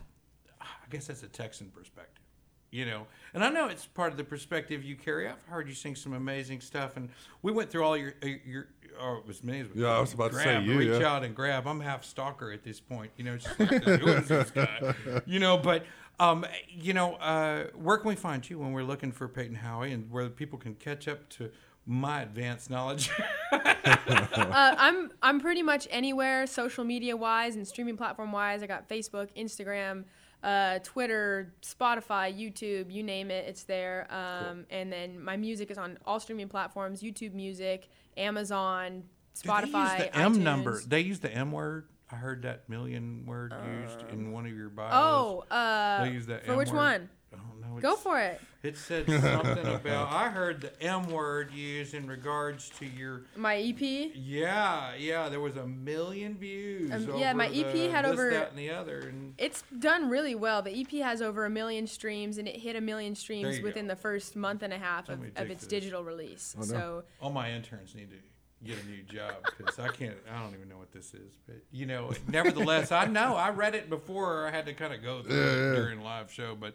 I 0.60 0.66
guess 0.90 1.06
that's 1.08 1.22
a 1.22 1.28
Texan 1.28 1.68
perspective, 1.68 2.22
you 2.70 2.86
know. 2.86 3.06
And 3.34 3.44
I 3.44 3.50
know 3.50 3.68
it's 3.68 3.84
part 3.84 4.10
of 4.10 4.16
the 4.16 4.24
perspective 4.24 4.82
you 4.82 4.96
carry. 4.96 5.28
I've 5.28 5.42
heard 5.48 5.68
you 5.68 5.74
sing 5.74 5.94
some 5.94 6.14
amazing 6.14 6.60
stuff, 6.62 6.96
and 6.96 7.10
we 7.42 7.52
went 7.52 7.70
through 7.70 7.84
all 7.84 7.96
your 7.96 8.14
uh, 8.22 8.28
your. 8.46 8.68
Oh, 9.00 9.18
it 9.18 9.26
was 9.26 9.44
me. 9.44 9.60
It 9.60 9.68
was 9.74 9.76
Yeah, 9.82 9.88
I 9.88 10.00
was 10.00 10.12
about 10.14 10.32
to 10.32 10.38
say 10.38 10.60
you, 10.62 10.78
Reach 10.78 11.00
yeah. 11.00 11.06
out 11.14 11.22
and 11.22 11.34
grab. 11.34 11.66
I'm 11.68 11.78
half 11.78 12.04
stalker 12.04 12.50
at 12.50 12.64
this 12.64 12.80
point, 12.80 13.12
you 13.16 13.24
know. 13.24 13.36
Just 13.36 13.60
like, 13.60 13.68
who 13.84 14.08
is 14.08 14.28
this 14.28 14.50
guy? 14.50 14.94
You 15.26 15.38
know, 15.38 15.58
but 15.58 15.84
um, 16.20 16.44
you 16.68 16.92
know, 16.92 17.14
uh, 17.14 17.64
where 17.74 17.98
can 17.98 18.08
we 18.08 18.16
find 18.16 18.48
you 18.48 18.58
when 18.58 18.72
we're 18.72 18.82
looking 18.82 19.12
for 19.12 19.28
Payton 19.28 19.56
Howie, 19.56 19.92
and 19.92 20.10
where 20.10 20.28
people 20.28 20.58
can 20.58 20.74
catch 20.74 21.06
up 21.06 21.28
to 21.30 21.50
my 21.86 22.22
advanced 22.22 22.70
knowledge? 22.70 23.10
uh, 23.52 24.74
I'm 24.78 25.10
I'm 25.22 25.40
pretty 25.40 25.62
much 25.62 25.86
anywhere 25.90 26.46
social 26.46 26.84
media 26.84 27.16
wise 27.16 27.56
and 27.56 27.66
streaming 27.66 27.96
platform 27.96 28.32
wise. 28.32 28.62
I 28.62 28.66
got 28.66 28.88
Facebook, 28.88 29.28
Instagram, 29.36 30.04
uh, 30.42 30.80
Twitter, 30.82 31.54
Spotify, 31.62 32.36
YouTube, 32.36 32.92
you 32.92 33.02
name 33.02 33.30
it, 33.30 33.46
it's 33.48 33.62
there. 33.64 34.06
Um, 34.10 34.66
And 34.70 34.92
then 34.92 35.22
my 35.22 35.36
music 35.36 35.70
is 35.70 35.78
on 35.78 35.98
all 36.04 36.20
streaming 36.20 36.48
platforms: 36.48 37.00
YouTube 37.00 37.32
Music, 37.32 37.88
Amazon, 38.16 39.04
Spotify. 39.36 39.98
They 39.98 40.04
use 40.04 40.12
the 40.12 40.16
M 40.16 40.42
number. 40.42 40.80
They 40.86 41.00
use 41.00 41.20
the 41.20 41.32
M 41.32 41.52
word. 41.52 41.88
I 42.10 42.16
heard 42.16 42.42
that 42.42 42.68
million 42.68 43.24
word 43.26 43.52
used 43.82 44.04
in 44.10 44.32
one 44.32 44.46
of 44.46 44.52
your 44.56 44.70
bios. 44.70 44.92
Oh, 44.94 45.44
uh, 45.54 46.04
they 46.04 46.10
use 46.12 46.26
that 46.26 46.44
for 46.44 46.52
M 46.52 46.56
which 46.58 46.70
word. 46.70 46.76
one? 46.76 47.08
I 47.32 47.36
don't 47.36 47.60
know. 47.60 47.80
Go 47.80 47.96
for 47.96 48.18
it. 48.18 48.40
It 48.62 48.76
said 48.88 49.06
something 49.06 49.66
about. 49.66 50.10
I 50.10 50.30
heard 50.30 50.62
the 50.62 50.82
M 50.82 51.10
word 51.10 51.52
used 51.52 51.92
in 51.92 52.06
regards 52.06 52.70
to 52.78 52.86
your. 52.86 53.22
My 53.36 53.58
E 53.58 53.70
EP. 53.70 54.12
Yeah, 54.14 54.94
yeah. 54.98 55.28
There 55.28 55.40
was 55.40 55.56
a 55.56 55.66
million 55.66 56.34
views. 56.38 56.90
Um, 56.90 57.18
yeah, 57.18 57.28
over 57.28 57.34
my 57.36 57.46
EP 57.48 57.72
the 57.72 57.88
had 57.90 58.04
this, 58.06 58.12
over- 58.12 58.30
that, 58.30 58.50
and 58.50 58.58
the 58.58 58.70
other, 58.70 59.00
and 59.00 59.34
It's 59.36 59.62
done 59.78 60.08
really 60.08 60.34
well. 60.34 60.62
The 60.62 60.80
EP 60.80 60.90
has 61.04 61.20
over 61.20 61.44
a 61.44 61.50
million 61.50 61.86
streams, 61.86 62.38
and 62.38 62.48
it 62.48 62.56
hit 62.56 62.74
a 62.74 62.80
million 62.80 63.14
streams 63.14 63.60
within 63.60 63.86
go. 63.86 63.94
the 63.94 64.00
first 64.00 64.34
month 64.34 64.62
and 64.62 64.72
a 64.72 64.78
half 64.78 65.10
of, 65.10 65.20
of 65.36 65.50
its 65.50 65.64
this. 65.64 65.68
digital 65.68 66.02
release. 66.02 66.56
Oh, 66.56 66.60
no. 66.60 66.66
So 66.66 67.02
all 67.20 67.30
my 67.30 67.52
interns 67.52 67.94
need 67.94 68.10
to 68.10 68.16
get 68.64 68.76
a 68.82 68.86
new 68.86 69.02
job 69.02 69.34
because 69.56 69.78
I 69.78 69.88
can't. 69.88 70.16
I 70.30 70.42
don't 70.42 70.54
even 70.54 70.68
know 70.68 70.78
what 70.78 70.92
this 70.92 71.14
is, 71.14 71.32
but 71.46 71.56
you 71.70 71.86
know. 71.86 72.12
Nevertheless, 72.28 72.90
I 72.92 73.06
know 73.06 73.34
I 73.36 73.50
read 73.50 73.74
it 73.74 73.88
before. 73.88 74.46
I 74.46 74.50
had 74.50 74.66
to 74.66 74.74
kind 74.74 74.92
of 74.92 75.02
go 75.02 75.22
through 75.22 75.36
Yeah, 75.36 75.46
it 75.52 75.66
yeah. 75.68 75.72
during 75.74 76.00
live 76.00 76.30
show, 76.32 76.54
but 76.58 76.74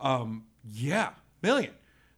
um, 0.00 0.44
yeah, 0.72 1.10
million. 1.42 1.72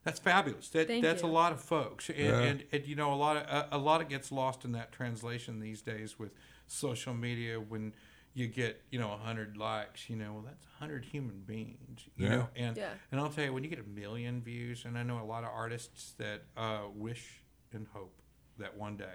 That's 0.04 0.20
fabulous. 0.20 0.68
That, 0.68 0.86
Thank 0.86 1.02
that's 1.02 1.22
you. 1.22 1.28
a 1.28 1.30
lot 1.30 1.50
of 1.52 1.60
folks, 1.60 2.08
and, 2.10 2.18
Yeah. 2.18 2.40
and, 2.40 2.64
and 2.70 2.86
you 2.86 2.94
know 2.94 3.12
a 3.12 3.16
lot 3.16 3.36
of 3.36 3.42
a, 3.72 3.76
a 3.76 3.78
lot 3.78 4.00
of 4.00 4.08
gets 4.08 4.30
lost 4.30 4.64
in 4.64 4.72
that 4.72 4.92
translation 4.92 5.58
these 5.60 5.82
days 5.82 6.16
with 6.18 6.32
social 6.68 7.12
media 7.14 7.58
when 7.58 7.92
you 8.34 8.46
get 8.46 8.82
you 8.90 8.98
know 9.00 9.08
hundred 9.08 9.56
likes. 9.56 10.08
You 10.08 10.14
know, 10.16 10.32
well 10.34 10.42
that's 10.46 10.64
hundred 10.78 11.06
human 11.06 11.40
beings. 11.40 12.02
You 12.16 12.26
Yeah. 12.26 12.36
know, 12.36 12.48
and 12.54 12.76
Yeah. 12.76 12.90
and 13.10 13.20
I'll 13.20 13.30
tell 13.30 13.44
you 13.44 13.52
when 13.52 13.64
you 13.64 13.70
get 13.70 13.80
a 13.80 13.88
million 13.88 14.42
views, 14.42 14.84
and 14.84 14.96
I 14.96 15.02
know 15.02 15.20
a 15.20 15.24
lot 15.26 15.42
of 15.42 15.50
artists 15.50 16.12
that 16.18 16.42
uh, 16.56 16.82
wish 16.94 17.40
and 17.72 17.86
hope 17.92 18.14
that 18.58 18.76
one 18.76 18.96
day 18.96 19.14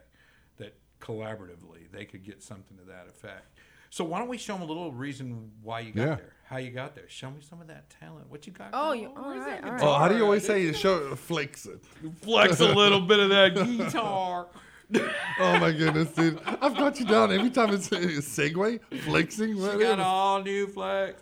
that 0.57 0.75
collaboratively 0.99 1.91
they 1.91 2.05
could 2.05 2.23
get 2.23 2.41
something 2.43 2.77
to 2.77 2.83
that 2.85 3.07
effect. 3.07 3.57
So 3.89 4.05
why 4.05 4.19
don't 4.19 4.29
we 4.29 4.37
show 4.37 4.53
them 4.53 4.61
a 4.61 4.65
little 4.65 4.91
reason 4.91 5.51
why 5.63 5.81
you 5.81 5.91
got 5.91 6.01
Yeah. 6.01 6.15
there, 6.15 6.33
how 6.45 6.57
you 6.57 6.71
got 6.71 6.95
there? 6.95 7.09
Show 7.09 7.29
me 7.29 7.41
some 7.41 7.59
of 7.59 7.67
that 7.67 7.89
talent. 7.99 8.29
What 8.29 8.47
you 8.47 8.53
got? 8.53 8.69
Oh, 8.71 8.87
girl? 8.87 8.95
you, 8.95 9.07
all 9.07 9.23
Where's 9.29 9.39
right, 9.39 9.61
that 9.61 9.67
all 9.67 9.71
right. 9.73 9.83
Oh, 9.83 9.93
how 9.95 10.07
do 10.07 10.15
you 10.15 10.23
always 10.23 10.45
say? 10.45 10.61
You 10.63 10.73
show 10.73 11.11
uh, 11.11 11.15
flex 11.15 11.65
it. 11.65 11.83
Flex 12.21 12.59
a 12.61 12.73
little 12.73 13.01
bit 13.01 13.19
of 13.19 13.29
that 13.29 13.53
guitar. 13.77 14.47
Oh 14.93 15.59
my 15.59 15.71
goodness, 15.71 16.11
dude! 16.11 16.39
I've 16.45 16.75
got 16.75 16.99
you 16.99 17.05
down 17.05 17.31
every 17.31 17.49
time 17.49 17.73
it's 17.73 17.89
a 17.93 17.97
segue 17.99 18.79
flexing. 19.03 19.49
You 19.49 19.57
whatever. 19.57 19.79
got 19.79 19.99
all 19.99 20.41
new 20.43 20.67
flex. 20.67 21.21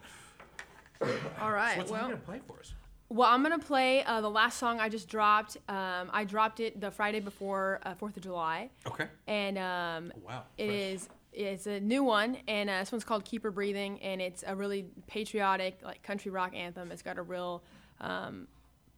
All 1.39 1.51
right. 1.51 1.77
What's 1.77 1.91
well, 1.91 2.01
well, 2.01 2.09
gonna 2.09 2.21
play 2.21 2.39
for 2.47 2.59
us? 2.59 2.73
Well, 3.11 3.27
I'm 3.27 3.41
gonna 3.41 3.57
play 3.57 4.03
uh, 4.03 4.21
the 4.21 4.29
last 4.29 4.59
song 4.59 4.79
I 4.79 4.87
just 4.87 5.09
dropped. 5.09 5.57
Um, 5.67 6.09
I 6.13 6.23
dropped 6.25 6.59
it 6.59 6.79
the 6.79 6.91
Friday 6.91 7.19
before 7.19 7.79
uh, 7.83 7.95
Fourth 7.95 8.15
of 8.15 8.21
July, 8.23 8.69
Okay. 8.85 9.07
and 9.27 9.57
um, 9.57 10.13
wow, 10.23 10.43
it 10.59 10.69
is 10.69 11.09
it's 11.33 11.65
a 11.65 11.79
new 11.79 12.03
one, 12.03 12.37
and 12.47 12.69
uh, 12.69 12.79
this 12.79 12.91
one's 12.91 13.03
called 13.03 13.25
"Keep 13.25 13.43
Her 13.43 13.51
Breathing," 13.51 13.99
and 14.01 14.21
it's 14.21 14.43
a 14.45 14.55
really 14.55 14.85
patriotic, 15.07 15.79
like 15.83 16.03
country 16.03 16.29
rock 16.29 16.53
anthem. 16.55 16.91
It's 16.91 17.01
got 17.01 17.17
a 17.17 17.23
real, 17.23 17.63
um, 17.99 18.47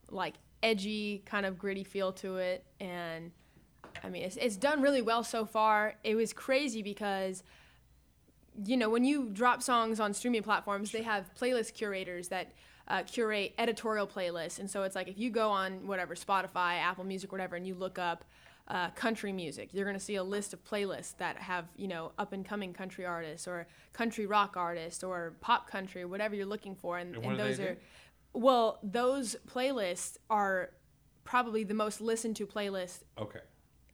like 0.10 0.34
edgy 0.62 1.24
kind 1.26 1.46
of 1.46 1.58
gritty 1.58 1.86
feel 1.86 2.12
to 2.14 2.36
it, 2.36 2.66
and 2.82 3.32
I 4.04 4.10
mean 4.10 4.24
it's 4.24 4.36
it's 4.36 4.58
done 4.58 4.82
really 4.82 5.02
well 5.02 5.24
so 5.24 5.46
far. 5.46 5.96
It 6.04 6.16
was 6.16 6.34
crazy 6.34 6.82
because 6.82 7.44
you 8.66 8.76
know, 8.76 8.90
when 8.90 9.06
you 9.06 9.30
drop 9.32 9.64
songs 9.64 10.02
on 10.02 10.14
streaming 10.14 10.44
platforms, 10.44 10.92
they 10.92 11.04
have 11.04 11.34
playlist 11.40 11.74
curators 11.74 12.28
that 12.28 12.52
uh, 12.88 13.04
curate 13.04 13.54
editorial 13.58 14.08
playlists. 14.08 14.60
And 14.60 14.70
so 14.70 14.84
it's 14.84 14.96
like 14.96 15.08
if 15.08 15.18
you 15.18 15.30
go 15.30 15.50
on 15.50 15.88
whatever, 15.88 16.16
Spotify, 16.16 16.80
Apple 16.80 17.04
Music, 17.04 17.32
whatever, 17.32 17.56
and 17.56 17.66
you 17.66 17.76
look 17.76 17.98
up 18.00 18.26
uh, 18.68 18.90
country 18.92 19.34
music, 19.34 19.70
you're 19.74 19.86
going 19.86 19.98
to 19.98 20.04
see 20.04 20.16
a 20.16 20.24
list 20.24 20.54
of 20.54 20.64
playlists 20.64 21.18
that 21.18 21.38
have, 21.38 21.66
you 21.76 21.88
know, 21.88 22.12
up 22.18 22.32
and 22.32 22.46
coming 22.46 22.74
country 22.74 23.06
artists 23.06 23.48
or 23.48 23.68
country 23.92 24.26
rock 24.26 24.56
artists 24.56 25.04
or 25.04 25.36
pop 25.42 25.70
country, 25.70 26.06
whatever 26.06 26.36
you're 26.36 26.46
looking 26.46 26.76
for. 26.76 26.98
And, 26.98 27.16
And 27.16 27.26
and 27.26 27.38
do 27.38 27.44
those 27.44 27.58
do? 27.58 27.64
are, 27.64 27.78
well, 28.34 28.80
those 28.84 29.36
playlists 29.48 30.18
are 30.30 30.72
probably 31.24 31.64
the 31.64 31.74
most 31.74 32.02
listened 32.02 32.36
to 32.38 32.46
playlists 32.48 33.04
Okay. 33.20 33.40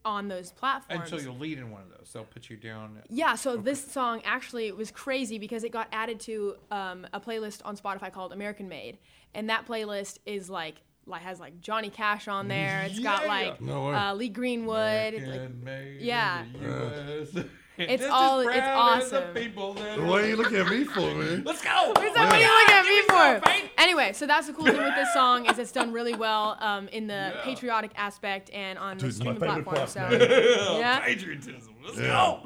On 0.07 0.29
those 0.29 0.51
platforms. 0.51 1.11
And 1.11 1.19
so 1.19 1.23
you'll 1.23 1.37
lead 1.37 1.57
in 1.57 1.69
one 1.69 1.81
of 1.81 1.89
those. 1.89 2.09
They'll 2.13 2.23
put 2.23 2.49
you 2.49 2.55
down. 2.55 3.01
Yeah, 3.09 3.35
so 3.35 3.57
this 3.57 3.83
song 3.91 4.21
actually 4.23 4.71
was 4.71 4.89
crazy 4.89 5.37
because 5.37 5.65
it 5.65 5.73
got 5.73 5.89
added 5.91 6.21
to 6.21 6.55
um, 6.71 7.05
a 7.11 7.19
playlist 7.19 7.59
on 7.65 7.75
Spotify 7.75 8.11
called 8.11 8.31
American 8.31 8.69
Made, 8.69 8.99
and 9.35 9.49
that 9.49 9.67
playlist 9.67 10.19
is 10.25 10.49
like 10.49 10.75
like 11.05 11.21
has 11.21 11.39
like 11.41 11.59
Johnny 11.59 11.89
Cash 11.89 12.29
on 12.29 12.47
there. 12.47 12.83
It's 12.89 12.99
got 12.99 13.27
like 13.27 13.59
No 13.59 13.93
uh, 13.93 14.13
Lee 14.13 14.29
Greenwood. 14.29 15.13
like- 15.13 15.23
American 15.23 15.63
made 15.63 15.97
in 15.97 16.05
yeah. 16.05 16.45
the 16.53 17.19
US. 17.21 17.45
It's 17.77 18.01
Just 18.03 18.11
all- 18.13 18.39
as 18.39 18.47
it's 18.47 18.55
proud 18.57 19.01
as 19.03 19.09
the 19.11 19.17
awesome. 19.23 19.33
people 19.35 19.73
that 19.75 20.01
What 20.01 20.23
are 20.23 20.27
you 20.27 20.35
looking 20.35 20.57
at 20.57 20.67
me 20.67 20.83
for, 20.83 20.99
man? 21.13 21.43
Let's 21.45 21.63
go. 21.63 21.69
What 21.89 21.99
are 21.99 22.05
you 22.05 22.13
looking 22.13 22.75
at 22.75 22.85
me 22.85 23.01
for? 23.43 23.49
Anyway, 23.77 24.13
so 24.13 24.25
that's 24.25 24.47
the 24.47 24.53
cool 24.53 24.65
thing 24.65 24.77
with 24.77 24.95
this 24.95 25.13
song 25.13 25.45
is 25.45 25.59
it's 25.59 25.71
done 25.71 25.91
really 25.93 26.15
well 26.15 26.57
um, 26.59 26.87
in 26.87 27.05
the 27.07 27.33
patriotic 27.43 27.91
aspect 27.95 28.49
and 28.51 28.79
on 28.79 28.97
the 28.97 29.01
Dude, 29.01 29.09
it's 29.09 29.19
my 29.19 29.35
streaming 29.35 29.63
favorite 29.63 29.63
platform. 29.65 30.09
part, 30.09 30.19
So 30.21 30.77
yeah, 30.79 30.99
Patriotism. 31.01 31.75
Let's 31.85 31.97
Yeah. 31.99 32.07
go. 32.07 32.39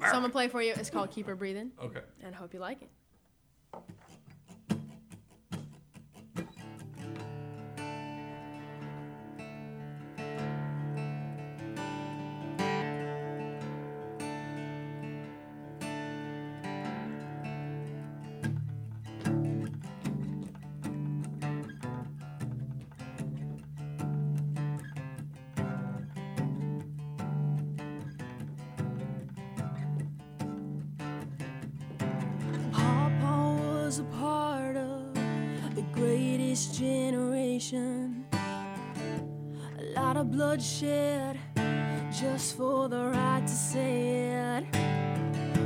so 0.00 0.04
I'm 0.06 0.12
gonna 0.12 0.28
play 0.28 0.46
for 0.48 0.62
you. 0.62 0.72
It's 0.76 0.90
called 0.90 1.10
"Keep 1.10 1.26
Her 1.26 1.34
Breathing," 1.34 1.72
Okay. 1.82 2.00
and 2.22 2.34
hope 2.34 2.54
you 2.54 2.60
like 2.60 2.80
it. 2.82 2.88
Just 42.10 42.56
for 42.56 42.88
the 42.88 43.10
right 43.10 43.42
to 43.46 43.52
say 43.52 44.28
it. 44.56 44.76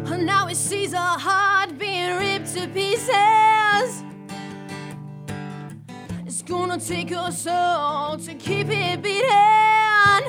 And 0.07 0.27
now 0.27 0.47
he 0.47 0.55
sees 0.55 0.93
a 0.93 0.99
heart 0.99 1.77
being 1.79 2.17
ripped 2.19 2.55
to 2.55 2.69
pieces. 2.69 4.05
It's 6.27 6.43
gonna 6.43 6.79
take 6.79 7.13
us 7.13 7.47
all 7.47 8.17
to 8.19 8.35
keep 8.35 8.69
it 8.71 9.03
beating. 9.03 10.25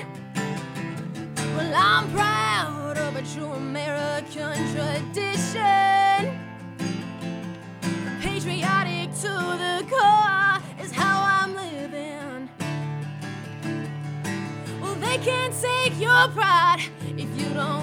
Well, 1.56 1.74
I'm 1.76 2.12
proud 2.12 2.98
of 2.98 3.16
a 3.16 3.22
true 3.34 3.52
American 3.52 4.56
tradition. 4.74 5.83
Take 15.64 15.98
your 15.98 16.28
pride 16.36 16.82
if 17.18 17.30
you 17.40 17.54
don't 17.54 17.83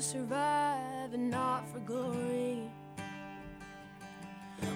survive 0.00 1.12
and 1.12 1.30
not 1.30 1.68
for 1.68 1.78
glory. 1.80 2.70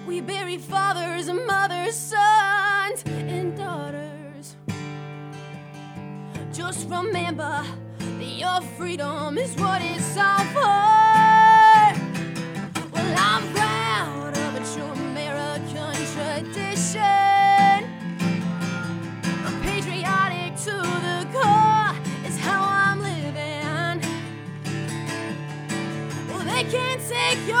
We 0.07 0.21
bury 0.21 0.57
fathers 0.57 1.27
and 1.27 1.45
mothers, 1.47 1.95
sons 1.95 3.03
and 3.05 3.57
daughters. 3.57 4.55
Just 6.53 6.87
remember, 6.89 7.63
that 7.99 8.37
Your 8.37 8.61
freedom 8.77 9.37
is 9.37 9.55
what 9.55 9.81
it's 9.81 10.15
all 10.17 10.45
for. 10.53 10.85
Well, 12.91 13.15
I'm 13.17 13.64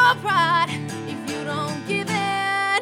your 0.05 0.15
pride 0.17 0.69
if 1.07 1.19
you 1.31 1.43
don't 1.43 1.87
give 1.87 2.07
in. 2.09 2.81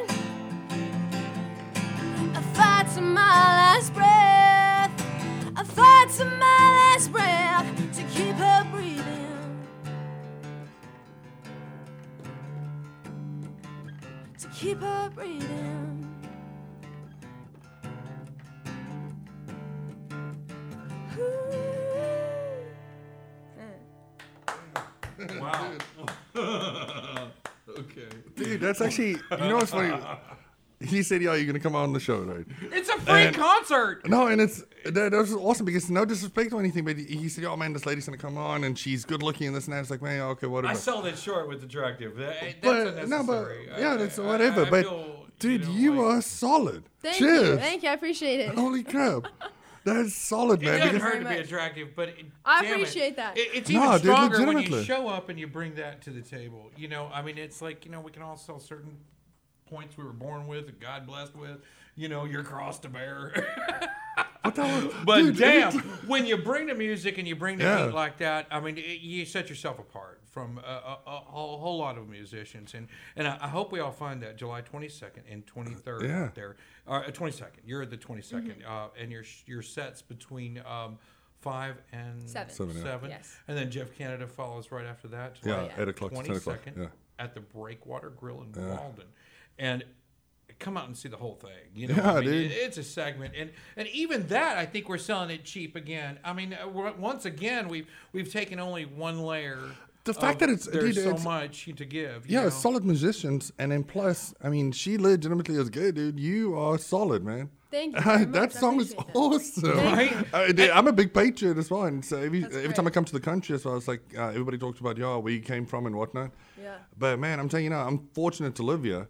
I 2.36 2.42
fight 2.54 2.88
to 2.96 3.02
my 3.02 3.36
last 3.60 3.94
breath. 3.94 4.92
I 5.56 5.64
fight 5.64 6.10
to 6.18 6.26
my 6.26 6.60
last 6.80 7.12
breath 7.14 7.68
to 7.98 8.04
keep 8.14 8.36
her 8.36 8.68
breathing. 8.72 9.66
To 14.40 14.48
keep 14.50 14.82
her 14.82 15.10
breathing. 15.16 15.73
Dude, 28.54 28.62
that's 28.62 28.82
actually, 28.82 29.12
you 29.12 29.18
know 29.50 29.58
what's 29.58 29.72
funny? 29.72 29.94
He 30.82 31.02
said, 31.02 31.22
"Yo, 31.22 31.34
you're 31.34 31.46
gonna 31.46 31.62
come 31.62 31.76
on 31.76 31.94
the 31.94 32.00
show, 32.00 32.20
right?" 32.20 32.46
It's 32.74 32.90
a 32.90 33.00
free 33.00 33.22
And- 33.28 33.36
concert. 33.36 34.06
No, 34.10 34.28
and 34.28 34.42
it's 34.42 34.64
that, 34.84 35.12
that 35.12 35.14
was 35.14 35.34
awesome 35.34 35.66
because 35.66 35.90
no 35.90 36.04
disrespect 36.04 36.52
or 36.52 36.60
anything, 36.60 36.84
but 36.84 36.98
he 36.98 37.30
said, 37.30 37.46
"Oh 37.46 37.56
man, 37.56 37.72
this 37.72 37.86
lady's 37.86 38.06
gonna 38.06 38.18
come 38.18 38.38
on 38.38 38.66
and 38.66 38.78
she's 38.78 39.06
good 39.06 39.24
looking 39.24 39.48
and 39.48 39.56
this 39.56 39.66
and 39.66 39.74
that." 39.74 39.80
It's 39.80 39.90
like, 39.90 40.02
man, 40.02 40.20
okay, 40.22 40.48
whatever. 40.48 40.74
I 40.74 40.76
sold 40.76 41.06
it 41.06 41.18
short 41.18 41.48
with 41.48 41.64
attractive. 41.64 42.18
That- 42.18 42.36
That's 42.42 42.56
but 42.62 43.08
no, 43.08 43.24
but 43.24 43.34
unnecessary. 43.48 43.70
I- 43.72 43.80
yeah, 43.80 43.96
that's 43.96 44.20
I- 44.20 44.26
whatever. 44.26 44.64
I- 44.64 44.68
I 44.68 44.70
but 44.70 44.84
feel, 44.84 45.26
dude, 45.40 45.64
know, 45.64 45.72
you 45.74 45.92
like- 45.96 46.18
are 46.18 46.22
solid. 46.22 46.84
Thank 47.02 47.16
Cheers. 47.18 47.48
you. 47.48 47.58
Thank 47.58 47.84
you. 47.84 47.90
I 47.90 47.94
appreciate 47.94 48.40
it. 48.42 48.50
Holy 48.56 48.84
crap, 48.84 49.28
that's 49.84 50.14
solid, 50.16 50.62
It 50.62 50.66
man. 50.66 50.80
doesn't 50.80 50.94
because- 50.96 51.14
hurt 51.14 51.24
to 51.24 51.30
be 51.30 51.36
attractive, 51.38 51.96
but 51.96 52.10
it, 52.10 52.26
I 52.46 52.62
damn 52.62 52.72
it, 52.72 52.76
appreciate 52.76 53.16
that. 53.18 53.38
It, 53.38 53.50
it's 53.54 53.70
No, 53.70 53.80
even 53.82 53.92
dude, 53.94 54.02
stronger 54.02 54.46
when 54.46 54.60
you 54.64 54.84
show 54.84 55.08
up 55.08 55.30
and 55.30 55.40
you 55.40 55.48
bring 55.48 55.76
that 55.76 56.02
to 56.04 56.10
the 56.12 56.22
table. 56.22 56.72
You 56.78 56.88
know, 56.88 57.10
I 57.14 57.22
mean, 57.22 57.38
it's 57.38 57.62
like 57.62 57.86
you 57.86 57.92
know 57.92 58.00
we 58.02 58.12
can 58.12 58.22
all 58.22 58.38
sell 58.38 58.60
certain 58.60 58.98
points 59.66 59.98
we 59.98 60.04
were 60.04 60.14
born 60.14 60.48
with, 60.48 60.68
and 60.70 60.80
God 60.80 61.06
blessed 61.08 61.36
with. 61.36 61.58
You 61.96 62.10
know, 62.10 62.26
your 62.26 62.44
cross 62.44 62.80
to 62.80 62.90
bear. 62.90 63.46
what 64.44 64.56
the 64.56 64.68
hell? 64.68 64.92
But 65.06 65.18
Dude, 65.18 65.38
damn, 65.38 65.68
every- 65.68 65.82
when 66.08 66.26
you 66.26 66.38
bring 66.38 66.68
the 66.68 66.76
music 66.76 67.18
and 67.18 67.28
you 67.28 67.36
bring 67.36 67.58
the 67.58 67.64
Yeah. 67.64 67.86
heat 67.88 67.94
like 67.94 68.18
that, 68.18 68.48
I 68.52 68.60
mean, 68.60 68.78
it, 68.78 69.02
you 69.02 69.26
set 69.26 69.50
yourself 69.50 69.80
apart 69.80 70.22
from 70.26 70.58
a, 70.58 70.62
a, 70.62 71.00
a, 71.08 71.10
whole, 71.20 71.60
whole 71.60 71.78
lot 71.78 71.98
of 71.98 72.10
musicians. 72.10 72.74
And 72.74 72.88
and 73.16 73.28
I, 73.28 73.38
I 73.42 73.48
hope 73.48 73.72
we 73.72 73.80
all 73.80 73.92
find 73.92 74.22
that 74.24 74.36
July 74.38 74.62
22nd 74.62 75.22
and 75.30 75.46
23rd 75.46 76.04
Yeah. 76.04 76.24
out 76.26 76.36
there. 76.36 76.56
Uh, 76.88 77.04
22nd, 77.04 77.62
you're 77.66 77.86
the 77.86 77.98
22nd, 77.98 78.66
uh, 78.68 78.88
and 79.00 79.12
your 79.12 79.24
your 79.46 79.62
sets 79.62 80.02
between. 80.02 80.62
Um, 80.66 80.98
Five 81.42 81.76
and 81.92 82.30
Seven. 82.30 82.54
Seven, 82.56 82.78
yeah. 82.78 82.84
seven. 82.84 83.10
Yes. 83.10 83.36
and 83.50 83.58
then 83.58 83.70
Jeff 83.70 83.94
Canada 83.98 84.28
follows 84.28 84.72
right 84.72 84.86
after 84.86 85.10
that. 85.10 85.36
Yeah, 85.44 85.68
eight 85.78 85.90
o'clock 85.90 86.12
to 86.14 86.24
10 86.24 86.36
o'clock, 86.38 86.60
22nd 86.66 86.78
yeah. 86.78 86.86
at 87.20 87.34
the 87.34 87.42
Breakwater 87.42 88.12
Grill 88.12 88.44
in 88.44 88.54
Walden, 88.70 89.08
and 89.60 89.84
come 90.64 90.78
out 90.78 90.88
and 90.88 90.98
see 90.98 91.10
the 91.10 91.18
whole 91.18 91.36
thing. 91.36 91.52
You 91.76 91.88
know, 91.90 91.96
Yeah, 91.96 92.12
I 92.14 92.22
mean, 92.22 92.24
dude. 92.30 92.52
it- 92.52 92.58
it's 92.66 92.78
a 92.78 92.84
segment, 92.84 93.34
and 93.38 93.52
and 93.78 93.88
even 93.90 94.28
that, 94.28 94.58
I 94.58 94.66
think 94.66 94.90
we're 94.90 94.98
selling 94.98 95.30
it 95.30 95.44
cheap 95.46 95.76
again. 95.76 96.20
I 96.24 96.34
mean, 96.34 96.54
uh, 96.54 96.68
once 96.98 97.26
again, 97.26 97.68
we've 97.68 97.88
we've 98.14 98.32
taken 98.32 98.60
only 98.60 98.86
one 98.86 99.20
layer. 99.20 99.60
The 100.06 100.14
fact 100.14 100.42
of 100.42 100.48
that 100.48 100.54
it's- 100.54 100.66
there's 100.68 100.96
dude, 100.96 101.04
so 101.04 101.10
it's- 101.12 101.24
much 101.24 101.66
to 101.66 101.86
give. 101.86 102.28
you 102.28 102.36
yeah, 102.38 102.44
know? 102.44 102.50
solid 102.50 102.84
musicians, 102.84 103.54
and 103.60 103.72
then 103.72 103.84
plus, 103.84 104.34
I 104.44 104.50
mean, 104.50 104.72
she 104.74 104.98
legitimately 104.98 105.56
is 105.56 105.70
good, 105.70 105.96
dude. 105.96 106.20
You 106.20 106.56
are 106.58 106.78
solid, 106.78 107.24
man. 107.24 107.50
Thank 107.72 107.96
you 107.96 108.02
very 108.12 108.26
much. 108.26 108.32
that 108.34 108.52
song 108.54 108.80
is 108.82 108.90
that. 108.94 109.06
awesome. 109.16 109.78
Right? 109.78 110.14
Uh, 110.34 110.48
dude, 110.58 110.70
I'm 110.72 110.88
a 110.88 110.92
big 110.94 111.14
patriot 111.14 111.58
as 111.58 111.72
well, 111.72 111.86
and 111.86 112.04
so 112.04 112.18
every, 112.18 112.44
every 112.44 112.74
time 112.74 112.86
I 112.86 112.90
come 112.92 113.06
to 113.06 113.14
the 113.14 113.20
country, 113.32 113.56
as 113.56 113.64
well, 113.66 113.78
it's 113.78 113.88
like 113.88 114.02
uh, 114.18 114.28
everybody 114.28 114.58
talks 114.58 114.80
about, 114.82 114.98
yeah, 114.98 115.16
where 115.16 115.32
you 115.34 115.40
came 115.40 115.66
from 115.66 115.86
and 115.88 115.96
whatnot. 115.96 116.32
Yeah. 116.62 116.76
But 117.00 117.18
man, 117.20 117.40
I'm 117.40 117.48
telling 117.50 117.64
you 117.64 117.70
now, 117.72 117.88
I'm 117.88 118.00
fortunate 118.14 118.56
to 118.56 118.64
live 118.64 118.84
here, 118.84 119.08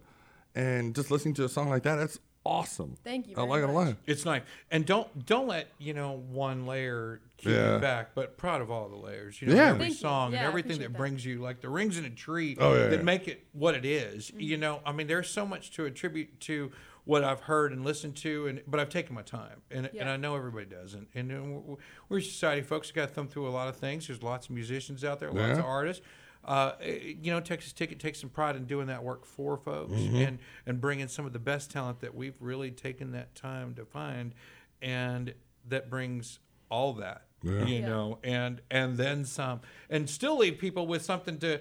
and 0.54 0.94
just 0.94 1.10
listening 1.10 1.34
to 1.34 1.44
a 1.44 1.48
song 1.48 1.68
like 1.68 1.82
that, 1.84 1.96
that's 1.96 2.18
awesome. 2.46 2.96
Thank 3.02 3.26
you 3.26 3.32
I 3.32 3.36
very 3.36 3.48
like 3.48 3.62
it 3.62 3.68
a 3.70 3.72
lot. 3.72 3.96
It's 4.06 4.24
nice, 4.24 4.42
and 4.70 4.84
don't 4.84 5.26
don't 5.26 5.46
let 5.48 5.68
you 5.78 5.94
know 5.94 6.12
one 6.30 6.66
layer 6.66 7.20
keep 7.38 7.52
Yeah. 7.52 7.74
you 7.74 7.80
back. 7.80 8.14
But 8.14 8.36
proud 8.36 8.60
of 8.60 8.70
all 8.70 8.88
the 8.88 8.96
layers. 8.96 9.40
You 9.40 9.48
know, 9.48 9.54
Yeah. 9.54 9.70
every 9.70 9.86
Thank 9.86 9.96
song 9.98 10.26
and 10.28 10.34
Yeah, 10.34 10.44
I 10.44 10.46
everything 10.48 10.78
that, 10.78 10.92
that. 10.92 10.96
brings 10.98 11.24
you 11.24 11.40
like 11.40 11.60
the 11.60 11.68
rings 11.68 11.98
in 11.98 12.04
a 12.04 12.10
tree 12.10 12.56
Oh, 12.60 12.74
yeah, 12.74 12.86
that 12.88 12.96
yeah. 12.98 13.02
make 13.02 13.28
it 13.28 13.46
what 13.52 13.74
it 13.74 13.84
is. 13.84 14.30
You 14.36 14.56
know, 14.58 14.80
I 14.86 14.92
mean, 14.92 15.06
there's 15.06 15.28
so 15.30 15.46
much 15.46 15.70
to 15.72 15.84
attribute 15.86 16.38
to 16.42 16.70
what 17.06 17.22
I've 17.24 17.40
heard 17.40 17.72
and 17.72 17.84
listened 17.84 18.16
to, 18.16 18.46
and 18.46 18.62
but 18.66 18.80
I've 18.80 18.88
taken 18.88 19.14
my 19.14 19.22
time, 19.22 19.60
and 19.70 19.90
and 19.98 20.08
I 20.08 20.16
know 20.16 20.36
everybody 20.36 20.66
does, 20.66 20.94
and 20.94 21.06
and 21.14 21.32
uh, 21.32 21.42
we're, 21.42 21.76
we're 22.08 22.20
society 22.20 22.62
folks. 22.62 22.90
Got 22.92 23.08
to 23.08 23.14
thumb 23.14 23.28
through 23.28 23.48
a 23.48 23.50
lot 23.50 23.68
of 23.68 23.76
things. 23.76 24.06
There's 24.06 24.22
lots 24.22 24.46
of 24.46 24.52
musicians 24.54 25.02
out 25.04 25.18
there, 25.20 25.28
lots 25.30 25.38
Yeah. 25.40 25.58
of 25.58 25.64
artists. 25.66 26.02
Uh, 26.44 26.72
eh, 26.80 27.14
you 27.22 27.30
know, 27.32 27.40
Texas 27.40 27.72
Ticket 27.72 27.98
takes 28.00 28.20
some 28.20 28.30
pride 28.30 28.56
in 28.56 28.66
doing 28.66 28.86
that 28.88 29.02
work 29.02 29.24
for 29.24 29.56
folks 29.56 29.92
Mm-hmm. 29.92 30.16
and 30.16 30.38
and 30.66 30.80
bringing 30.80 31.08
some 31.08 31.26
of 31.26 31.32
the 31.32 31.38
best 31.38 31.70
talent 31.70 32.00
that 32.00 32.14
we've 32.14 32.36
really 32.40 32.70
taken 32.70 33.12
that 33.12 33.34
time 33.34 33.74
to 33.74 33.84
find, 33.84 34.34
and 34.82 35.34
that 35.68 35.88
brings 35.90 36.38
all 36.70 36.92
that, 36.94 37.22
Yeah. 37.42 37.64
you 37.64 37.76
Yeah. 37.80 37.86
know, 37.88 38.18
and 38.22 38.60
and 38.70 38.96
then 38.96 39.24
some, 39.24 39.60
and 39.88 40.08
still 40.10 40.38
leave 40.38 40.58
people 40.58 40.86
with 40.86 41.02
something 41.02 41.38
to 41.38 41.60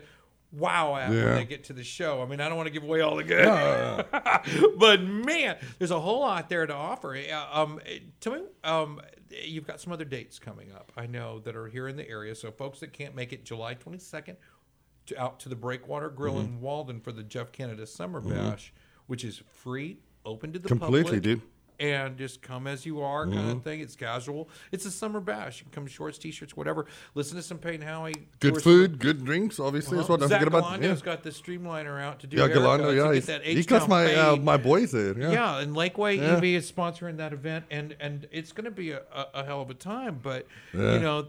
wow 0.52 0.96
at 0.96 1.12
Yeah. 1.12 1.24
when 1.26 1.36
they 1.36 1.46
get 1.46 1.64
to 1.66 1.74
the 1.74 1.84
show. 1.84 2.22
I 2.22 2.26
mean, 2.28 2.40
I 2.40 2.48
don't 2.48 2.58
want 2.58 2.68
to 2.68 2.74
give 2.74 2.84
away 2.84 3.02
all 3.02 3.16
the 3.16 3.24
good, 3.24 3.48
but 4.78 5.02
man, 5.02 5.58
there's 5.80 5.90
a 5.92 6.00
whole 6.00 6.20
lot 6.22 6.48
there 6.50 6.66
to 6.68 6.74
offer. 6.74 7.16
Uh, 7.16 7.48
Um, 7.52 7.80
eh, 7.86 8.00
tell 8.20 8.34
me, 8.34 8.42
um, 8.64 9.02
you've 9.30 9.66
got 9.66 9.82
some 9.82 9.92
other 9.94 10.06
dates 10.06 10.38
coming 10.40 10.72
up. 10.72 10.92
I 10.96 11.08
know 11.08 11.40
that 11.40 11.56
are 11.56 11.68
here 11.68 11.88
in 11.88 11.96
the 11.96 12.08
area. 12.08 12.36
So 12.36 12.52
folks 12.52 12.80
that 12.82 12.94
can't 12.94 13.16
make 13.16 13.34
it, 13.34 13.44
July 13.46 13.74
22nd, 13.76 14.36
to, 15.08 15.22
out 15.22 15.40
to 15.42 15.50
the 15.50 15.56
Breakwater 15.56 16.10
Grill 16.10 16.36
Mm-hmm. 16.36 16.46
in 16.56 16.62
Walden 16.62 17.00
for 17.02 17.12
the 17.12 17.24
Jeff 17.24 17.52
Canada 17.52 17.86
Summer 17.88 18.22
Bash, 18.22 18.74
which 19.08 19.24
is 19.24 19.42
free, 19.52 19.98
open 20.26 20.54
to 20.54 20.60
the 20.60 20.68
Completely, 20.68 21.04
public. 21.04 21.22
dude. 21.24 21.42
And 21.80 22.18
just 22.18 22.42
come 22.44 22.68
as 22.68 22.86
you 22.86 23.02
are, 23.02 23.26
kind 23.28 23.50
of 23.50 23.64
thing. 23.64 23.80
It's 23.82 23.96
casual. 23.96 24.48
It's 24.72 24.86
a 24.86 24.92
summer 24.92 25.20
bash. 25.20 25.58
You 25.60 25.64
can 25.66 25.72
come 25.74 25.84
in 25.86 25.90
shorts, 25.90 26.20
t-shirts, 26.20 26.56
whatever. 26.56 26.86
Listen 27.16 27.36
to 27.36 27.42
some 27.44 27.58
Payton 27.58 27.82
Howie. 27.86 28.14
Good 28.40 28.62
food, 28.62 29.00
good 29.00 29.26
drinks, 29.26 29.60
obviously. 29.60 29.98
well, 29.98 30.04
That's 30.06 30.10
what 30.10 30.24
I 30.24 30.28
Zach 30.28 30.40
forget 30.44 30.48
about. 30.48 30.80
Galando's 30.80 31.00
Yeah, 31.00 31.06
got 31.06 31.24
the 31.24 31.32
streamliner 31.32 32.00
out 32.00 32.20
to 32.20 32.28
do 32.28 32.38
yeah. 32.38 32.48
Galando, 32.48 32.96
yeah. 32.96 33.12
he's- 33.12 33.44
He 33.58 33.64
cuts 33.66 33.88
my 33.88 34.14
uh, 34.14 34.36
my 34.38 34.56
boys 34.56 34.92
there. 34.92 35.18
Yeah. 35.20 35.32
Yeah, 35.32 35.60
and 35.60 35.76
Lakeway 35.76 36.18
Yeah. 36.18 36.38
EV 36.38 36.44
is 36.46 36.72
sponsoring 36.72 37.18
that 37.18 37.34
event, 37.34 37.66
and 37.72 37.96
and 38.00 38.28
it's 38.32 38.52
going 38.52 38.66
to 38.66 38.72
be 38.72 38.92
a, 38.92 39.02
a, 39.14 39.28
a 39.34 39.44
hell 39.44 39.60
of 39.62 39.70
a 39.72 39.74
time. 39.74 40.20
But 40.22 40.48
Yeah. 40.74 40.94
you 40.94 41.00
know, 41.00 41.28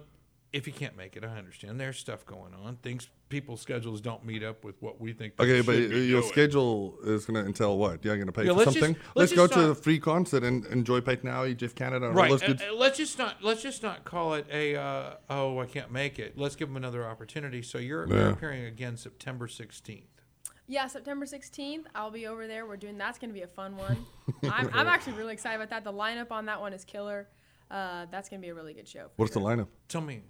if 0.54 0.66
you 0.68 0.72
can't 0.72 0.96
make 0.96 1.16
it, 1.16 1.24
I 1.24 1.36
understand. 1.36 1.80
There's 1.80 1.98
stuff 1.98 2.24
going 2.24 2.54
on. 2.64 2.76
Things 2.76 3.08
people's 3.28 3.60
schedules 3.60 4.00
don't 4.00 4.24
meet 4.24 4.42
up 4.44 4.64
with 4.64 4.80
what 4.80 5.00
we 5.00 5.12
think. 5.12 5.34
Okay, 5.40 5.60
but 5.62 5.72
be 5.76 6.06
your 6.06 6.20
doing. 6.20 6.32
schedule 6.32 6.94
is 7.04 7.26
going 7.26 7.42
to 7.42 7.46
entail 7.46 7.76
what? 7.76 8.04
You're 8.04 8.14
going 8.16 8.26
to 8.28 8.32
pay 8.32 8.44
Yeah, 8.44 8.52
for 8.52 8.58
let's 8.58 8.72
just- 8.74 8.78
something? 8.86 9.02
let's 9.16 9.32
let's 9.32 9.32
go 9.32 9.46
just 9.48 9.58
to 9.58 9.70
a 9.70 9.74
free 9.74 9.98
concert 9.98 10.44
and 10.44 10.64
enjoy 10.66 11.00
Payton 11.00 11.28
Howie, 11.28 11.54
Jeff 11.56 11.74
Canada, 11.74 12.06
and 12.06 12.16
all 12.16 12.22
Right. 12.22 12.30
those 12.30 12.42
uh, 12.44 12.46
good. 12.46 12.62
uh, 12.62 12.74
let's 12.74 12.96
just 12.96 13.18
not 13.18 13.42
let's 13.42 13.62
just 13.62 13.82
not 13.82 14.04
call 14.04 14.34
it 14.34 14.46
a 14.52 14.76
uh, 14.76 15.14
oh 15.28 15.58
I 15.58 15.66
can't 15.66 15.90
make 15.90 16.18
it. 16.20 16.38
Let's 16.38 16.54
give 16.56 16.68
them 16.68 16.76
another 16.76 17.04
opportunity. 17.04 17.60
So 17.60 17.78
you're, 17.78 18.06
you're 18.08 18.30
appearing 18.30 18.64
again 18.64 18.96
September 18.96 19.48
16th. 19.48 20.04
Yeah, 20.66 20.86
September 20.86 21.26
16th, 21.26 21.84
I'll 21.94 22.10
be 22.10 22.26
over 22.26 22.46
there. 22.46 22.64
We're 22.64 22.76
doing 22.78 22.96
that's 22.96 23.18
going 23.18 23.28
to 23.30 23.34
be 23.34 23.42
a 23.42 23.46
fun 23.48 23.76
one. 23.76 24.06
I'm, 24.50 24.70
I'm 24.72 24.86
actually 24.86 25.14
really 25.14 25.32
excited 25.34 25.56
about 25.56 25.70
that. 25.70 25.84
The 25.84 25.92
lineup 25.92 26.30
on 26.30 26.46
that 26.46 26.60
one 26.60 26.72
is 26.72 26.84
killer. 26.84 27.28
Uh, 27.70 28.06
that's 28.10 28.28
going 28.28 28.40
to 28.40 28.46
be 28.46 28.50
a 28.50 28.54
really 28.54 28.72
good 28.72 28.86
show. 28.86 29.04
for 29.08 29.12
What's 29.16 29.34
the 29.34 29.40
lineup? 29.40 29.66
Tell 29.88 30.00
me. 30.00 30.22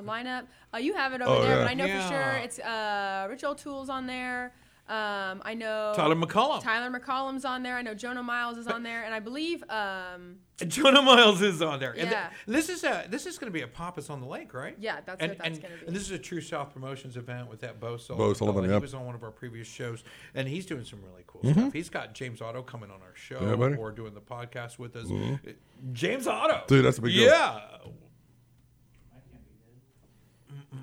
The 0.00 0.06
lineup, 0.10 0.46
uh, 0.74 0.78
you 0.78 0.94
have 0.94 1.12
it 1.12 1.20
over 1.20 1.30
Oh, 1.36 1.42
there, 1.42 1.56
yeah. 1.56 1.62
but 1.64 1.70
I 1.70 1.74
know 1.74 1.84
Yeah. 1.86 2.02
for 2.08 2.14
sure 2.14 2.32
it's 2.44 2.58
uh, 2.58 3.26
Rich 3.28 3.44
O'Toole's 3.44 3.88
on 3.90 4.06
there. 4.06 4.52
Um, 4.88 5.40
I 5.44 5.54
know 5.54 5.92
Tyler 5.94 6.16
McCollum. 6.16 6.60
Tyler 6.64 6.90
McCollum's 6.90 7.44
on 7.44 7.62
there. 7.62 7.76
I 7.76 7.82
know 7.82 7.94
Jonah 7.94 8.24
Miles 8.24 8.58
is 8.58 8.66
on 8.66 8.82
there, 8.82 9.04
and 9.04 9.14
I 9.14 9.20
believe 9.20 9.62
um, 9.70 10.38
Jonah 10.66 11.00
Miles 11.02 11.40
is 11.42 11.62
on 11.62 11.78
there. 11.78 11.90
And 11.92 12.00
th- 12.00 12.10
Yeah. 12.10 12.30
this 12.48 12.68
is 12.68 12.82
a 12.82 13.06
this 13.08 13.24
is 13.24 13.38
going 13.38 13.52
to 13.52 13.56
be 13.56 13.62
a 13.62 13.68
Papa's 13.68 14.10
on 14.10 14.20
the 14.20 14.26
Lake, 14.26 14.52
right? 14.52 14.74
Yeah, 14.80 14.98
that's 15.06 15.20
and, 15.20 15.30
what 15.30 15.38
that's 15.38 15.58
gonna 15.60 15.74
be. 15.80 15.86
And 15.86 15.94
this 15.94 16.02
is 16.02 16.10
a 16.10 16.18
True 16.18 16.40
South 16.40 16.72
Promotions 16.72 17.16
event 17.16 17.48
with 17.48 17.60
that 17.60 17.78
Bo 17.78 17.98
Sullivan. 17.98 18.26
Bo 18.26 18.32
Sullivan, 18.34 18.64
yep. 18.64 18.72
He 18.72 18.80
was 18.80 18.94
on 18.94 19.06
one 19.06 19.14
of 19.14 19.22
our 19.22 19.30
previous 19.30 19.68
shows, 19.68 20.02
and 20.34 20.48
he's 20.48 20.66
doing 20.66 20.84
some 20.84 21.00
really 21.04 21.22
cool 21.28 21.42
stuff. 21.52 21.72
He's 21.72 21.88
got 21.88 22.12
James 22.12 22.40
Otto 22.42 22.62
coming 22.62 22.90
on 22.90 23.00
our 23.00 23.14
show 23.14 23.36
Mm-hmm. 23.36 23.48
Yeah. 23.62 23.68
Mm-hmm. 23.68 23.78
or 23.78 23.92
doing 23.92 24.14
the 24.14 24.20
podcast 24.20 24.80
with 24.80 24.96
us. 24.96 25.06
James 25.92 26.26
Otto, 26.26 26.64
Dude, 26.66 26.84
that's 26.84 26.98
a 26.98 27.02
big 27.02 27.12
deal. 27.12 27.26
yeah. 27.28 27.60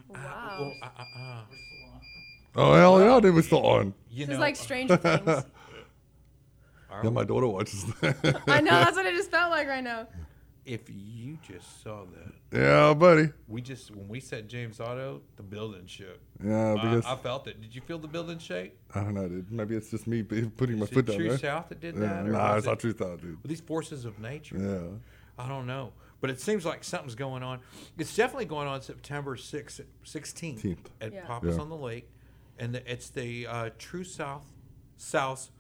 Wow, 0.10 0.58
Oh, 0.60 0.74
uh, 0.82 0.86
uh, 1.00 1.04
uh. 1.20 1.42
Oh, 2.56 2.74
hell 2.74 3.00
yeah, 3.02 3.20
dude, 3.20 3.36
we're 3.36 3.42
still 3.44 3.66
on. 3.66 3.94
You 4.10 4.26
this 4.26 4.30
know, 4.30 4.34
is 4.36 4.40
like 4.40 4.56
Stranger 4.56 4.98
Things. 4.98 5.44
Yeah, 7.04 7.10
my 7.12 7.24
daughter 7.24 7.48
watches 7.48 7.86
that. 8.02 8.42
I 8.48 8.62
know 8.62 8.72
that's 8.72 8.96
what 8.96 9.06
it 9.06 9.14
just 9.16 9.30
felt 9.30 9.52
like 9.52 9.68
right 9.68 9.84
now. 9.84 10.08
if 10.66 10.82
you 10.90 11.38
just 11.48 11.84
saw 11.84 12.06
that, 12.06 12.58
Yeah, 12.60 12.94
buddy. 12.96 13.30
we 13.48 13.62
just 13.62 13.96
when 13.96 14.08
we 14.08 14.20
said 14.20 14.50
James 14.50 14.80
Otto, 14.80 15.22
the 15.36 15.44
building 15.44 15.86
shook. 15.86 16.20
Yeah, 16.44 16.74
because 16.74 17.06
I, 17.06 17.14
I 17.14 17.16
felt 17.18 17.48
it. 17.48 17.62
Did 17.62 17.76
you 17.76 17.82
feel 17.82 18.00
the 18.00 18.08
building 18.08 18.40
shake? 18.40 18.74
I 18.96 19.02
don't 19.02 19.14
know, 19.14 19.28
dude. 19.28 19.52
Maybe 19.52 19.76
it's 19.76 19.92
just 19.92 20.08
me 20.08 20.24
be- 20.24 20.46
putting 20.46 20.80
my 20.80 20.86
Is 20.86 20.90
foot 20.90 21.00
it 21.08 21.12
down 21.12 21.18
True 21.18 21.30
there. 21.30 21.38
South 21.38 21.70
that 21.70 21.80
did 21.80 21.94
Yeah, 21.96 22.02
that? 22.02 22.26
or 22.26 22.32
nah, 22.32 22.50
was 22.56 22.58
it's 22.60 22.66
not 22.68 22.74
it- 22.74 22.80
True 22.80 22.96
South, 22.98 23.22
dude. 23.22 23.38
These 23.46 23.62
forces 23.62 24.06
of 24.06 24.18
nature. 24.20 24.58
Yeah. 24.58 25.44
I 25.44 25.48
don't 25.48 25.68
know, 25.68 25.92
but 26.22 26.30
it 26.30 26.40
seems 26.42 26.66
like 26.66 26.84
something's 26.84 27.16
going 27.16 27.44
on. 27.44 27.60
It's 27.98 28.16
definitely 28.16 28.46
going 28.46 28.68
on 28.68 28.82
September 28.82 29.36
6th, 29.36 29.82
16th 30.06 30.62
16th. 30.62 30.78
at 31.02 31.14
Yeah. 31.14 31.26
Papa's 31.26 31.56
Yeah. 31.56 31.62
on 31.62 31.70
the 31.70 31.76
Lake, 31.76 32.10
and 32.60 32.76
the, 32.76 32.92
it's 32.92 33.10
the 33.10 33.48
uh, 33.48 33.70
True 33.78 34.04
South 34.04 34.46
South's 34.98 35.52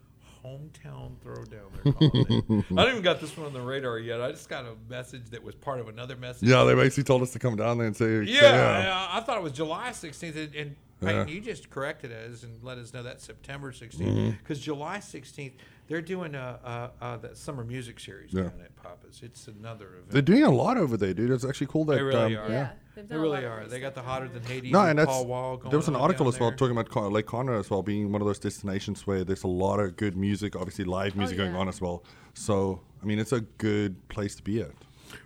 hometown 0.43 1.15
throwdown. 1.23 1.69
They're 1.83 1.93
it. 1.93 2.65
I 2.77 2.81
haven't 2.81 2.91
even 2.93 3.01
got 3.03 3.19
this 3.19 3.35
one 3.35 3.47
on 3.47 3.53
the 3.53 3.61
radar 3.61 3.99
yet. 3.99 4.21
I 4.21 4.31
just 4.31 4.49
got 4.49 4.65
a 4.65 4.75
message 4.89 5.29
that 5.31 5.43
was 5.43 5.55
part 5.55 5.79
of 5.79 5.87
another 5.89 6.15
message. 6.15 6.47
Yeah, 6.47 6.63
they 6.63 6.73
basically 6.75 7.03
told 7.03 7.21
us 7.21 7.31
to 7.31 7.39
come 7.39 7.55
down 7.55 7.77
there 7.77 7.87
and 7.87 7.95
say, 7.95 8.23
Yeah, 8.23 9.07
I, 9.11 9.17
I 9.17 9.21
thought 9.21 9.37
it 9.37 9.43
was 9.43 9.51
July 9.53 9.89
16th, 9.89 10.35
and, 10.35 10.55
and 10.55 10.75
Payton, 10.99 11.15
Yeah. 11.15 11.23
Mm-hmm. 11.23 11.29
you 11.29 11.41
just 11.41 11.69
corrected 11.69 12.11
us 12.11 12.43
and 12.43 12.63
let 12.63 12.77
us 12.77 12.93
know 12.93 13.03
that's 13.03 13.23
September 13.23 13.71
16th 13.71 14.37
because 14.39 14.59
July 14.59 14.97
16th 14.97 15.53
they're 15.87 16.01
doing 16.01 16.35
a, 16.35 16.91
a, 17.01 17.05
a 17.05 17.17
that 17.19 17.37
summer 17.37 17.63
music 17.63 17.99
series 17.99 18.33
Yeah. 18.33 18.43
down 18.43 18.61
at 18.61 18.75
Papa's. 18.75 19.21
It's 19.23 19.47
another 19.47 19.87
event. 19.87 20.09
They're 20.09 20.21
doing 20.21 20.43
a 20.43 20.51
lot 20.51 20.77
over 20.77 20.97
there, 20.97 21.13
dude. 21.13 21.31
It's 21.31 21.45
actually 21.45 21.67
cool 21.67 21.85
that. 21.85 21.95
They 21.95 22.01
really 22.01 22.35
um, 22.35 22.45
are. 22.45 22.51
Yeah, 22.51 22.69
they've 22.95 23.07
They 23.07 23.15
really 23.15 23.45
are. 23.45 23.65
They 23.65 23.79
got 23.79 23.95
the 23.95 24.01
hotter 24.01 24.27
than 24.27 24.43
there. 24.43 24.53
Hades. 24.55 24.71
No, 24.71 24.81
and 24.81 24.89
and 24.91 24.99
that's 24.99 25.09
Paul 25.11 25.25
Wall 25.27 25.57
going 25.57 25.69
there 25.69 25.79
was 25.79 25.87
an 25.87 25.95
article 25.95 26.27
as 26.27 26.39
well 26.39 26.49
there. 26.49 26.57
talking 26.57 26.77
about 26.77 27.11
Lake 27.11 27.25
Conroe 27.25 27.59
as 27.59 27.69
well 27.69 27.81
being 27.83 28.11
one 28.11 28.21
of 28.21 28.27
those 28.27 28.39
destinations 28.39 29.07
where 29.07 29.23
there's 29.23 29.43
a 29.43 29.47
lot 29.47 29.79
of 29.79 29.95
good 29.95 30.17
music, 30.17 30.55
obviously 30.55 30.83
live 30.83 31.15
music 31.15 31.37
going 31.37 31.53
yeah. 31.53 31.59
on 31.59 31.69
as 31.69 31.79
well. 31.79 32.03
So 32.33 32.81
I 33.01 33.05
mean, 33.05 33.19
it's 33.19 33.31
a 33.31 33.41
good 33.41 34.07
place 34.09 34.35
to 34.35 34.43
be 34.43 34.61
at. 34.61 34.71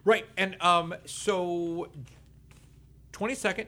Right, 0.05 0.25
and 0.38 0.62
um, 0.62 0.93
so 1.05 1.89
twenty 3.12 3.34
second, 3.34 3.67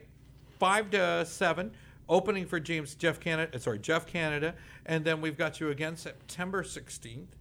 five 0.59 0.91
to 0.91 1.25
seven, 1.25 1.71
opening 2.09 2.45
for 2.45 2.59
James 2.59 2.95
Jeff 2.95 3.19
Canada. 3.19 3.59
Sorry, 3.59 3.79
Jeff 3.79 4.05
Canada, 4.05 4.55
and 4.85 5.03
then 5.05 5.21
we've 5.21 5.37
got 5.37 5.59
you 5.59 5.69
again 5.69 5.95
September 5.95 6.63
sixteenth 6.63 7.35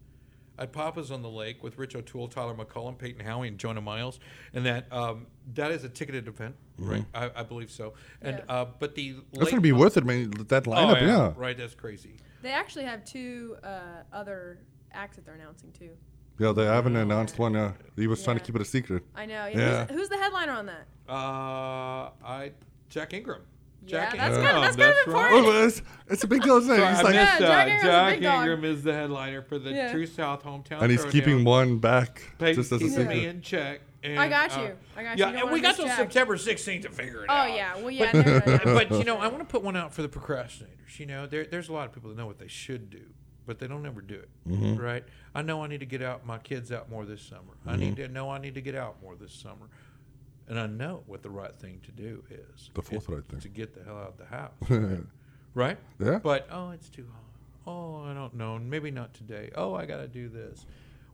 at 0.58 0.70
Papa's 0.72 1.10
on 1.10 1.22
the 1.22 1.30
Lake 1.30 1.62
with 1.62 1.78
Rich 1.78 1.96
O'Toole, 1.96 2.28
Tyler 2.28 2.54
McCollum, 2.54 2.96
Payton 2.98 3.24
Howie, 3.24 3.48
and 3.48 3.58
Jonah 3.58 3.80
Miles, 3.80 4.20
and 4.52 4.64
that 4.66 4.92
um, 4.92 5.26
that 5.54 5.70
is 5.70 5.82
a 5.84 5.88
ticketed 5.88 6.28
event, 6.28 6.54
right? 6.78 7.04
I, 7.14 7.30
I 7.36 7.42
believe 7.42 7.70
so. 7.70 7.94
And 8.20 8.38
Yeah. 8.46 8.54
uh, 8.54 8.66
but 8.78 8.94
the 8.94 9.16
That's 9.32 9.50
gonna 9.50 9.62
be 9.62 9.72
mon- 9.72 9.80
worth 9.80 9.96
it. 9.96 10.04
I 10.04 10.06
mean, 10.06 10.30
that 10.48 10.68
Oh, 10.68 10.70
lineup, 10.72 11.00
yeah. 11.00 11.32
right. 11.36 11.56
That's 11.56 11.74
crazy. 11.74 12.16
They 12.42 12.50
actually 12.50 12.84
have 12.84 13.04
two 13.04 13.56
uh, 13.64 14.02
other 14.12 14.58
acts 14.92 15.16
that 15.16 15.24
they're 15.24 15.34
announcing 15.34 15.72
too. 15.72 15.90
Yeah, 16.38 16.52
they 16.52 16.64
haven't 16.64 16.96
announced 16.96 17.38
one. 17.38 17.54
Uh, 17.56 17.72
he 17.96 18.06
was 18.06 18.22
trying 18.24 18.38
to 18.38 18.42
keep 18.42 18.56
it 18.56 18.62
a 18.62 18.64
secret. 18.64 19.04
I 19.14 19.26
know. 19.26 19.46
Yeah. 19.46 19.86
Who's, 19.86 19.96
who's 20.00 20.08
the 20.08 20.16
headliner 20.18 20.52
on 20.52 20.66
that? 20.66 20.86
Uh, 21.08 22.10
I 22.24 22.52
Jack 22.88 23.14
Ingram. 23.14 23.42
Yeah, 23.84 24.10
Jack 24.10 24.16
that's 24.16 24.36
Ingram. 24.36 24.44
kind 24.44 24.56
of 24.56 24.62
that's 24.62 24.76
kind 24.76 24.90
of 24.90 24.96
That's 24.96 25.08
right. 25.08 25.32
important. 25.32 25.54
Oh, 25.56 25.66
it's, 25.66 25.82
it's 26.08 26.24
a 26.24 26.26
big 26.28 26.42
deal, 26.42 26.56
isn't 26.58 26.70
it? 26.72 26.76
He's 26.76 26.98
I 26.98 27.02
like, 27.02 27.14
missed 27.14 27.16
Yeah. 27.16 27.38
Jack 27.40 27.66
Ingram's 27.68 27.82
a 27.84 27.86
Jack 27.88 28.14
big 28.14 28.22
dog. 28.22 28.38
Ingram 28.48 28.64
is 28.64 28.82
the 28.84 28.92
headliner 28.92 29.42
for 29.42 29.58
the 29.58 29.70
Yeah. 29.72 29.92
True 29.92 30.06
South 30.06 30.44
hometown. 30.44 30.82
and 30.82 30.90
he's 30.90 31.04
Throwdown. 31.04 31.10
keeping 31.10 31.44
one 31.44 31.78
back 31.78 32.22
Payton 32.38 32.54
just 32.62 32.72
as 32.72 32.80
a 32.82 32.88
keeping 32.88 33.08
me 33.08 33.26
in 33.26 33.42
check. 33.42 33.80
And, 34.04 34.18
I 34.18 34.28
got 34.28 34.56
uh, 34.56 34.60
you. 34.62 34.76
I 34.96 35.02
got 35.04 35.18
you. 35.18 35.24
yeah, 35.24 35.30
You 35.32 35.38
and 35.44 35.50
we 35.52 35.60
got 35.60 35.76
miss 35.78 35.86
till 35.86 35.88
September 35.96 36.36
16th 36.36 36.82
to 36.82 36.90
figure 36.90 37.22
it 37.24 37.26
Oh 37.28 37.32
out. 37.34 37.54
yeah. 37.54 37.76
Well 37.76 37.90
yeah. 37.90 38.10
no, 38.12 38.22
no, 38.22 38.40
no, 38.40 38.58
but 38.64 38.90
you 38.92 39.04
know, 39.04 39.16
I 39.18 39.26
want 39.28 39.38
to 39.40 39.44
put 39.44 39.62
one 39.62 39.76
out 39.76 39.92
for 39.92 40.02
the 40.02 40.08
procrastinators. 40.08 40.98
You 40.98 41.06
know, 41.06 41.26
there, 41.26 41.44
there's 41.44 41.68
a 41.68 41.72
lot 41.72 41.86
of 41.86 41.92
people 41.92 42.10
that 42.10 42.16
know 42.18 42.26
what 42.26 42.38
they 42.38 42.48
should 42.48 42.90
do, 42.90 43.02
but 43.46 43.58
they 43.58 43.66
don't 43.66 43.86
ever 43.86 44.00
do 44.00 44.14
it. 44.14 44.28
Mm-hmm. 44.48 44.76
Right? 44.76 45.04
I 45.34 45.42
know 45.42 45.62
I 45.62 45.66
need 45.68 45.80
to 45.80 45.86
get 45.86 46.02
out 46.02 46.26
my 46.26 46.38
kids 46.38 46.70
out 46.72 46.90
more 46.90 47.04
this 47.04 47.22
summer. 47.22 47.54
I 47.66 47.76
need 47.76 47.96
to 47.96 48.08
know 48.08 48.30
I 48.30 48.38
need 48.38 48.54
to 48.54 48.60
get 48.60 48.74
out 48.74 48.96
more 49.02 49.14
this 49.16 49.32
summer, 49.32 49.68
and 50.52 50.60
I 50.60 50.66
know 50.66 51.02
what 51.06 51.22
the 51.22 51.30
right 51.30 51.54
thing 51.58 51.80
to 51.84 51.92
do 51.92 52.22
is. 52.30 52.68
The 52.74 52.82
fourth 52.82 53.08
It- 53.08 53.14
right 53.14 53.24
thing. 53.24 53.40
to 53.40 53.48
get 53.48 53.72
the 53.74 53.82
hell 53.82 53.96
out 53.96 54.08
of 54.08 54.18
the 54.18 54.26
house. 54.26 54.52
Right? 54.68 55.00
right? 55.54 55.78
Yeah. 55.98 56.18
But 56.22 56.46
oh, 56.50 56.70
it's 56.72 56.90
too 56.90 57.06
hot. 57.10 57.22
Oh, 57.66 58.04
I 58.04 58.12
don't 58.12 58.34
know. 58.34 58.58
Maybe 58.58 58.90
not 58.90 59.14
today. 59.14 59.50
Oh, 59.54 59.74
I 59.74 59.86
got 59.86 59.98
to 59.98 60.08
do 60.08 60.28
this. 60.28 60.66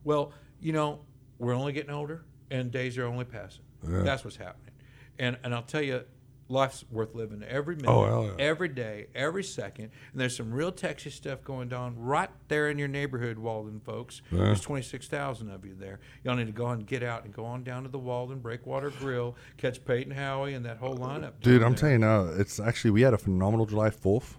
Well, 0.03 0.33
you 0.59 0.73
know, 0.73 0.99
we're 1.37 1.53
only 1.53 1.71
getting 1.71 1.91
older, 1.91 2.21
and 2.51 2.69
days 2.69 2.97
are 2.97 3.05
only 3.05 3.23
passing. 3.23 3.63
Yeah. 3.87 4.01
That's 4.01 4.25
what's 4.25 4.35
happening. 4.35 4.73
And 5.19 5.37
and 5.45 5.55
I'll 5.55 5.61
tell 5.63 5.81
you, 5.81 6.03
life's 6.49 6.83
worth 6.91 7.15
living 7.15 7.43
every 7.43 7.75
oh, 7.85 8.01
minute, 8.01 8.13
Oh, 8.13 8.23
yeah. 8.25 8.43
every 8.43 8.67
day, 8.67 9.07
every 9.15 9.43
second. 9.43 9.91
And 10.11 10.19
there's 10.19 10.35
some 10.35 10.51
real 10.51 10.71
Texas 10.71 11.15
stuff 11.15 11.43
going 11.43 11.71
on 11.73 11.97
right 11.97 12.29
there 12.47 12.69
in 12.69 12.77
your 12.77 12.87
neighborhood, 12.87 13.37
Walden 13.37 13.79
folks. 13.79 14.21
Yeah. 14.31 14.45
There's 14.45 14.61
26,000 14.61 15.49
of 15.49 15.65
you 15.65 15.75
there. 15.77 15.99
Y'all 16.23 16.35
need 16.35 16.47
to 16.47 16.51
go 16.51 16.67
and 16.67 16.85
get 16.85 17.03
out 17.03 17.23
and 17.23 17.33
go 17.33 17.45
on 17.45 17.63
down 17.63 17.83
to 17.83 17.89
the 17.89 17.99
Walden 17.99 18.39
Breakwater 18.39 18.89
Grill, 18.89 19.35
catch 19.57 19.83
Payton 19.85 20.13
Howie 20.13 20.53
and 20.53 20.65
that 20.65 20.77
whole 20.77 20.97
lineup. 20.97 21.33
Dude, 21.41 21.61
I'm 21.61 21.71
there. 21.71 21.79
telling 21.79 21.93
you 21.93 21.99
now, 21.99 22.25
it's 22.25 22.59
actually 22.59 22.91
we 22.91 23.01
had 23.01 23.13
a 23.13 23.17
phenomenal 23.17 23.65
July 23.65 23.91
Fourth. 23.91 24.35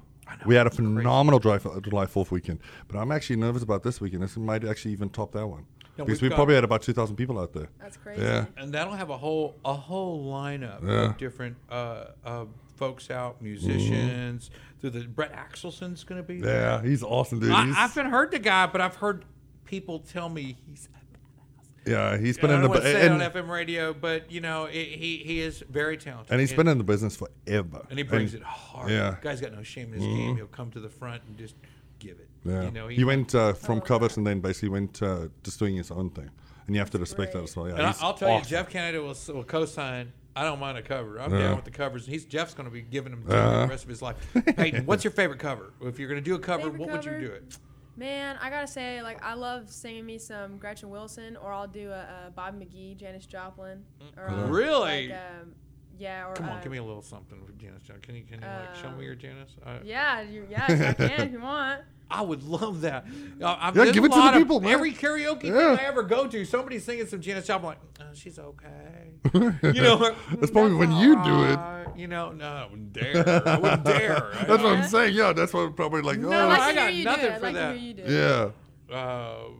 We 0.47 0.55
had 0.55 0.69
a 0.69 0.71
phenomenal 0.71 1.41
July 1.41 1.59
July 1.59 2.07
Fourth 2.07 2.31
weekend, 2.31 2.61
but 2.87 2.97
I'm 2.97 3.11
actually 3.11 3.37
nervous 3.37 3.65
about 3.65 3.83
this 3.83 4.01
weekend. 4.01 4.23
This 4.23 4.37
might 4.37 4.65
actually 4.65 4.93
even 4.93 5.11
top 5.11 5.33
that 5.33 5.47
one 5.49 5.67
No, 5.99 6.05
because 6.05 6.23
we've 6.23 6.31
got- 6.31 6.37
probably 6.37 6.55
had 6.55 6.65
about 6.65 6.83
two 6.83 6.93
thousand 6.93 7.17
people 7.17 7.39
out 7.39 7.53
there. 7.53 7.69
That's 7.81 7.97
crazy. 7.97 8.23
Yeah. 8.23 8.47
and 8.57 8.73
that'll 8.73 8.95
have 8.95 9.11
a 9.11 9.17
whole 9.19 9.57
a 9.65 9.75
whole 9.75 10.25
lineup 10.33 10.83
Yeah. 10.87 11.11
of 11.11 11.19
different 11.19 11.57
uh, 11.71 12.05
uh, 12.25 12.45
folks 12.77 13.11
out, 13.11 13.43
musicians. 13.43 14.51
Through 14.81 14.91
the 14.91 15.01
Brett 15.01 15.33
Axelson's 15.35 16.05
going 16.05 16.23
to 16.23 16.27
be 16.27 16.41
there. 16.41 16.63
Yeah, 16.63 16.83
he's 16.83 17.03
awesome, 17.03 17.39
dude. 17.41 17.51
I, 17.51 17.67
He's, 17.67 17.77
I 17.77 17.81
haven't 17.81 18.11
heard 18.11 18.31
the 18.31 18.39
guy, 18.39 18.67
but 18.67 18.81
I've 18.81 18.97
heard 18.97 19.27
people 19.67 19.99
tell 19.99 20.31
me 20.31 20.57
he's. 20.67 20.89
yeah, 21.87 22.17
he's 22.17 22.39
been 22.39 22.51
in 22.51 22.57
don't 22.61 22.63
the 22.63 22.69
want 22.71 22.81
bu- 22.83 22.87
to 22.89 22.93
say 22.95 23.01
it 23.07 23.13
and, 23.13 23.23
on 23.23 23.31
FM 23.31 23.49
radio, 23.51 23.93
but 23.93 24.31
you 24.33 24.41
know 24.41 24.65
he 24.67 24.85
he, 24.85 25.17
he 25.19 25.41
is 25.41 25.63
very 25.69 25.97
talented, 25.99 26.31
and 26.33 26.41
he's 26.41 26.53
been 26.55 26.67
in 26.69 26.79
the 26.79 26.85
business 26.85 27.17
forever. 27.17 27.87
and 27.91 27.99
he 27.99 28.03
brings 28.03 28.33
it 28.33 28.43
hard. 28.43 28.91
yeah. 28.91 29.17
guy's 29.21 29.41
got 29.43 29.53
no 29.53 29.63
shame 29.63 29.93
in 29.93 30.01
his 30.01 30.05
game. 30.05 30.37
He'll 30.37 30.47
come 30.47 30.71
to 30.71 30.81
the 30.81 30.89
front 30.91 31.23
and 31.29 31.37
just 31.37 31.55
give 32.01 32.19
it. 32.19 32.29
Yeah, 32.45 32.63
you 32.65 32.71
know 32.71 32.89
he, 32.89 33.05
went 33.05 33.35
uh, 33.35 33.53
from 33.53 33.79
Oh, 33.79 33.81
covers 33.83 34.17
and 34.17 34.27
then 34.27 34.41
basically 34.41 34.71
went 34.71 35.03
uh, 35.03 35.29
just 35.45 35.59
doing 35.59 35.77
his 35.77 35.91
own 35.91 36.11
thing, 36.11 36.31
and 36.67 36.75
you 36.75 36.81
have 36.81 36.91
to 36.91 36.99
respect 36.99 37.33
that 37.35 37.43
as 37.45 37.55
well. 37.57 37.69
Yeah, 37.69 37.75
And 37.75 37.83
I, 37.83 37.93
he's 37.93 38.03
I'll 38.03 38.15
tell 38.15 38.39
you. 38.39 38.45
Jeff 38.45 38.69
Canada 38.71 39.03
will, 39.03 39.17
will 39.35 39.45
co-sign. 39.45 40.13
I 40.35 40.45
don't 40.45 40.59
mind 40.61 40.79
a 40.79 40.83
cover. 40.83 41.21
I'm 41.21 41.33
Yeah. 41.33 41.41
down 41.49 41.57
with 41.57 41.65
the 41.65 41.71
covers. 41.71 42.07
He's 42.07 42.25
Jeff's 42.25 42.55
going 42.55 42.69
to 42.69 42.73
be 42.73 42.83
giving 42.83 43.13
them 43.13 43.25
to 43.27 43.37
Uh-huh. 43.37 43.61
the 43.63 43.67
rest 43.69 43.83
of 43.85 43.91
his 43.91 44.01
life. 44.01 44.17
Payton, 44.57 44.87
what's 44.91 45.05
your 45.05 45.11
favorite 45.11 45.39
cover? 45.41 45.73
If 45.83 45.99
you're 45.99 46.09
going 46.09 46.23
to 46.23 46.25
do 46.25 46.35
a 46.35 46.39
cover, 46.39 46.63
Favorite 46.71 46.81
what 46.81 46.91
would 46.91 47.05
you 47.05 47.19
do 47.21 47.33
it? 47.33 47.59
Man, 47.97 48.39
I 48.41 48.49
gotta 48.49 48.69
say, 48.69 49.03
like, 49.03 49.23
I 49.23 49.35
love 49.35 49.71
singing 49.71 50.07
me 50.07 50.17
some 50.17 50.57
Gretchen 50.57 50.89
Wilson, 50.89 51.37
or 51.37 51.53
I'll 51.53 51.67
do 51.69 51.91
a, 51.91 52.29
a 52.29 52.31
Bob 52.35 52.59
McGee, 52.59 52.97
Janis 52.97 53.27
Joplin. 53.27 53.85
Or 54.17 54.31
uh, 54.31 54.47
Really? 54.47 55.09
Like, 55.09 55.19
um, 55.19 55.55
yeah. 56.01 56.27
Or 56.29 56.35
Come 56.35 56.49
on, 56.49 56.59
uh, 56.59 56.61
give 56.63 56.73
me 56.73 56.79
a 56.79 56.83
little 56.83 57.03
something 57.03 57.39
for 57.47 57.53
Janice. 57.53 57.83
John. 57.85 58.01
Can 58.01 58.17
you 58.17 58.23
can 58.25 58.41
you 58.41 58.47
like 58.47 58.75
show 58.75 58.91
me 58.91 59.05
your 59.05 59.15
Janice? 59.15 59.51
I, 59.65 59.79
Yeah, 59.85 60.23
you, 60.23 60.47
yes, 60.51 60.71
I 60.71 60.93
can 60.95 61.11
if 61.29 61.33
you 61.33 61.41
want. 61.41 61.83
I 62.13 62.23
would 62.23 62.43
love 62.43 62.81
that. 62.81 63.05
Uh, 63.41 63.57
I've, 63.61 63.77
Yeah, 63.77 63.85
give 63.93 64.05
it 64.05 64.09
to 64.09 64.15
the 64.15 64.17
lot 64.19 64.35
of- 64.35 64.41
people, 64.43 64.61
man. 64.61 64.73
Every 64.73 64.93
karaoke 64.93 65.45
Yeah. 65.45 65.77
thing 65.77 65.79
I 65.79 65.89
ever 65.89 66.03
go 66.03 66.27
to, 66.27 66.45
somebody's 66.45 66.85
singing 66.85 67.07
some 67.07 67.21
Janis 67.21 67.47
Joplin. 67.47 67.77
Like, 67.77 67.79
oh, 68.01 68.15
she's 68.15 68.37
okay. 68.37 69.13
You 69.33 69.83
know, 69.83 70.17
That's 70.35 70.51
probably 70.51 70.75
when 70.75 70.91
you 70.91 71.23
do 71.23 71.45
it. 71.45 71.59
You 71.97 72.09
know, 72.09 72.33
no, 72.33 72.47
I 72.49 72.67
wouldn't 72.69 72.93
dare. 72.93 73.17
I 73.47 73.59
wouldn't 73.59 73.85
dare. 73.85 74.29
That's 74.49 74.63
what 74.63 74.67
I'm 74.67 74.89
saying. 74.89 75.15
Yeah, 75.15 75.33
that's 75.33 75.53
what 75.53 75.77
probably 75.77 76.01
like. 76.03 76.19
No, 76.19 76.31
I 76.33 76.45
oh, 76.45 76.49
like 76.49 76.61
I 76.61 76.75
got 76.75 76.95
nothing 76.95 77.05
do 77.05 77.27
it. 77.27 77.33
I 77.33 77.39
for 77.39 77.45
like 77.45 77.55
that. 77.55 77.73
to 77.73 77.79
hear 77.79 77.87
you 77.89 77.95
do 77.95 78.03
it. 78.05 78.55
yeah. 78.91 78.99
Um, 78.99 79.57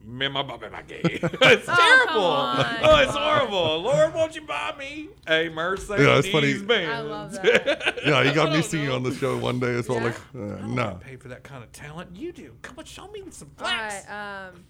it's 1.23 1.65
terrible. 1.65 2.23
on. 2.25 2.65
Oh, 2.83 2.95
it's 2.97 3.15
horrible. 3.15 3.79
Lord, 3.81 4.13
won't 4.13 4.35
you 4.35 4.41
buy 4.41 4.73
me 4.77 5.09
a 5.27 5.49
Mercedes 5.49 6.05
Yeah, 6.05 6.17
it's 6.19 6.27
funny. 6.29 6.61
Benz? 6.61 6.89
I 6.89 6.99
love 6.99 7.31
that. 7.33 7.99
Yeah, 8.05 8.23
he 8.23 8.31
got 8.33 8.49
me 8.49 8.55
don't 8.55 8.63
singing 8.63 8.87
know. 8.89 8.95
on 8.95 9.03
the 9.03 9.13
show 9.13 9.37
one 9.37 9.59
day 9.59 9.75
as 9.75 9.87
well. 9.87 9.99
Yeah. 9.99 10.05
Like, 10.05 10.17
uh, 10.35 10.65
no. 10.67 10.83
wanna 10.85 10.95
pay 10.99 11.15
for 11.15 11.27
that 11.29 11.43
kind 11.43 11.63
of 11.63 11.71
talent. 11.71 12.15
You 12.15 12.31
do. 12.31 12.55
Come 12.61 12.79
on, 12.79 12.85
show 12.85 13.07
me 13.09 13.23
some 13.29 13.51
All 13.59 13.65
flex. 13.65 14.05
right. 14.09 14.47
Um, 14.49 14.65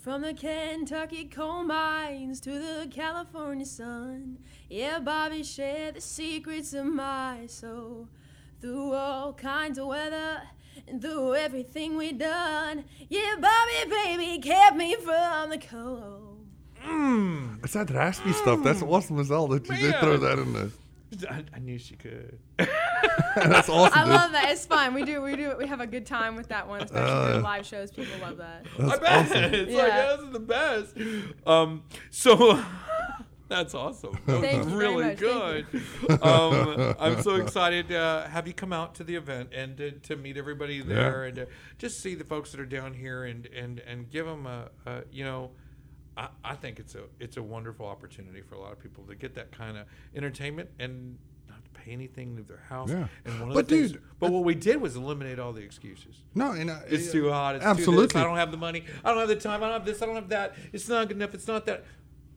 from 0.00 0.22
the 0.22 0.34
Kentucky 0.34 1.26
coal 1.26 1.62
mines 1.62 2.40
to 2.40 2.50
the 2.58 2.88
California 2.90 3.64
sun, 3.66 4.38
yeah, 4.68 4.98
Bobby 4.98 5.44
shared 5.44 5.94
the 5.94 6.00
secrets 6.00 6.72
of 6.74 6.86
my 6.86 7.46
soul. 7.46 8.08
Through 8.60 8.92
all 8.94 9.32
kinds 9.32 9.76
of 9.78 9.86
weather 9.88 10.42
and 10.88 11.00
through 11.00 11.34
everything 11.34 11.96
we 11.96 12.12
done, 12.12 12.84
yeah, 13.08 13.34
Bobby 13.40 13.90
baby 13.90 14.38
kept 14.40 14.76
me 14.76 14.94
from 14.96 15.50
the 15.50 15.58
cold. 15.58 16.38
It's 17.62 17.74
that 17.74 17.90
raspy 17.90 18.32
stuff. 18.32 18.62
That's 18.64 18.82
awesome 18.82 19.18
as 19.20 19.28
hell 19.28 19.46
that 19.48 19.68
you 19.68 19.76
did 19.76 19.96
throw 20.00 20.16
that 20.16 20.38
in 20.38 20.52
there. 20.52 20.68
I, 21.30 21.44
I 21.54 21.58
knew 21.58 21.78
she 21.78 21.94
could. 21.94 22.38
That's 22.58 23.68
awesome, 23.68 23.98
I 23.98 24.04
dude. 24.04 24.14
love 24.14 24.32
that. 24.32 24.50
It's 24.50 24.64
fun. 24.66 24.94
We 24.94 25.04
do. 25.04 25.20
We 25.22 25.36
do. 25.36 25.54
We 25.58 25.66
have 25.66 25.80
a 25.80 25.86
good 25.86 26.06
time 26.06 26.36
with 26.36 26.48
that 26.48 26.66
one, 26.66 26.82
especially 26.82 27.10
Uh, 27.12 27.26
during 27.28 27.42
live 27.42 27.66
shows. 27.66 27.90
People 27.90 28.18
love 28.22 28.38
that. 28.38 28.64
I 28.80 28.96
bet. 28.98 29.52
It's 29.54 29.70
like, 29.72 29.88
Yeah. 29.88 30.16
this 30.16 30.26
is 30.26 30.32
the 30.32 30.40
best. 30.40 30.96
Um, 31.46 31.82
so 32.10 32.34
that's 33.52 33.74
awesome. 33.74 34.16
That 34.26 34.40
was 34.40 34.66
you 34.66 34.78
very 34.78 34.94
really 34.94 35.04
much. 35.04 35.18
good. 35.18 35.66
Um, 36.22 36.94
I'm 36.98 37.22
so 37.22 37.36
excited 37.36 37.88
to 37.88 38.28
have 38.30 38.46
you 38.46 38.54
come 38.54 38.72
out 38.72 38.94
to 38.96 39.04
the 39.04 39.14
event 39.14 39.50
and 39.54 39.76
to, 39.76 39.90
to 39.92 40.16
meet 40.16 40.36
everybody 40.36 40.80
there 40.80 41.22
Yeah. 41.22 41.28
and 41.28 41.36
to 41.36 41.46
just 41.78 42.00
see 42.00 42.14
the 42.14 42.24
folks 42.24 42.50
that 42.52 42.60
are 42.60 42.66
down 42.66 42.94
here 42.94 43.24
and, 43.24 43.46
and, 43.46 43.80
and 43.80 44.10
give 44.10 44.26
them 44.26 44.46
a, 44.46 44.68
a, 44.86 45.02
you 45.12 45.24
know, 45.24 45.50
I, 46.16 46.28
I 46.44 46.54
think 46.54 46.78
it's 46.78 46.94
a 46.94 47.04
it's 47.20 47.36
a 47.38 47.42
wonderful 47.42 47.86
opportunity 47.86 48.42
for 48.42 48.54
a 48.54 48.60
lot 48.60 48.72
of 48.72 48.78
people 48.78 49.04
to 49.04 49.14
get 49.14 49.34
that 49.36 49.50
kind 49.52 49.76
of 49.78 49.86
entertainment 50.14 50.68
and 50.78 51.16
not 51.48 51.64
to 51.64 51.70
pay 51.70 51.90
anything, 51.92 52.36
leave 52.36 52.48
their 52.48 52.64
house. 52.68 52.90
Yeah. 52.90 53.06
And 53.24 53.40
one 53.40 53.48
of 53.48 53.54
But 53.54 53.68
the 53.68 53.76
things, 53.78 53.92
dude, 53.92 54.02
but 54.20 54.30
what 54.30 54.44
we 54.44 54.54
did 54.54 54.78
was 54.80 54.94
eliminate 54.96 55.38
all 55.38 55.52
the 55.54 55.62
excuses. 55.62 56.16
No, 56.34 56.52
and 56.52 56.68
uh, 56.70 56.80
It's 56.86 57.08
uh, 57.08 57.12
too 57.12 57.30
hot. 57.30 57.56
It's 57.56 57.64
absolutely. 57.64 58.08
Too 58.08 58.12
this, 58.14 58.16
I 58.22 58.24
don't 58.24 58.36
have 58.36 58.50
the 58.50 58.56
money. 58.58 58.84
I 59.02 59.08
don't 59.10 59.18
have 59.20 59.28
the 59.28 59.36
time. 59.36 59.62
I 59.62 59.66
don't 59.68 59.74
have 59.78 59.84
this. 59.86 60.02
I 60.02 60.06
don't 60.06 60.14
have 60.16 60.28
that. 60.28 60.54
It's 60.72 60.86
not 60.88 61.08
good 61.08 61.16
enough. 61.16 61.32
It's 61.34 61.48
not 61.48 61.64
that. 61.66 61.84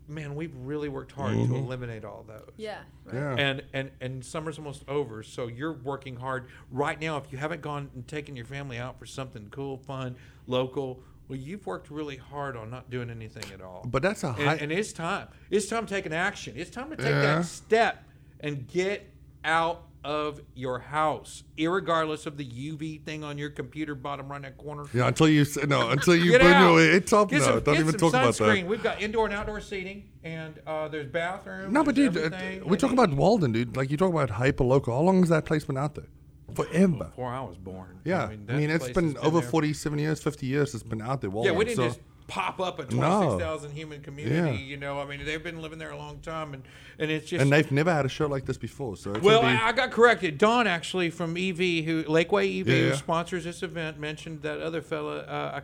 Man, 0.08 0.36
we've 0.36 0.56
really 0.56 0.90
worked 0.90 1.12
hard 1.12 1.34
to 1.34 1.40
mm-hmm. 1.40 1.56
eliminate 1.56 2.06
all 2.06 2.24
those. 2.28 2.52
Yeah. 2.58 2.80
Right. 3.06 3.16
Yeah. 3.16 3.36
And 3.38 3.64
and 3.74 3.92
and 4.02 4.24
summer's 4.24 4.58
almost 4.58 4.84
over, 4.88 5.24
so 5.24 5.48
you're 5.48 5.74
working 5.74 6.16
hard 6.16 6.48
right 6.72 7.00
now. 7.00 7.18
If 7.18 7.32
you 7.32 7.38
haven't 7.38 7.62
gone 7.62 7.90
and 7.96 8.08
taken 8.08 8.36
your 8.36 8.46
family 8.46 8.78
out 8.78 9.00
for 9.00 9.06
something 9.06 9.48
cool, 9.50 9.78
fun, 9.78 10.16
local, 10.48 11.00
well, 11.28 11.40
you've 11.40 11.66
worked 11.66 11.90
really 11.90 12.18
hard 12.18 12.56
on 12.56 12.70
not 12.70 12.90
doing 12.90 13.10
anything 13.10 13.52
at 13.54 13.62
all. 13.62 13.86
But 13.90 14.04
that's 14.04 14.24
a 14.24 14.34
high. 14.34 14.54
and, 14.54 14.62
and 14.64 14.72
it's 14.72 14.94
time. 14.94 15.28
It's 15.50 15.68
time 15.68 15.86
to 15.88 15.94
take 15.94 16.06
an 16.06 16.14
action. 16.14 16.54
It's 16.56 16.70
time 16.70 16.92
to 16.92 16.98
take 16.98 17.08
Yeah. 17.08 17.22
that 17.22 17.46
step 17.46 18.04
and 18.42 18.68
get 18.68 19.10
out 19.44 19.86
of 20.06 20.40
your 20.54 20.78
house, 20.80 21.44
irregardless 21.58 22.28
of 22.28 22.38
the 22.38 22.46
UV 22.46 23.04
thing 23.04 23.24
on 23.24 23.38
your 23.40 23.50
computer 23.50 23.96
bottom 23.96 24.30
right 24.30 24.44
hand 24.44 24.56
corner. 24.58 24.86
yeah, 24.94 25.08
until 25.08 25.28
you 25.28 25.44
no, 25.68 25.90
until 25.90 26.16
you 26.16 26.32
Get 26.32 26.42
burn 26.42 26.54
out. 26.54 26.76
your. 26.76 26.94
It's 26.94 27.10
tough 27.10 27.30
Get 27.30 27.40
now. 27.40 27.46
some, 27.46 27.54
Don't 27.62 27.74
get 27.74 27.80
even 27.80 28.00
some 28.00 28.12
talk 28.12 28.22
about 28.22 28.34
sunscreen. 28.36 28.62
that. 28.62 28.68
We've 28.68 28.84
got 28.84 29.02
indoor 29.02 29.26
and 29.26 29.34
outdoor 29.34 29.60
seating, 29.62 30.10
and 30.24 30.60
uh, 30.68 30.88
there's 30.90 31.08
bathrooms. 31.08 31.74
No, 31.74 31.84
but 31.84 31.96
dude, 31.96 32.16
uh, 32.16 32.30
we're 32.32 32.38
and 32.74 32.80
talking 32.80 32.98
about 32.98 33.12
Walden, 33.14 33.52
dude. 33.52 33.76
Like 33.76 33.90
you 33.90 33.98
talk 33.98 34.12
about 34.12 34.30
hyper 34.30 34.64
local. 34.64 34.94
How 34.94 35.02
long 35.02 35.22
has 35.22 35.30
that 35.30 35.46
place 35.46 35.66
been 35.66 35.78
out 35.78 35.96
there? 35.96 36.06
Forever. 36.54 37.06
before 37.06 37.32
I 37.34 37.42
was 37.42 37.58
born. 37.58 38.00
Yeah, 38.06 38.26
I 38.26 38.38
that 38.46 38.56
mean, 38.56 38.70
it's 38.70 38.88
been 38.90 39.16
has 39.16 39.24
over 39.26 39.42
there. 39.42 39.50
47 39.50 40.00
years, 40.00 40.22
50 40.22 40.46
years. 40.46 40.74
It's 40.76 40.84
been 40.84 41.02
out 41.02 41.20
there. 41.22 41.30
Walden, 41.32 41.52
Yeah, 41.52 41.58
we 41.58 41.66
didn't 41.66 41.78
so- 41.78 41.88
just 41.88 42.00
pop 42.28 42.60
up 42.60 42.80
a 42.80 42.84
No. 42.84 42.90
twenty-six 43.20 43.42
thousand 43.44 43.72
human 43.72 44.02
community. 44.02 44.58
Yeah. 44.58 44.64
You 44.64 44.78
know, 44.78 45.00
I 45.00 45.06
mean, 45.06 45.24
they've 45.26 45.44
been 45.44 45.62
living 45.62 45.80
there 45.80 45.92
a 45.92 45.98
long 45.98 46.20
time, 46.20 46.54
and 46.54 46.64
and 47.00 47.12
it's 47.12 47.28
just. 47.30 47.42
and 47.42 47.52
they've 47.52 47.72
never 47.72 47.92
had 47.94 48.06
a 48.06 48.10
show 48.10 48.28
like 48.28 48.46
this 48.46 48.58
before. 48.58 48.98
So 48.98 49.12
it's 49.12 49.22
well, 49.22 49.42
be- 49.42 49.48
I, 49.48 49.70
I 49.70 49.72
got 49.72 49.92
corrected. 49.92 50.38
Don 50.38 50.68
actually 50.68 51.10
from 51.10 51.32
EV, 51.38 51.58
who 51.86 52.04
Lakeway 52.06 52.62
EV, 52.62 52.68
Yeah, 52.68 52.76
who 52.90 52.96
sponsors 52.96 53.44
this 53.44 53.62
event, 53.64 54.00
mentioned 54.00 54.42
that 54.44 54.60
other 54.62 54.82
fella. 54.82 55.20
Uh, 55.20 55.62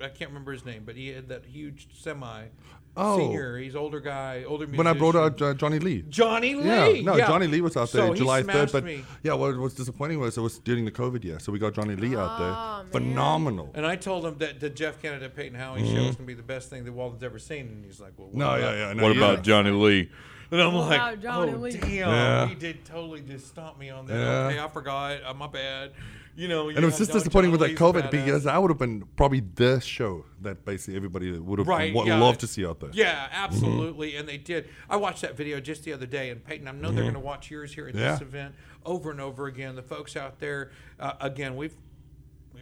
I, 0.00 0.04
I 0.04 0.08
can't 0.08 0.30
remember 0.30 0.52
his 0.52 0.64
name, 0.64 0.82
but 0.86 0.96
he 0.96 1.08
had 1.08 1.28
that 1.28 1.44
huge 1.44 1.88
semi. 1.92 2.44
Oh. 2.96 3.18
Senior, 3.18 3.56
he's 3.58 3.76
older 3.76 4.00
guy, 4.00 4.44
older 4.46 4.66
musician. 4.66 4.76
when 4.78 4.86
I 4.86 4.92
brought 4.98 5.14
out 5.16 5.40
uh, 5.40 5.54
Johnny 5.54 5.78
Lee. 5.78 6.02
Johnny 6.08 6.54
Lee. 6.56 6.66
Yeah, 6.66 7.02
no, 7.02 7.16
Johnny 7.18 7.46
Lee 7.46 7.60
was 7.60 7.76
out 7.76 7.90
there 7.92 8.06
So 8.08 8.12
he 8.12 8.18
July 8.18 8.42
3rd. 8.42 8.72
But 8.72 8.84
me. 8.84 9.04
yeah, 9.22 9.34
what 9.34 9.56
was 9.56 9.74
disappointing 9.74 10.18
was 10.18 10.36
it 10.36 10.40
was 10.40 10.58
during 10.58 10.84
the 10.84 10.90
COVID 10.90 11.22
year. 11.24 11.38
So 11.38 11.52
we 11.52 11.58
got 11.60 11.72
Johnny 11.74 11.94
Lee 11.94 12.16
out 12.16 12.38
there. 12.38 12.50
man. 12.50 12.86
Phenomenal. 12.90 13.70
And 13.74 13.86
I 13.86 13.96
told 13.96 14.26
him 14.26 14.36
that 14.38 14.58
the 14.60 14.68
Jeff 14.70 15.00
Kennedy 15.00 15.28
Payton 15.28 15.56
Howie 15.58 15.86
show 15.86 16.00
is 16.00 16.16
gonna 16.16 16.26
be 16.26 16.34
the 16.34 16.42
best 16.42 16.68
thing 16.68 16.84
that 16.84 16.92
Walden's 16.92 17.22
ever 17.22 17.38
seen, 17.38 17.68
and 17.68 17.84
he's 17.84 18.00
like, 18.00 18.12
"Well, 18.16 18.28
what 18.28 18.32
Mm-hmm. 18.32 18.38
No, 18.40 18.46
about, 18.56 18.60
yeah, 18.76 18.86
yeah, 18.88 18.92
no, 18.94 19.02
what 19.04 19.16
yeah. 19.16 19.22
about 19.30 19.44
Johnny 19.44 19.70
Lee?" 19.70 20.10
And 20.50 20.60
I'm 20.60 20.74
like, 20.74 20.86
about 21.00 21.20
Johnny 21.22 21.52
"Oh 21.52 21.56
Lee?" 21.58 21.70
damn, 21.70 21.88
Yeah. 22.08 22.48
he 22.48 22.54
did 22.56 22.84
totally 22.84 23.20
just 23.22 23.46
stomp 23.46 23.78
me 23.78 23.90
on 23.90 24.06
that. 24.06 24.14
Yeah. 24.14 24.46
Okay, 24.48 24.58
I 24.58 24.68
forgot. 24.68 25.18
Uh, 25.24 25.32
my 25.34 25.46
bad. 25.46 25.92
You 26.36 26.48
know, 26.48 26.68
And 26.68 26.78
it 26.78 26.84
was 26.84 26.96
just 26.96 27.12
disappointing 27.12 27.50
with 27.50 27.60
that 27.60 27.74
COVID 27.76 28.10
because 28.10 28.44
that 28.44 28.60
would 28.62 28.70
have 28.70 28.78
been 28.78 29.02
probably 29.16 29.40
the 29.40 29.80
show 29.80 30.24
that 30.42 30.64
basically 30.64 30.96
everybody 30.96 31.32
would 31.38 31.58
have 31.58 31.68
Right, 31.68 31.92
wa- 31.92 32.04
yeah. 32.04 32.18
loved 32.18 32.40
to 32.40 32.46
see 32.46 32.64
out 32.64 32.80
there. 32.80 32.90
Yeah, 32.92 33.28
absolutely, 33.30 34.16
and 34.16 34.28
they 34.28 34.38
did. 34.38 34.68
I 34.88 34.96
watched 34.96 35.22
that 35.22 35.36
video 35.36 35.60
just 35.60 35.84
the 35.84 35.92
other 35.92 36.06
day, 36.06 36.30
and 36.30 36.42
Payton, 36.42 36.66
I 36.68 36.72
know 36.72 36.92
they're 36.92 37.02
going 37.02 37.14
to 37.14 37.20
watch 37.20 37.50
yours 37.50 37.74
here 37.74 37.88
at 37.88 37.94
Mm-hmm. 37.94 38.02
Yeah. 38.02 38.12
this 38.12 38.20
event 38.22 38.54
over 38.86 39.10
and 39.10 39.20
over 39.20 39.46
again. 39.46 39.74
The 39.76 39.82
folks 39.82 40.16
out 40.16 40.38
there, 40.38 40.70
uh, 40.98 41.14
again, 41.20 41.56
we've 41.56 41.74
we, 42.54 42.60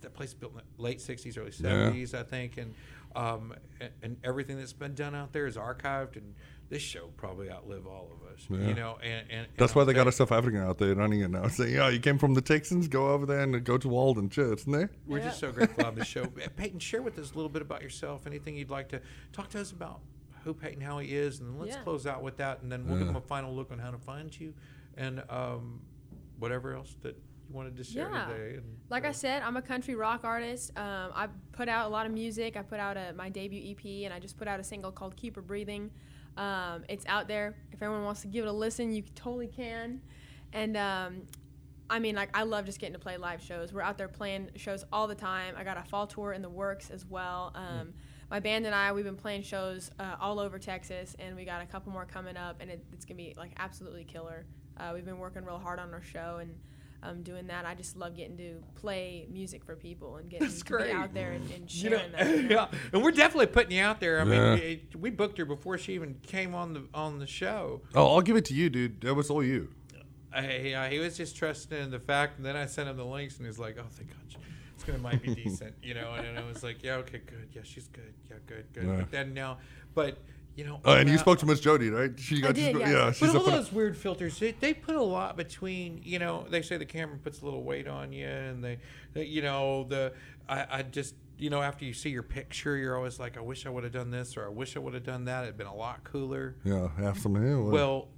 that 0.00 0.14
place 0.14 0.34
built 0.34 0.52
in 0.54 0.58
the 0.76 0.82
late 0.82 0.98
'60s, 0.98 1.38
early 1.38 1.50
'70s, 1.50 2.14
I 2.14 2.22
think, 2.24 2.56
and 2.56 2.74
um, 3.14 3.54
and 4.02 4.16
everything 4.24 4.56
that's 4.58 4.72
been 4.72 4.94
done 4.94 5.14
out 5.14 5.32
there 5.32 5.46
is 5.46 5.56
archived, 5.56 6.16
and 6.16 6.34
this 6.70 6.82
show 6.82 7.08
probably 7.16 7.50
outlive 7.50 7.86
all 7.86 8.10
of 8.12 8.30
us. 8.32 8.46
You 8.50 8.74
know, 8.74 8.98
and, 9.02 9.12
and, 9.12 9.30
and 9.30 9.46
That's 9.56 9.74
why 9.74 9.80
I'll 9.82 9.86
they 9.86 9.94
got 9.94 10.04
say- 10.04 10.08
a 10.08 10.12
South 10.12 10.32
African 10.32 10.60
out 10.60 10.78
there 10.78 10.94
running 10.94 11.20
it 11.20 11.30
now, 11.30 11.48
saying, 11.48 11.74
"Yeah, 11.74 11.88
you 11.88 11.98
came 11.98 12.18
from 12.18 12.34
the 12.34 12.42
Texans, 12.42 12.88
go 12.88 13.08
over 13.08 13.24
there 13.26 13.40
and 13.40 13.64
go 13.64 13.78
to 13.78 13.88
Walden 13.88 14.28
Church, 14.28 14.60
isn't 14.60 14.72
there?" 14.72 14.90
We're 15.06 15.20
just 15.20 15.40
so 15.40 15.50
grateful 15.52 15.78
to 15.78 15.84
have 15.86 15.96
the 15.96 16.04
show. 16.14 16.24
Uh, 16.24 16.48
Payton, 16.56 16.80
share 16.80 17.02
with 17.02 17.18
us 17.18 17.32
a 17.32 17.34
little 17.34 17.48
bit 17.48 17.62
about 17.62 17.82
yourself. 17.82 18.26
Anything 18.26 18.56
you'd 18.56 18.70
like 18.70 18.88
to 18.90 19.00
talk 19.32 19.48
to 19.50 19.60
us 19.60 19.72
about 19.72 20.00
who 20.44 20.52
Payton 20.54 20.80
Howie 20.82 21.06
is, 21.12 21.40
and 21.40 21.58
let's 21.58 21.74
Yeah. 21.74 21.82
close 21.82 22.06
out 22.06 22.22
with 22.22 22.36
that, 22.36 22.62
and 22.62 22.70
then 22.70 22.86
we'll 22.86 22.98
give 22.98 23.06
them 23.06 23.16
a 23.16 23.20
final 23.20 23.54
look 23.54 23.72
on 23.72 23.78
how 23.78 23.90
to 23.90 23.98
find 23.98 24.38
you, 24.38 24.52
and 24.96 25.22
um, 25.30 25.80
whatever 26.38 26.74
else 26.74 26.96
that 27.02 27.16
you 27.48 27.54
wanted 27.54 27.76
to 27.76 27.84
share 27.84 28.10
Yeah. 28.12 28.26
today. 28.26 28.54
And, 28.56 28.64
Like 28.90 29.04
I 29.04 29.08
uh, 29.08 29.12
said, 29.12 29.42
I'm 29.42 29.56
a 29.56 29.62
country 29.62 29.94
rock 29.94 30.20
artist. 30.22 30.70
Um, 30.76 31.10
I 31.14 31.28
put 31.52 31.68
out 31.68 31.86
a 31.86 31.88
lot 31.88 32.06
of 32.06 32.12
music. 32.12 32.56
I 32.56 32.62
put 32.62 32.78
out 32.78 32.96
a, 32.96 33.12
my 33.16 33.28
debut 33.30 33.72
EP, 33.72 34.04
and 34.04 34.12
I 34.14 34.18
just 34.20 34.36
put 34.36 34.46
out 34.48 34.60
a 34.60 34.64
single 34.64 34.92
called 34.92 35.16
"Keep 35.16 35.36
Her 35.36 35.42
Breathing." 35.42 35.90
Um, 36.38 36.84
it's 36.88 37.04
out 37.06 37.28
there. 37.28 37.56
If 37.72 37.82
anyone 37.82 38.04
wants 38.04 38.22
to 38.22 38.28
give 38.28 38.44
it 38.44 38.48
a 38.48 38.52
listen, 38.52 38.92
you 38.92 39.02
totally 39.14 39.48
can. 39.48 40.00
And 40.52 40.76
um, 40.76 41.22
I 41.90 41.98
mean, 41.98 42.14
like 42.14 42.30
I 42.32 42.44
love 42.44 42.64
just 42.64 42.78
getting 42.78 42.94
to 42.94 42.98
play 42.98 43.16
live 43.16 43.42
shows. 43.42 43.72
We're 43.72 43.82
out 43.82 43.98
there 43.98 44.08
playing 44.08 44.50
shows 44.56 44.84
all 44.92 45.06
the 45.06 45.14
time. 45.14 45.54
I 45.56 45.64
got 45.64 45.76
a 45.76 45.82
fall 45.82 46.06
tour 46.06 46.32
in 46.32 46.40
the 46.40 46.48
works 46.48 46.90
as 46.90 47.04
well. 47.04 47.52
Um, 47.54 47.92
my 48.30 48.40
band 48.40 48.66
and 48.66 48.74
I, 48.74 48.92
we've 48.92 49.04
been 49.04 49.16
playing 49.16 49.42
shows 49.42 49.90
uh, 49.98 50.16
all 50.20 50.38
over 50.38 50.58
Texas, 50.58 51.16
and 51.18 51.34
we 51.34 51.44
got 51.44 51.62
a 51.62 51.66
couple 51.66 51.92
more 51.92 52.04
coming 52.04 52.36
up, 52.36 52.60
and 52.60 52.70
it, 52.70 52.84
it's 52.92 53.04
gonna 53.04 53.16
be 53.16 53.34
like 53.36 53.52
absolutely 53.58 54.04
killer. 54.04 54.46
Uh, 54.76 54.92
we've 54.94 55.04
been 55.04 55.18
working 55.18 55.44
real 55.44 55.58
hard 55.58 55.78
on 55.78 55.92
our 55.92 56.02
show 56.02 56.38
and 56.40 56.54
um, 57.02 57.22
doing 57.22 57.46
that. 57.46 57.64
I 57.66 57.74
just 57.74 57.96
love 57.96 58.16
getting 58.16 58.36
to 58.38 58.62
play 58.74 59.26
music 59.30 59.64
for 59.64 59.76
people 59.76 60.16
and 60.16 60.28
getting 60.28 60.46
That's 60.48 60.60
to 60.62 60.64
great. 60.64 60.86
be 60.86 60.92
out 60.92 61.14
there 61.14 61.32
and, 61.32 61.48
and 61.50 61.72
you 61.72 61.90
know, 61.90 61.96
sharing 61.98 62.12
that. 62.12 62.28
you 62.28 62.42
know? 62.48 62.54
yeah, 62.72 62.78
and 62.92 63.02
we're 63.02 63.12
definitely 63.12 63.46
putting 63.46 63.72
you 63.76 63.82
out 63.82 64.00
there. 64.00 64.20
I 64.20 64.24
Yeah. 64.24 64.54
mean, 64.54 64.62
it, 64.62 64.96
we 64.96 65.10
booked 65.10 65.38
her 65.38 65.44
before 65.44 65.78
she 65.78 65.94
even 65.94 66.14
came 66.22 66.54
on 66.54 66.72
the 66.74 66.82
on 66.94 67.18
the 67.18 67.26
show. 67.26 67.82
Oh, 67.94 68.06
I'll 68.14 68.20
give 68.20 68.36
it 68.36 68.44
to 68.46 68.54
you, 68.54 68.68
dude. 68.70 69.00
That 69.02 69.14
was 69.14 69.30
all 69.30 69.44
you. 69.44 69.68
I, 70.32 70.56
yeah, 70.58 70.88
he 70.88 70.98
was 70.98 71.16
just 71.16 71.36
trusting 71.36 71.76
in 71.78 71.90
the 71.90 71.98
fact, 72.00 72.36
and 72.36 72.44
then 72.44 72.54
I 72.56 72.66
sent 72.66 72.88
him 72.88 72.96
the 72.98 73.04
links, 73.04 73.38
and 73.38 73.46
he's 73.46 73.58
like, 73.58 73.76
"Oh, 73.80 73.86
thank 73.90 74.10
God, 74.10 74.18
it's 74.74 74.84
gonna 74.84 74.98
might 74.98 75.22
be 75.22 75.34
decent," 75.42 75.74
you 75.82 75.94
know. 75.94 76.12
And, 76.12 76.38
I 76.38 76.44
was 76.46 76.62
like, 76.62 76.82
"Yeah, 76.82 76.96
okay, 76.96 77.22
good. 77.24 77.48
Yeah, 77.54 77.62
she's 77.64 77.88
good. 77.88 78.12
Yeah, 78.30 78.36
good, 78.46 78.66
good." 78.74 78.84
Yeah. 78.86 78.96
But 78.96 79.10
then 79.10 79.32
now, 79.32 79.56
but 79.94 80.18
you 80.58 80.64
know, 80.64 80.80
Oh, 80.84 80.94
and 80.94 81.08
you 81.08 81.16
spoke 81.18 81.38
to 81.38 81.46
Miss 81.46 81.60
Jody, 81.60 81.88
right? 81.88 82.10
She 82.18 82.40
got 82.40 82.56
did, 82.56 82.74
you- 82.74 82.80
yes. 82.80 82.88
yeah. 82.90 83.04
But 83.06 83.14
She's 83.14 83.34
all 83.34 83.46
a 83.46 83.48
phen- 83.48 83.52
those 83.52 83.72
weird 83.72 83.96
filters, 83.96 84.38
they, 84.40 84.50
they 84.50 84.74
put 84.74 84.96
a 84.96 85.02
lot 85.02 85.36
between. 85.36 86.00
You 86.04 86.18
know, 86.18 86.46
they 86.50 86.62
say 86.62 86.76
the 86.76 86.84
camera 86.84 87.16
puts 87.16 87.42
a 87.42 87.44
little 87.44 87.62
weight 87.62 87.86
on 87.86 88.12
you, 88.12 88.26
and 88.26 88.62
they, 88.64 88.78
they 89.14 89.24
you 89.24 89.40
know, 89.40 89.84
the 89.84 90.12
I, 90.48 90.66
I 90.78 90.82
just. 90.82 91.14
You 91.40 91.50
know, 91.50 91.62
after 91.62 91.84
you 91.84 91.92
see 91.92 92.10
your 92.10 92.24
picture, 92.24 92.76
you're 92.76 92.96
always 92.96 93.20
like, 93.20 93.36
"I 93.36 93.40
wish 93.40 93.64
I 93.66 93.70
would 93.70 93.84
have 93.84 93.92
done 93.92 94.10
this," 94.10 94.36
or 94.36 94.44
"I 94.46 94.48
wish 94.48 94.76
I 94.76 94.80
would 94.80 94.94
have 94.94 95.04
done 95.04 95.26
that." 95.26 95.44
It'd 95.44 95.56
been 95.56 95.68
a 95.68 95.74
lot 95.74 96.02
cooler. 96.02 96.56
yeah, 96.64 96.88
some 97.12 97.36
here. 97.36 97.60
Well, 97.60 98.08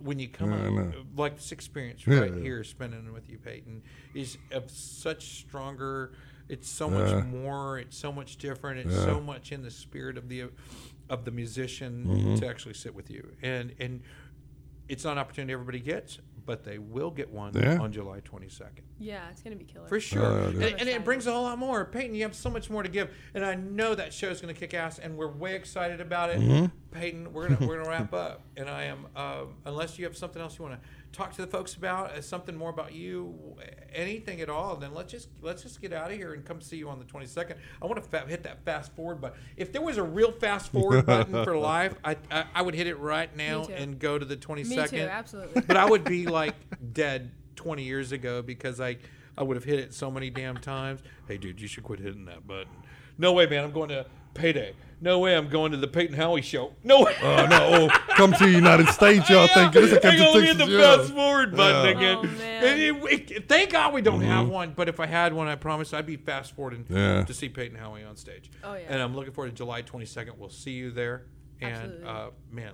when 0.00 0.18
you 0.18 0.28
come 0.28 0.52
Yeah, 0.52 0.68
I 0.68 0.88
out, 0.88 0.94
like 1.16 1.36
this 1.36 1.52
experience 1.52 2.06
Yeah, 2.06 2.18
right 2.18 2.34
yeah. 2.34 2.42
here, 2.42 2.62
spending 2.64 3.10
with 3.14 3.30
you, 3.30 3.38
Payton, 3.38 3.80
is 4.12 4.36
of 4.52 4.70
such 4.70 5.38
stronger. 5.38 6.12
It's 6.50 6.68
so 6.68 6.90
Yeah. 6.90 6.98
much 7.14 7.24
more. 7.28 7.78
It's 7.78 7.96
so 7.96 8.12
much 8.12 8.36
different. 8.36 8.80
It's 8.80 8.94
Yeah. 8.94 9.04
so 9.06 9.20
much 9.22 9.52
in 9.52 9.62
the 9.62 9.70
spirit 9.70 10.18
of 10.18 10.28
the 10.28 10.50
of 11.10 11.24
the 11.26 11.30
musician 11.30 12.06
Mm-hmm. 12.06 12.34
to 12.36 12.46
actually 12.48 12.74
sit 12.74 12.94
with 12.94 13.10
you, 13.10 13.32
and 13.42 13.74
and 13.78 14.00
it's 14.88 15.04
not 15.04 15.12
an 15.12 15.18
opportunity 15.18 15.52
everybody 15.52 15.78
gets, 15.80 16.18
but 16.46 16.64
they 16.64 16.78
will 16.78 17.10
get 17.10 17.30
one 17.30 17.52
Yeah. 17.54 17.78
on 17.78 17.92
July 17.92 18.20
twenty 18.24 18.48
second. 18.48 18.84
Yeah, 18.98 19.28
it's 19.30 19.42
gonna 19.42 19.56
be 19.56 19.64
killer. 19.64 19.86
For 19.88 20.00
sure. 20.00 20.24
Oh, 20.24 20.44
and, 20.48 20.62
and 20.62 20.88
it 20.88 21.04
brings 21.04 21.26
a 21.26 21.32
whole 21.32 21.42
lot 21.44 21.58
more. 21.58 21.84
Payton, 21.84 22.14
you 22.14 22.22
have 22.22 22.34
so 22.34 22.50
much 22.50 22.70
more 22.70 22.82
to 22.82 22.88
give. 22.88 23.10
And 23.34 23.44
I 23.44 23.54
know 23.54 23.94
that 23.94 24.12
show 24.12 24.28
is 24.30 24.40
going 24.40 24.52
to 24.54 24.58
kick 24.58 24.74
ass, 24.74 24.98
and 24.98 25.16
we're 25.16 25.28
way 25.30 25.54
excited 25.54 26.00
about 26.00 26.30
it. 26.30 26.40
Mm-hmm. 26.40 26.66
Payton, 26.90 27.32
we're 27.32 27.48
going 27.48 27.68
we're 27.68 27.78
gonna 27.78 27.88
wrap 27.88 28.12
up. 28.14 28.42
And 28.56 28.68
I 28.68 28.84
am, 28.84 29.06
um, 29.16 29.54
unless 29.64 29.98
you 29.98 30.04
have 30.06 30.16
something 30.16 30.40
else 30.42 30.58
you 30.58 30.64
want 30.64 30.80
to 30.82 30.88
talk 31.12 31.32
to 31.32 31.40
the 31.42 31.46
folks 31.46 31.74
about, 31.74 32.10
uh, 32.12 32.22
something 32.22 32.56
more 32.56 32.70
about 32.70 32.92
you, 32.92 33.56
anything 33.92 34.40
at 34.40 34.48
all, 34.48 34.76
then 34.76 34.94
let's 34.94 35.10
just 35.10 35.28
let's 35.42 35.62
just 35.62 35.80
get 35.80 35.92
out 35.92 36.10
of 36.10 36.16
here 36.16 36.34
and 36.34 36.44
come 36.44 36.60
see 36.60 36.76
you 36.76 36.88
on 36.88 36.98
the 36.98 37.04
22nd. 37.04 37.56
I 37.82 37.86
want 37.86 38.02
to 38.02 38.08
fa- 38.08 38.26
hit 38.28 38.42
that 38.44 38.64
fast 38.64 38.94
forward 38.94 39.20
button. 39.20 39.38
If 39.56 39.72
there 39.72 39.82
was 39.82 39.96
a 39.96 40.02
real 40.02 40.32
fast 40.32 40.72
forward 40.72 41.06
button 41.06 41.44
for 41.44 41.56
life, 41.58 41.94
I, 42.04 42.16
I, 42.30 42.44
I 42.54 42.62
would 42.62 42.74
hit 42.74 42.86
it 42.86 42.98
right 42.98 43.34
now 43.36 43.64
and 43.64 43.98
go 43.98 44.18
to 44.18 44.24
the 44.24 44.36
22nd 44.36 44.68
Me 44.68 44.86
too, 44.86 44.98
absolutely. 44.98 45.62
but 45.62 45.76
I 45.76 45.84
would 45.88 46.04
be 46.04 46.26
like 46.40 46.54
dead 46.92 47.30
20 47.56 47.82
years 47.82 48.12
ago 48.12 48.42
because 48.42 48.80
I 48.80 48.98
I 49.36 49.42
would 49.42 49.56
have 49.56 49.64
hit 49.64 49.78
it 49.78 49.94
so 49.94 50.10
many 50.10 50.30
damn 50.30 50.58
times. 50.58 51.00
Hey, 51.26 51.38
dude, 51.38 51.60
you 51.60 51.66
should 51.66 51.84
quit 51.84 52.00
hitting 52.00 52.26
that 52.26 52.46
button. 52.46 52.72
No 53.16 53.32
way, 53.32 53.46
man. 53.46 53.64
I'm 53.64 53.72
going 53.72 53.88
to 53.90 54.06
payday. 54.34 54.74
No 55.02 55.18
way. 55.18 55.34
I'm 55.34 55.48
going 55.48 55.72
to 55.72 55.78
the 55.78 55.88
Payton 55.88 56.14
Howie 56.16 56.42
show. 56.42 56.72
No 56.84 57.02
way. 57.04 57.14
Oh 57.22 57.46
no! 57.46 57.88
Oh, 57.90 58.14
come 58.16 58.32
to 58.34 58.44
the 58.44 58.50
United 58.50 58.86
States, 58.88 59.30
y'all. 59.30 59.46
Thank 59.48 59.72
goodness 59.72 59.92
I 60.04 60.06
Hang 60.06 60.18
came 60.18 60.26
on, 60.26 60.32
to 60.34 60.38
let 60.40 60.46
hit 60.48 60.58
the 60.58 60.66
yeah. 60.66 60.96
fast 60.98 61.12
forward 61.14 61.56
button 61.56 61.84
Yeah. 61.84 61.90
again. 61.96 62.16
Oh, 62.18 62.38
man. 62.38 62.64
And 62.64 62.80
it- 63.12 63.30
it- 63.30 63.48
thank 63.48 63.70
God 63.70 63.94
we 63.94 64.02
don't 64.02 64.20
have 64.20 64.46
one. 64.48 64.74
But 64.76 64.90
if 64.90 65.00
I 65.00 65.06
had 65.06 65.32
one, 65.32 65.48
I 65.48 65.54
promise 65.56 65.94
I'd 65.94 66.04
be 66.04 66.16
fast 66.16 66.54
forwarding 66.54 66.84
Yeah. 66.90 67.24
to 67.24 67.32
see 67.32 67.48
Payton 67.48 67.78
Howie 67.78 68.04
on 68.04 68.16
stage. 68.16 68.50
Oh, 68.62 68.74
yeah. 68.74 68.84
And 68.90 69.00
I'm 69.00 69.16
looking 69.16 69.32
forward 69.32 69.48
to 69.50 69.56
July 69.56 69.80
22nd. 69.80 70.36
We'll 70.36 70.50
see 70.50 70.72
you 70.72 70.90
there. 70.90 71.24
And 71.62 71.72
Absolutely. 71.74 72.06
uh, 72.06 72.30
man, 72.50 72.72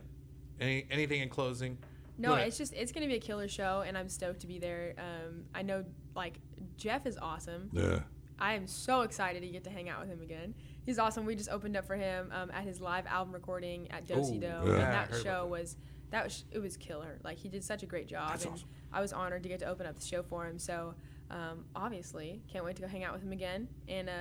any 0.61 0.87
anything 0.91 1.21
in 1.21 1.29
closing? 1.29 1.79
No, 2.19 2.31
Go 2.31 2.35
it's 2.37 2.59
just 2.59 2.73
it's 2.73 2.91
gonna 2.93 3.07
be 3.07 3.17
a 3.17 3.21
killer 3.21 3.47
show, 3.47 3.85
and 3.87 3.97
I'm 3.97 4.09
stoked 4.09 4.41
to 4.41 4.47
be 4.49 4.59
there. 4.59 4.95
Um, 4.99 5.43
I 5.55 5.63
know 5.63 5.85
like 6.17 6.39
Jeff 6.77 7.07
is 7.07 7.19
awesome. 7.23 7.69
Yeah. 7.73 8.01
I 8.39 8.55
am 8.55 8.67
so 8.67 9.03
excited 9.03 9.43
to 9.43 9.49
get 9.49 9.65
to 9.65 9.71
hang 9.71 9.89
out 9.89 10.01
with 10.01 10.09
him 10.09 10.23
again. 10.23 10.55
He's 10.87 10.99
awesome. 10.99 11.27
We 11.27 11.35
just 11.35 11.51
opened 11.51 11.77
up 11.77 11.85
for 11.85 11.97
him 11.97 12.31
um, 12.33 12.51
at 12.53 12.63
his 12.65 12.81
live 12.81 13.07
album 13.07 13.35
recording 13.35 13.91
at 13.91 14.07
Dosey 14.07 14.37
Ooh, 14.37 14.41
Do, 14.41 14.47
yeah. 14.47 14.61
and 14.61 14.81
that 14.81 15.09
show 15.23 15.41
about 15.41 15.51
was 15.51 15.77
that 16.11 16.25
was 16.25 16.45
it 16.53 16.61
was 16.61 16.77
killer. 16.77 17.19
Like 17.25 17.39
he 17.39 17.49
did 17.49 17.65
such 17.65 17.83
a 17.83 17.87
great 17.87 18.07
job, 18.07 18.31
That's 18.31 18.45
and 18.45 18.55
awesome. 18.55 18.69
I 18.93 19.01
was 19.01 19.13
honored 19.13 19.43
to 19.43 19.49
get 19.49 19.59
to 19.61 19.67
open 19.67 19.87
up 19.87 19.99
the 19.99 20.07
show 20.07 20.23
for 20.23 20.47
him. 20.47 20.59
So 20.59 20.95
um, 21.31 21.65
obviously, 21.75 22.41
can't 22.51 22.65
wait 22.65 22.77
to 22.77 22.83
go 22.83 22.89
hang 22.89 23.03
out 23.05 23.13
with 23.13 23.23
him 23.23 23.33
again. 23.33 23.69
And 23.89 24.09
uh, 24.09 24.13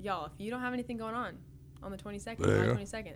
y'all, 0.00 0.26
if 0.26 0.32
you 0.38 0.50
don't 0.50 0.62
have 0.62 0.72
anything 0.72 0.96
going 0.96 1.14
on 1.14 1.36
on 1.82 1.90
the 1.92 1.98
22nd, 1.98 2.38
There 2.38 2.48
you 2.48 2.54
July 2.54 2.66
go. 2.66 2.74
22nd. 2.76 3.14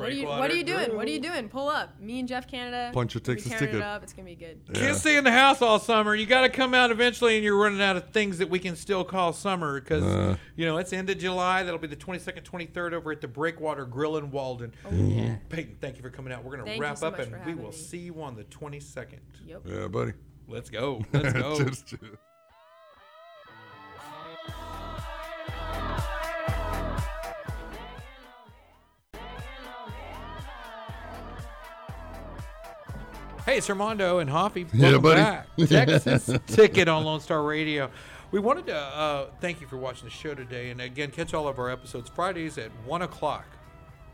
What 0.00 0.08
are 0.08 0.12
you 0.12 0.26
What 0.26 0.50
are 0.50 0.54
you 0.56 0.64
doing? 0.64 0.96
What 0.96 1.06
are 1.06 1.10
you 1.10 1.20
doing? 1.20 1.48
Pull 1.48 1.68
up. 1.68 2.00
Me 2.00 2.18
and 2.18 2.28
Jeff 2.28 2.46
Canada. 2.48 2.90
Punch 2.92 3.14
your 3.14 3.22
we'll 3.26 3.36
be 3.36 3.42
Texas 3.42 3.58
ticket. 3.60 3.76
It 3.76 3.82
up. 3.82 4.02
It's 4.02 4.12
gonna 4.12 4.26
be 4.26 4.34
good. 4.34 4.60
Can't 4.72 4.96
stay 4.96 5.16
in 5.16 5.24
the 5.24 5.30
house 5.30 5.62
all 5.62 5.78
summer. 5.78 6.14
You 6.14 6.26
got 6.26 6.42
to 6.42 6.48
come 6.48 6.74
out 6.74 6.90
eventually, 6.90 7.36
and 7.36 7.44
you're 7.44 7.56
running 7.56 7.80
out 7.82 7.96
of 7.96 8.10
things 8.10 8.38
that 8.38 8.48
we 8.50 8.58
can 8.58 8.76
still 8.76 9.04
call 9.04 9.32
summer 9.32 9.80
because 9.80 10.02
Uh. 10.02 10.36
you 10.56 10.64
know 10.66 10.78
it's 10.78 10.92
end 10.92 11.10
of 11.10 11.18
July. 11.18 11.62
That'll 11.62 11.78
be 11.78 11.86
the 11.88 11.96
22nd, 11.96 12.42
23rd 12.42 12.92
over 12.92 13.12
at 13.12 13.20
the 13.20 13.28
Breakwater 13.28 13.84
Grill 13.84 14.16
in 14.16 14.30
Walden. 14.30 14.72
Oh 14.86 14.94
yeah. 14.94 15.36
Payton, 15.48 15.76
thank 15.80 15.96
you 15.96 16.02
for 16.02 16.10
coming 16.10 16.32
out. 16.32 16.44
We're 16.44 16.52
gonna 16.52 16.64
Thank 16.64 16.82
wrap 16.82 16.98
so 16.98 17.08
up, 17.08 17.18
and 17.18 17.34
we 17.44 17.54
will 17.54 17.70
me. 17.70 17.76
see 17.76 17.98
you 17.98 18.22
on 18.22 18.36
the 18.36 18.44
22nd. 18.44 19.18
Yep. 19.46 19.62
Yeah, 19.66 19.88
buddy. 19.88 20.12
Let's 20.48 20.70
go. 20.70 21.04
Let's 21.12 21.82
go. 21.82 21.98
Hey, 33.50 33.58
it's 33.58 33.68
Armando 33.68 34.20
and 34.20 34.30
Hoffy. 34.30 34.64
Yeah, 34.72 34.92
Welcome 34.92 35.02
buddy. 35.02 35.22
back. 35.22 35.48
Texas 35.90 36.30
Ticket 36.46 36.86
on 36.86 37.02
Lone 37.02 37.18
Star 37.18 37.42
Radio. 37.42 37.90
We 38.30 38.38
wanted 38.38 38.66
to 38.68 38.76
uh, 38.76 39.26
thank 39.40 39.60
you 39.60 39.66
for 39.66 39.76
watching 39.76 40.04
the 40.04 40.10
show 40.14 40.36
today. 40.36 40.70
And 40.70 40.80
again, 40.80 41.10
catch 41.10 41.34
all 41.34 41.48
of 41.48 41.58
our 41.58 41.68
episodes 41.68 42.08
Fridays 42.08 42.58
at 42.58 42.70
1 42.86 43.02
o'clock 43.02 43.46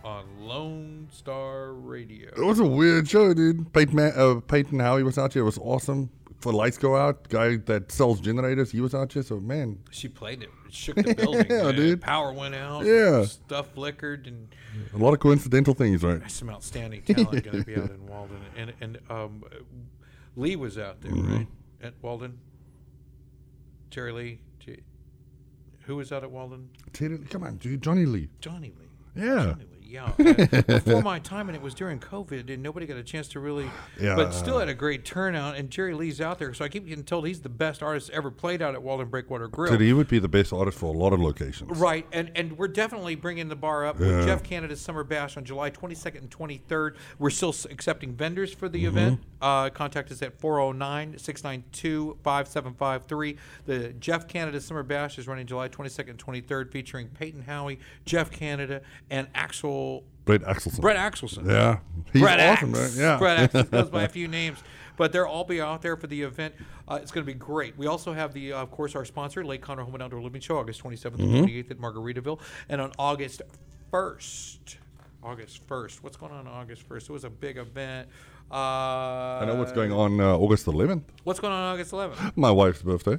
on 0.02 0.24
Lone 0.38 1.08
Star 1.12 1.74
Radio. 1.74 2.30
It 2.30 2.40
was 2.46 2.60
a 2.60 2.64
weird 2.64 3.10
show, 3.10 3.34
dude. 3.34 3.70
Payton, 3.74 3.98
uh, 3.98 4.40
Payton 4.48 4.80
Howie 4.80 5.02
was 5.02 5.18
out 5.18 5.34
here. 5.34 5.42
It 5.42 5.44
was 5.44 5.58
awesome. 5.58 6.08
For 6.40 6.52
lights 6.52 6.76
go 6.78 6.96
out, 6.96 7.28
guy 7.28 7.56
that 7.56 7.90
sells 7.90 8.20
generators, 8.20 8.70
he 8.70 8.80
was 8.80 8.94
out 8.94 9.12
here. 9.12 9.22
So 9.22 9.40
man, 9.40 9.78
She 9.90 10.06
played 10.08 10.42
it. 10.42 10.50
It 10.66 10.74
shook 10.74 10.96
the 10.96 11.14
building. 11.14 11.46
Yeah, 11.50 11.62
man. 11.64 11.74
dude. 11.74 12.00
Power 12.02 12.32
went 12.32 12.54
out. 12.54 12.84
Yeah. 12.84 13.24
Stuff 13.24 13.72
flickered. 13.74 14.26
And 14.26 14.48
a 14.94 14.98
lot 14.98 15.14
of 15.14 15.20
coincidental 15.20 15.74
things, 15.74 16.02
right? 16.02 16.20
there's 16.20 16.32
some 16.34 16.50
outstanding 16.50 17.02
talent 17.04 17.42
going 17.44 17.58
to 17.60 17.64
be 17.64 17.74
out 17.76 17.90
in 17.90 18.06
Walden. 18.06 18.38
And, 18.56 18.72
and 18.80 18.98
um, 19.08 19.42
Lee 20.36 20.56
was 20.56 20.76
out 20.78 21.00
there, 21.00 21.12
Mm-hmm. 21.12 21.34
right? 21.36 21.46
At 21.82 21.94
Walden? 22.02 22.38
Terry 23.90 24.12
Lee? 24.12 24.40
Who 25.84 25.94
was 25.96 26.10
out 26.10 26.24
at 26.24 26.30
Walden? 26.32 26.68
Teddy- 26.92 27.18
Come 27.30 27.44
on, 27.44 27.58
dude, 27.58 27.80
Johnny 27.80 28.06
Lee. 28.06 28.28
Johnny 28.40 28.72
Lee. 28.76 29.22
Yeah. 29.24 29.36
Johnny 29.52 29.64
Lee. 29.72 29.75
Yeah. 29.88 30.12
Before 30.66 31.02
my 31.02 31.18
time, 31.18 31.48
and 31.48 31.56
it 31.56 31.62
was 31.62 31.74
during 31.74 32.00
COVID, 32.00 32.52
and 32.52 32.62
nobody 32.62 32.86
got 32.86 32.96
a 32.96 33.02
chance 33.02 33.28
to 33.28 33.40
really. 33.40 33.70
Yeah. 34.00 34.16
But 34.16 34.32
still 34.32 34.58
had 34.58 34.68
a 34.68 34.74
great 34.74 35.04
turnout, 35.04 35.56
and 35.56 35.70
Jerry 35.70 35.94
Lee's 35.94 36.20
out 36.20 36.38
there, 36.38 36.52
so 36.54 36.64
I 36.64 36.68
keep 36.68 36.86
getting 36.86 37.04
told 37.04 37.26
he's 37.26 37.40
the 37.40 37.48
best 37.48 37.82
artist 37.82 38.10
ever 38.10 38.30
played 38.30 38.62
out 38.62 38.74
at 38.74 38.82
Walden 38.82 39.08
Breakwater 39.08 39.48
Grill. 39.48 39.70
Teddy, 39.70 39.86
he 39.86 39.92
would 39.92 40.08
be 40.08 40.18
the 40.18 40.28
best 40.28 40.52
artist 40.52 40.78
for 40.78 40.86
a 40.86 40.96
lot 40.96 41.12
of 41.12 41.20
locations. 41.20 41.78
Right, 41.78 42.06
and 42.12 42.30
and 42.34 42.58
we're 42.58 42.68
definitely 42.68 43.14
bringing 43.14 43.48
the 43.48 43.56
bar 43.56 43.86
up 43.86 43.98
with 43.98 44.26
Jeff 44.26 44.42
Canada's 44.42 44.80
Summer 44.80 45.04
Bash 45.04 45.36
on 45.36 45.44
July 45.44 45.70
22nd 45.70 46.18
and 46.18 46.30
23rd. 46.30 46.96
We're 47.18 47.30
still 47.30 47.54
accepting 47.70 48.14
vendors 48.14 48.52
for 48.52 48.68
the 48.68 48.84
event. 48.84 49.20
Uh, 49.40 49.70
contact 49.70 50.10
us 50.10 50.22
at 50.22 50.40
409 50.40 51.18
692 51.18 52.18
5753. 52.24 53.36
The 53.66 53.92
Jeff 54.00 54.26
Canada 54.26 54.60
Summer 54.60 54.82
Bash 54.82 55.18
is 55.18 55.28
running 55.28 55.46
July 55.46 55.68
22nd 55.68 56.10
and 56.10 56.18
23rd, 56.18 56.72
featuring 56.72 57.08
Payton 57.08 57.42
Howie, 57.42 57.78
Jeff 58.04 58.30
Canada, 58.30 58.80
and 59.10 59.28
Axel 59.34 59.75
Brett 60.24 60.42
Axelson. 60.42 60.80
Brett 60.80 60.96
Axelson. 60.96 61.46
Yeah, 61.48 61.78
he's 62.12 62.22
Brett 62.22 62.40
awesome, 62.40 62.72
man. 62.72 62.90
Yeah, 62.96 63.16
Brett 63.18 63.54
Axe 63.54 63.68
goes 63.70 63.90
by 63.90 64.02
a 64.02 64.08
few 64.08 64.26
names, 64.28 64.58
but 64.96 65.12
they'll 65.12 65.24
all 65.24 65.44
be 65.44 65.60
out 65.60 65.82
there 65.82 65.96
for 65.96 66.06
the 66.08 66.22
event. 66.22 66.54
Uh, 66.88 66.98
it's 67.00 67.10
going 67.12 67.24
to 67.26 67.32
be 67.32 67.38
great. 67.38 67.76
We 67.78 67.86
also 67.86 68.12
have 68.12 68.32
the, 68.32 68.52
uh, 68.52 68.62
of 68.62 68.70
course, 68.70 68.94
our 68.96 69.04
sponsor, 69.04 69.44
Lake 69.44 69.62
Conroe 69.64 69.84
Home 69.84 69.94
and 69.94 70.02
Outdoor 70.02 70.20
Living 70.22 70.40
Show, 70.40 70.58
August 70.58 70.82
27th 70.82 71.16
Mm-hmm. 71.16 71.34
and 71.36 71.48
28th 71.48 71.70
at 71.72 71.78
Margaritaville, 71.78 72.40
and 72.68 72.80
on 72.80 72.92
August 72.98 73.42
1st. 73.92 74.76
August 75.22 75.66
1st. 75.68 76.02
What's 76.02 76.16
going 76.16 76.32
on 76.32 76.46
August 76.46 76.88
1st? 76.88 77.02
It 77.04 77.10
was 77.10 77.24
a 77.24 77.30
big 77.30 77.56
event. 77.56 78.08
Uh, 78.50 78.54
I 78.54 79.44
know 79.46 79.56
what's 79.56 79.72
going 79.72 79.90
on 79.92 80.20
uh, 80.20 80.36
August 80.36 80.66
11th. 80.66 81.02
What's 81.24 81.40
going 81.40 81.52
on 81.52 81.74
August 81.74 81.90
11th? 81.92 82.36
My 82.36 82.50
wife's 82.52 82.82
birthday. 82.82 83.18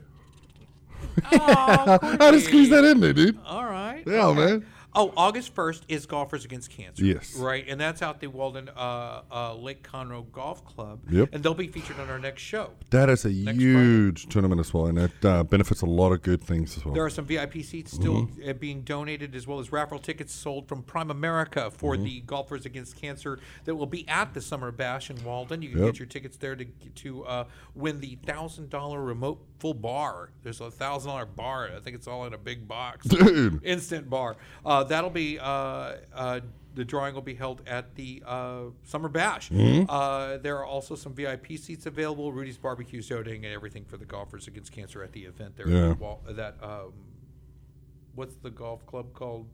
Oh, 1.32 1.32
I 2.02 2.18
had 2.26 2.32
to 2.32 2.40
squeeze 2.42 2.70
that 2.70 2.86
in 2.86 3.00
there, 3.02 3.14
dude. 3.14 3.38
All 3.46 3.66
right. 3.66 4.04
Yeah, 4.08 4.28
okay. 4.28 4.40
man. 4.46 4.66
Oh, 5.00 5.14
August 5.16 5.54
1st 5.56 5.82
is 5.88 6.06
Golfers 6.08 6.44
Against 6.44 6.72
Cancer. 6.72 7.06
Yes. 7.06 7.36
Right. 7.38 7.64
And 7.68 7.80
that's 7.80 8.02
out 8.02 8.20
the 8.20 8.26
Walden 8.28 8.68
uh, 8.76 9.22
uh, 9.32 9.54
Lake 9.54 9.84
Conroe 9.88 10.30
Golf 10.32 10.66
Club. 10.66 11.00
Yep. 11.10 11.30
And 11.34 11.44
they'll 11.44 11.54
be 11.54 11.68
featured 11.68 12.00
on 12.00 12.10
our 12.10 12.18
next 12.18 12.42
show. 12.42 12.72
That 12.90 13.08
is 13.10 13.24
a 13.24 13.32
huge 13.32 14.28
tournament 14.28 14.60
as 14.60 14.74
well, 14.74 14.88
and 14.88 14.98
it 14.98 15.12
uh, 15.24 15.44
benefits 15.44 15.82
a 15.82 15.86
lot 15.86 16.12
of 16.14 16.24
good 16.24 16.42
things 16.42 16.76
as 16.78 16.84
well. 16.84 16.96
There 16.96 17.06
are 17.06 17.10
some 17.12 17.26
VIP 17.26 17.64
seats 17.64 17.92
still 17.92 18.08
Mm-hmm. 18.08 18.50
uh, 18.50 18.54
being 18.54 18.82
donated, 18.82 19.36
as 19.36 19.46
well 19.46 19.60
as 19.60 19.72
raffle 19.72 20.00
tickets 20.00 20.34
sold 20.34 20.68
from 20.68 20.82
Primerica 20.84 21.72
for 21.72 21.94
Mm-hmm. 21.94 22.04
the 22.04 22.20
Golfers 22.22 22.66
Against 22.66 22.96
Cancer 23.00 23.38
that 23.66 23.76
will 23.76 23.86
be 23.86 24.08
at 24.08 24.34
the 24.34 24.42
Summer 24.42 24.72
Bash 24.72 25.10
in 25.12 25.24
Walden. 25.24 25.62
You 25.62 25.70
can 25.70 25.78
Yep. 25.80 25.88
get 25.94 26.00
your 26.00 26.08
tickets 26.08 26.38
there 26.38 26.56
to 26.56 26.66
to 26.96 27.24
uh, 27.26 27.44
win 27.76 28.00
the 28.00 28.16
thousand 28.26 28.70
dollar 28.72 29.02
remote 29.04 29.40
full 29.60 29.74
bar. 29.76 30.32
There's 30.44 30.62
a 30.62 30.72
thousand 30.72 31.10
dollar 31.12 31.26
bar. 31.26 31.70
I 31.76 31.80
think 31.80 31.96
it's 31.96 32.08
all 32.08 32.26
in 32.26 32.34
a 32.34 32.38
big 32.38 32.68
box. 32.68 33.06
Dude. 33.08 33.64
Instant 33.64 34.10
bar. 34.10 34.38
Uh, 34.66 34.84
that'll 34.88 35.10
be. 35.10 35.40
Uh, 35.40 35.94
uh, 36.14 36.40
the 36.78 36.86
drawing 36.86 37.16
will 37.16 37.24
be 37.24 37.34
held 37.34 37.64
at 37.66 37.96
the 37.96 38.22
uh, 38.24 38.66
Summer 38.84 39.10
Bash. 39.10 39.50
Mm-hmm. 39.50 39.90
Uh, 39.90 40.38
there 40.38 40.58
are 40.58 40.66
also 40.66 40.94
some 40.94 41.12
VIP 41.12 41.58
seats 41.58 41.88
available. 41.88 42.32
Rudy's 42.32 42.58
Barbecue 42.58 43.02
donating 43.02 43.46
and 43.46 43.54
everything 43.54 43.84
for 43.84 43.98
the 43.98 44.06
Golfers 44.06 44.48
Against 44.48 44.72
Cancer 44.72 45.02
at 45.02 45.12
the 45.12 45.26
event 45.26 45.58
there. 45.58 45.68
Yeah. 45.68 45.96
That 46.30 46.56
um, 46.62 46.94
what's 48.14 48.36
the 48.36 48.52
golf 48.52 48.86
club 48.86 49.12
called? 49.14 49.48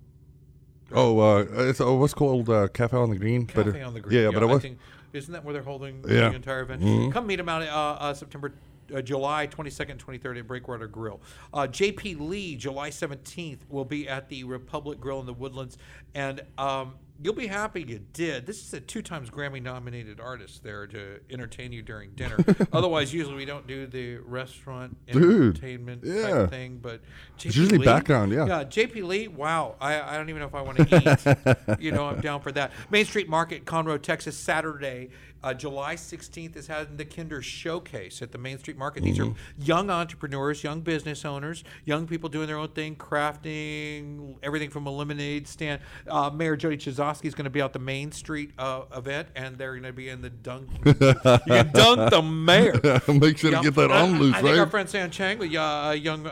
Oh, 0.92 1.20
uh, 1.20 1.46
it's 1.70 1.80
uh, 1.80 1.94
what's 1.94 2.14
called 2.14 2.50
uh, 2.50 2.68
Cafe 2.68 2.98
on 2.98 3.10
the 3.10 3.16
Green. 3.16 3.46
Cafe 3.46 3.72
but, 3.72 3.82
on 3.82 3.94
the 3.94 4.02
Green. 4.02 4.22
Yeah, 4.22 4.32
but 4.34 4.44
it 4.44 4.48
was. 4.48 4.62
think, 4.62 4.80
isn't 5.14 5.32
that 5.32 5.46
where 5.46 5.54
they're 5.54 5.64
holding 5.64 6.04
Yeah. 6.08 6.30
the 6.30 6.36
entire 6.36 6.62
event? 6.62 7.14
Come 7.14 7.28
meet 7.28 7.38
them 7.38 7.48
out 7.48 7.62
uh, 7.62 7.66
uh, 7.66 8.14
September. 8.14 8.54
Uh, 8.94 9.02
July 9.02 9.48
22nd, 9.48 9.98
23rd 9.98 10.40
at 10.40 10.48
Breakwater 10.48 10.88
Grill. 10.88 11.22
Uh, 11.54 11.68
JP 11.68 12.20
Lee, 12.20 12.56
July 12.56 12.90
17th, 12.90 13.60
will 13.70 13.86
be 13.86 14.08
at 14.08 14.30
the 14.30 14.44
Republic 14.44 15.00
Grill 15.00 15.20
in 15.20 15.26
the 15.26 15.34
Woodlands. 15.34 15.78
And 16.14 16.42
um, 16.58 16.96
you'll 17.24 17.34
be 17.34 17.48
happy 17.48 17.82
you 17.88 18.00
did. 18.14 18.46
This 18.46 18.64
is 18.66 18.74
a 18.74 18.80
two 18.80 19.02
times 19.02 19.30
Grammy 19.30 19.62
nominated 19.62 20.20
artist 20.20 20.64
there 20.64 20.86
to 20.88 21.20
entertain 21.32 21.72
you 21.72 21.82
during 21.82 22.12
dinner. 22.12 22.38
Otherwise, 22.74 23.14
usually 23.14 23.36
we 23.36 23.46
don't 23.46 23.66
do 23.68 23.88
the 23.88 24.18
restaurant 24.18 24.98
Dude, 25.08 25.24
entertainment 25.58 26.04
yeah. 26.04 26.48
thing. 26.48 26.80
But 26.82 27.02
JP 27.38 27.46
It's 27.46 27.56
usually 27.56 27.78
Lee- 27.80 27.86
background, 27.86 28.32
yeah. 28.32 28.46
Yeah, 28.46 28.64
JP 28.64 29.04
Lee, 29.08 29.28
wow. 29.28 29.76
I, 29.80 30.02
I 30.02 30.18
don't 30.18 30.30
even 30.30 30.42
know 30.42 30.48
if 30.48 30.56
I 30.56 30.62
want 30.62 30.78
to 30.78 31.58
eat. 31.78 31.80
you 31.82 31.92
know, 31.92 32.06
I'm 32.06 32.20
down 32.22 32.42
for 32.42 32.52
that. 32.52 32.72
Main 32.92 33.06
Street 33.06 33.30
Market, 33.30 33.66
Conroe, 33.66 34.02
Texas, 34.02 34.38
Saturday, 34.38 35.10
uh, 35.44 35.54
July 35.54 35.96
16th 35.96 36.56
is 36.56 36.68
having 36.68 36.96
the 36.96 37.04
Kinder 37.04 37.42
Showcase 37.42 38.22
at 38.22 38.32
the 38.32 38.38
Main 38.38 38.58
Street 38.60 38.78
Market. 38.78 39.04
These 39.04 39.20
are 39.20 39.24
Mm-hmm. 39.26 39.62
young 39.62 39.90
entrepreneurs, 39.90 40.64
young 40.64 40.82
business 40.82 41.24
owners, 41.26 41.64
young 41.86 42.08
people 42.08 42.30
doing 42.30 42.48
their 42.48 42.58
own 42.58 42.70
thing, 42.70 42.96
crafting, 42.96 44.36
everything 44.42 44.70
from 44.70 44.86
a 44.88 44.90
lemonade 44.90 45.48
stand. 45.48 45.82
Uh, 46.08 46.30
Mayor 46.30 46.56
Jody 46.56 46.78
Czajkoski 46.78 47.13
is 47.24 47.36
going 47.36 47.44
to 47.46 47.50
be 47.52 47.62
out 47.62 47.74
the 47.74 47.80
Main 47.80 48.12
Street 48.12 48.52
uh, 48.58 48.84
event, 48.96 49.28
and 49.36 49.58
they're 49.58 49.72
going 49.74 49.84
to 49.84 49.94
be 49.94 50.10
in 50.10 50.22
the 50.22 50.30
dunk. 50.30 50.70
you 50.86 50.94
can 50.94 51.72
dunk 51.74 52.10
the 52.12 52.22
mayor. 52.22 52.74
Make 53.08 53.38
sure 53.38 53.52
to 53.52 53.62
get 53.62 53.76
that 53.76 53.92
I- 53.92 54.02
on 54.02 54.16
I- 54.16 54.18
loose, 54.18 54.36
I 54.36 54.42
think 54.42 54.58
our 54.58 54.64
right? 54.64 54.72
friend 54.72 54.90
Sam 54.90 55.10
Chang, 55.12 55.40
the 55.40 55.58
uh, 55.58 55.92
young 55.92 56.26
uh, 56.28 56.30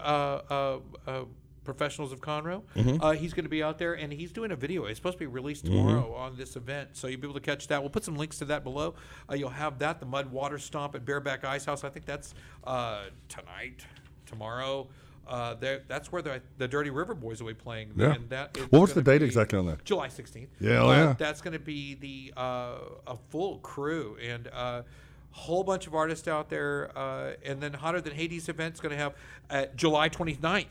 uh, 0.49 0.79
uh, 1.09 1.23
professionals 1.63 2.11
of 2.11 2.19
Conroe, 2.21 2.63
uh, 3.01 3.11
he's 3.11 3.33
going 3.33 3.45
to 3.45 3.49
be 3.49 3.61
out 3.61 3.77
there 3.77 3.93
and 3.93 4.11
he's 4.11 4.31
doing 4.31 4.51
a 4.51 4.55
video. 4.55 4.85
It's 4.85 4.97
supposed 4.97 5.15
to 5.15 5.19
be 5.19 5.27
released 5.27 5.65
tomorrow 5.65 6.13
on 6.15 6.35
this 6.35 6.55
event, 6.55 6.89
so 6.93 7.07
you'll 7.07 7.19
be 7.21 7.27
able 7.27 7.35
to 7.39 7.45
catch 7.45 7.67
that. 7.67 7.81
We'll 7.81 7.91
put 7.91 8.03
some 8.03 8.15
links 8.15 8.39
to 8.39 8.45
that 8.45 8.63
below. 8.63 8.95
Uh, 9.29 9.35
you'll 9.35 9.49
have 9.49 9.77
that, 9.79 9.99
the 9.99 10.05
Mud 10.07 10.31
Water 10.31 10.57
Stomp 10.57 10.95
at 10.95 11.05
Bareback 11.05 11.45
Ice 11.45 11.65
House. 11.65 11.83
I 11.83 11.89
think 11.89 12.05
that's 12.05 12.33
uh, 12.63 13.03
tonight, 13.29 13.85
tomorrow. 14.25 14.87
Uh, 15.31 15.53
there- 15.55 15.81
that's 15.87 16.11
where 16.11 16.21
the 16.21 16.41
the 16.57 16.67
Dirty 16.67 16.89
River 16.89 17.13
Boys 17.15 17.41
will 17.41 17.47
be 17.49 17.53
playing. 17.55 17.93
Yeah. 17.95 18.13
And 18.13 18.29
that 18.29 18.57
is 18.57 18.65
What 18.71 18.81
was 18.81 18.93
the 18.93 19.01
date 19.01 19.21
exactly 19.21 19.57
on 19.57 19.65
that? 19.67 19.83
July 19.85 20.07
16th. 20.09 20.47
Yeah, 20.59 20.83
Uh, 20.83 20.91
yeah. 20.91 21.13
That's 21.17 21.41
going 21.41 21.53
to 21.53 21.59
be 21.59 21.95
the 21.95 22.33
uh, 22.39 22.75
a 23.07 23.15
full 23.29 23.59
crew 23.59 24.17
and 24.21 24.47
a 24.47 24.83
whole 25.31 25.63
bunch 25.63 25.87
of 25.87 25.95
artists 25.95 26.27
out 26.27 26.49
there. 26.49 26.91
Uh, 26.97 27.31
and 27.45 27.61
then 27.61 27.73
Hotter 27.73 28.01
Than 28.01 28.13
Hades 28.13 28.49
event's 28.49 28.79
going 28.81 28.91
to 28.91 28.97
have 28.97 29.15
at 29.49 29.75
July 29.77 30.09
29th 30.09 30.65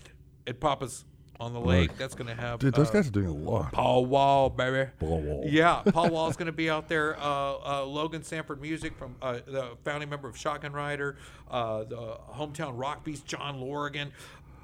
at 0.47 0.61
Papa's 0.61 1.05
on 1.39 1.55
the 1.55 1.61
Lake. 1.61 1.97
That's 1.97 2.15
going 2.15 2.29
to 2.29 2.39
have 2.39 2.59
Dude, 2.59 2.75
those 2.75 2.91
uh, 2.91 2.93
guys 2.93 3.09
are 3.09 3.13
doing 3.13 3.27
a 3.29 3.33
lot. 3.33 3.73
Paul 3.73 4.05
Wall, 4.05 4.51
baby. 4.51 4.91
Paul 5.01 5.23
Wall. 5.23 5.45
Yeah, 5.47 5.77
Paul 5.91 6.11
Wall's 6.11 6.37
going 6.37 6.47
to 6.47 6.53
be 6.53 6.69
out 6.69 6.87
there. 6.87 7.19
Uh, 7.19 7.55
uh, 7.81 7.85
Logan 7.87 8.23
Sanford 8.23 8.61
Music, 8.61 8.95
from 8.95 9.17
uh, 9.23 9.39
the 9.47 9.71
founding 9.83 10.11
member 10.11 10.29
of 10.29 10.37
Shotgun 10.37 10.75
Rider, 10.75 11.17
uh, 11.51 11.85
the 11.85 12.19
hometown 12.35 12.73
rock 12.79 13.05
beast 13.05 13.25
John 13.25 13.59
Lorigan. 13.59 14.11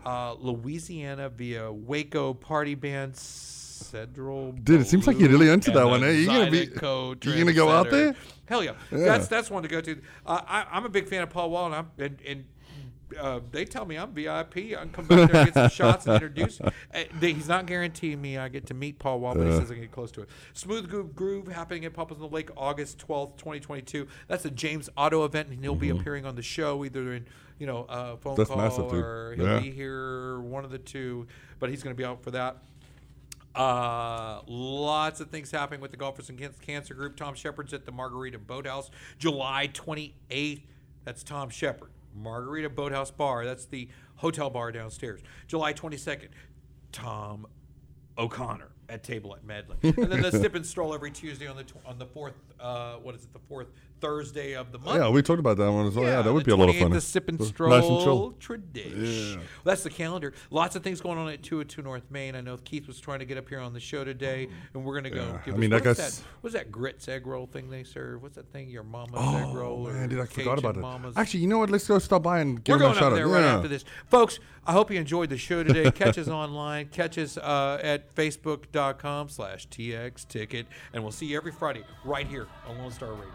Uh, 0.06 0.34
Louisiana 0.38 1.28
via 1.28 1.70
Waco 1.70 2.32
Party 2.34 2.74
Band. 2.74 3.14
Cedral 3.16 4.52
Dude, 4.64 4.80
it 4.80 4.86
seems 4.86 5.06
like 5.06 5.18
you're 5.18 5.28
really 5.28 5.50
into 5.50 5.70
that 5.72 5.86
one, 5.86 6.02
eh? 6.02 6.12
You 6.12 6.26
gonna 6.26 6.50
be- 6.50 6.66
Zydeco 6.66 7.24
you 7.24 7.38
gonna 7.38 7.52
go 7.52 7.68
out 7.68 7.90
there? 7.90 8.16
Hell 8.46 8.64
yeah. 8.64 8.72
Yeah. 8.90 8.98
That's 9.04 9.28
that's 9.28 9.50
one 9.50 9.62
to 9.64 9.68
go 9.68 9.82
to. 9.82 10.00
Uh, 10.24 10.40
I, 10.46 10.66
I'm 10.70 10.86
a 10.86 10.88
big 10.88 11.08
fan 11.08 11.22
of 11.22 11.30
Paul 11.30 11.50
Wall, 11.50 11.66
and, 11.66 11.74
I'm, 11.74 11.90
and, 11.98 12.18
and 12.26 12.44
uh, 13.18 13.40
they 13.50 13.64
tell 13.64 13.84
me 13.84 13.96
I'm 13.96 14.12
VIP. 14.12 14.56
I 14.56 14.74
can 14.74 14.90
come 14.90 15.04
back 15.06 15.30
there 15.30 15.42
and 15.42 15.52
get 15.52 15.54
some 15.54 15.70
shots 15.70 16.06
and 16.06 16.14
introduce. 16.14 16.60
Uh, 16.60 16.70
they, 17.20 17.32
he's 17.32 17.48
not 17.48 17.66
guaranteeing 17.66 18.20
me 18.20 18.38
I 18.38 18.48
get 18.48 18.66
to 18.66 18.74
meet 18.74 18.98
Paul 18.98 19.20
Wall, 19.20 19.34
but 19.34 19.46
he 19.46 19.52
says 19.52 19.70
I 19.70 19.74
can 19.74 19.82
get 19.82 19.92
close 19.92 20.10
to 20.12 20.22
it. 20.22 20.28
Smooth 20.54 20.88
Groove 20.88 21.14
Groove 21.14 21.48
happening 21.48 21.84
at 21.84 21.92
Papa's 21.92 22.16
on 22.16 22.22
the 22.22 22.28
Lake 22.34 22.50
August 22.56 22.98
12th, 23.06 23.36
2022. 23.36 24.06
That's 24.28 24.44
a 24.44 24.50
James 24.50 24.88
Otto 24.96 25.24
event, 25.24 25.48
and 25.48 25.60
he'll 25.60 25.74
be 25.74 25.90
appearing 25.90 26.24
on 26.24 26.36
the 26.36 26.42
show 26.42 26.84
either 26.84 27.12
in 27.12 27.26
you 27.58 27.66
know 27.66 27.86
a 27.88 28.16
phone. 28.16 28.34
That's 28.36 28.48
call 28.48 28.58
massive, 28.58 28.92
or 28.92 29.34
he'll 29.36 29.46
Yeah. 29.46 29.60
be 29.60 29.70
here, 29.70 30.40
one 30.40 30.64
of 30.64 30.70
the 30.70 30.78
two. 30.78 31.26
But 31.58 31.70
he's 31.70 31.82
going 31.82 31.94
to 31.94 31.98
be 31.98 32.04
out 32.04 32.22
for 32.22 32.30
that. 32.32 32.58
Uh, 33.54 34.42
lots 34.46 35.20
of 35.20 35.30
things 35.30 35.50
happening 35.50 35.80
with 35.80 35.90
the 35.90 35.96
Golfers 35.96 36.28
Against 36.28 36.60
Cancer 36.60 36.92
group. 36.92 37.16
Tom 37.16 37.34
Shepard's 37.34 37.72
at 37.72 37.86
the 37.86 37.92
Margarita 37.92 38.38
Boathouse, 38.38 38.90
July 39.18 39.68
28th. 39.72 40.62
That's 41.04 41.22
Tom 41.22 41.48
Shepard. 41.48 41.90
Margarita 42.14 42.68
Boathouse 42.68 43.10
Bar. 43.10 43.44
That's 43.46 43.64
the 43.64 43.88
hotel 44.16 44.50
bar 44.50 44.72
downstairs. 44.72 45.20
July 45.46 45.72
22nd, 45.72 46.28
Tom 46.92 47.46
O'Connor 48.18 48.68
at 48.88 49.02
Table 49.02 49.34
at 49.34 49.44
Medley. 49.44 49.76
and 49.82 49.94
then 50.12 50.20
the 50.22 50.30
Sip 50.38 50.54
and 50.54 50.64
Stroll 50.64 50.94
every 50.94 51.10
Tuesday 51.10 51.46
on 51.46 51.56
the 51.56 51.64
tw- 51.64 51.76
on 51.86 51.98
the 51.98 52.06
fourth. 52.06 52.34
Uh, 52.60 52.94
what 52.96 53.14
is 53.14 53.24
it? 53.24 53.32
The 53.32 53.38
fourth 53.48 53.68
Thursday 54.00 54.54
of 54.54 54.72
the 54.72 54.78
month. 54.78 55.00
Yeah, 55.00 55.08
we 55.08 55.22
talked 55.22 55.40
about 55.40 55.56
that 55.56 55.70
one 55.72 55.86
as 55.86 55.94
well. 55.94 56.04
Yeah, 56.06 56.22
that 56.22 56.32
would 56.32 56.44
be 56.44 56.52
a 56.52 56.56
lot 56.56 56.68
of 56.68 56.76
fun. 56.76 56.90
The 56.90 57.00
sip 57.00 57.28
and 57.28 57.38
Nice 57.38 57.48
stroll 57.48 57.72
and 57.74 58.04
chill. 58.04 58.34
tradition. 58.38 59.02
Yeah. 59.02 59.36
Well, 59.36 59.44
that's 59.64 59.82
the 59.82 59.90
calendar. 59.90 60.32
Lots 60.50 60.76
of 60.76 60.82
things 60.82 61.00
going 61.00 61.18
on 61.18 61.28
at 61.28 61.42
202 61.42 61.82
North 61.82 62.10
Main. 62.10 62.34
I 62.34 62.40
know 62.40 62.56
Keith 62.58 62.86
was 62.86 63.00
trying 63.00 63.18
to 63.20 63.24
get 63.24 63.38
up 63.38 63.48
here 63.48 63.60
on 63.60 63.72
the 63.72 63.80
show 63.80 64.04
today, 64.04 64.48
and 64.74 64.84
we're 64.84 64.94
going 64.94 65.04
to 65.04 65.10
go. 65.10 65.24
Yeah, 65.24 65.40
Give 65.44 65.54
I 65.54 65.56
us, 65.56 65.60
mean, 65.60 65.72
is 65.72 65.82
guy's- 65.82 65.96
that? 65.96 66.22
What's 66.42 66.54
that 66.54 66.70
grits 66.70 67.08
egg 67.08 67.26
roll 67.26 67.46
thing 67.46 67.70
they 67.70 67.84
serve? 67.84 68.22
What's 68.22 68.36
that 68.36 68.52
thing? 68.52 68.68
Your 68.68 68.82
mama's 68.84 69.14
egg 69.14 69.44
Oh 69.48 69.54
roll? 69.54 69.88
or 69.88 69.92
man, 69.92 70.08
dude, 70.08 70.20
I 70.20 70.26
Cajun 70.26 70.44
forgot 70.44 70.58
about 70.58 70.76
it. 70.76 70.80
Mama's? 70.80 71.16
Actually, 71.16 71.40
you 71.40 71.48
know 71.48 71.58
what? 71.58 71.70
Let's 71.70 71.86
go 71.88 71.98
stop 71.98 72.22
by 72.22 72.40
and 72.40 72.62
give 72.62 72.78
We're 72.78 72.86
him 72.86 72.92
a 72.92 72.94
shout 72.94 73.12
out. 73.12 73.14
there 73.16 73.28
right 73.28 73.40
Yeah. 73.40 73.56
after 73.56 73.68
this. 73.68 73.84
Folks, 74.08 74.38
I 74.66 74.72
hope 74.72 74.90
you 74.90 74.98
enjoyed 75.00 75.30
the 75.30 75.38
show 75.38 75.62
today. 75.62 75.90
catch 75.94 76.18
us 76.18 76.28
online. 76.28 76.88
Catch 76.88 77.18
us 77.18 77.36
uh, 77.38 77.78
at 77.82 78.14
facebook.com 78.14 79.28
slash 79.28 79.68
TX 79.68 80.26
Ticket. 80.28 80.66
And 80.92 81.02
we'll 81.02 81.12
see 81.12 81.26
you 81.26 81.36
every 81.36 81.52
Friday 81.52 81.84
right 82.04 82.26
here 82.26 82.46
on 82.68 82.78
Lone 82.78 82.90
Star 82.90 83.12
Radio. 83.12 83.30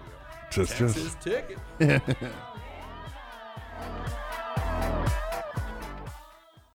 Just, 0.52 0.74
Texas 0.74 1.16
ticket. 1.22 1.58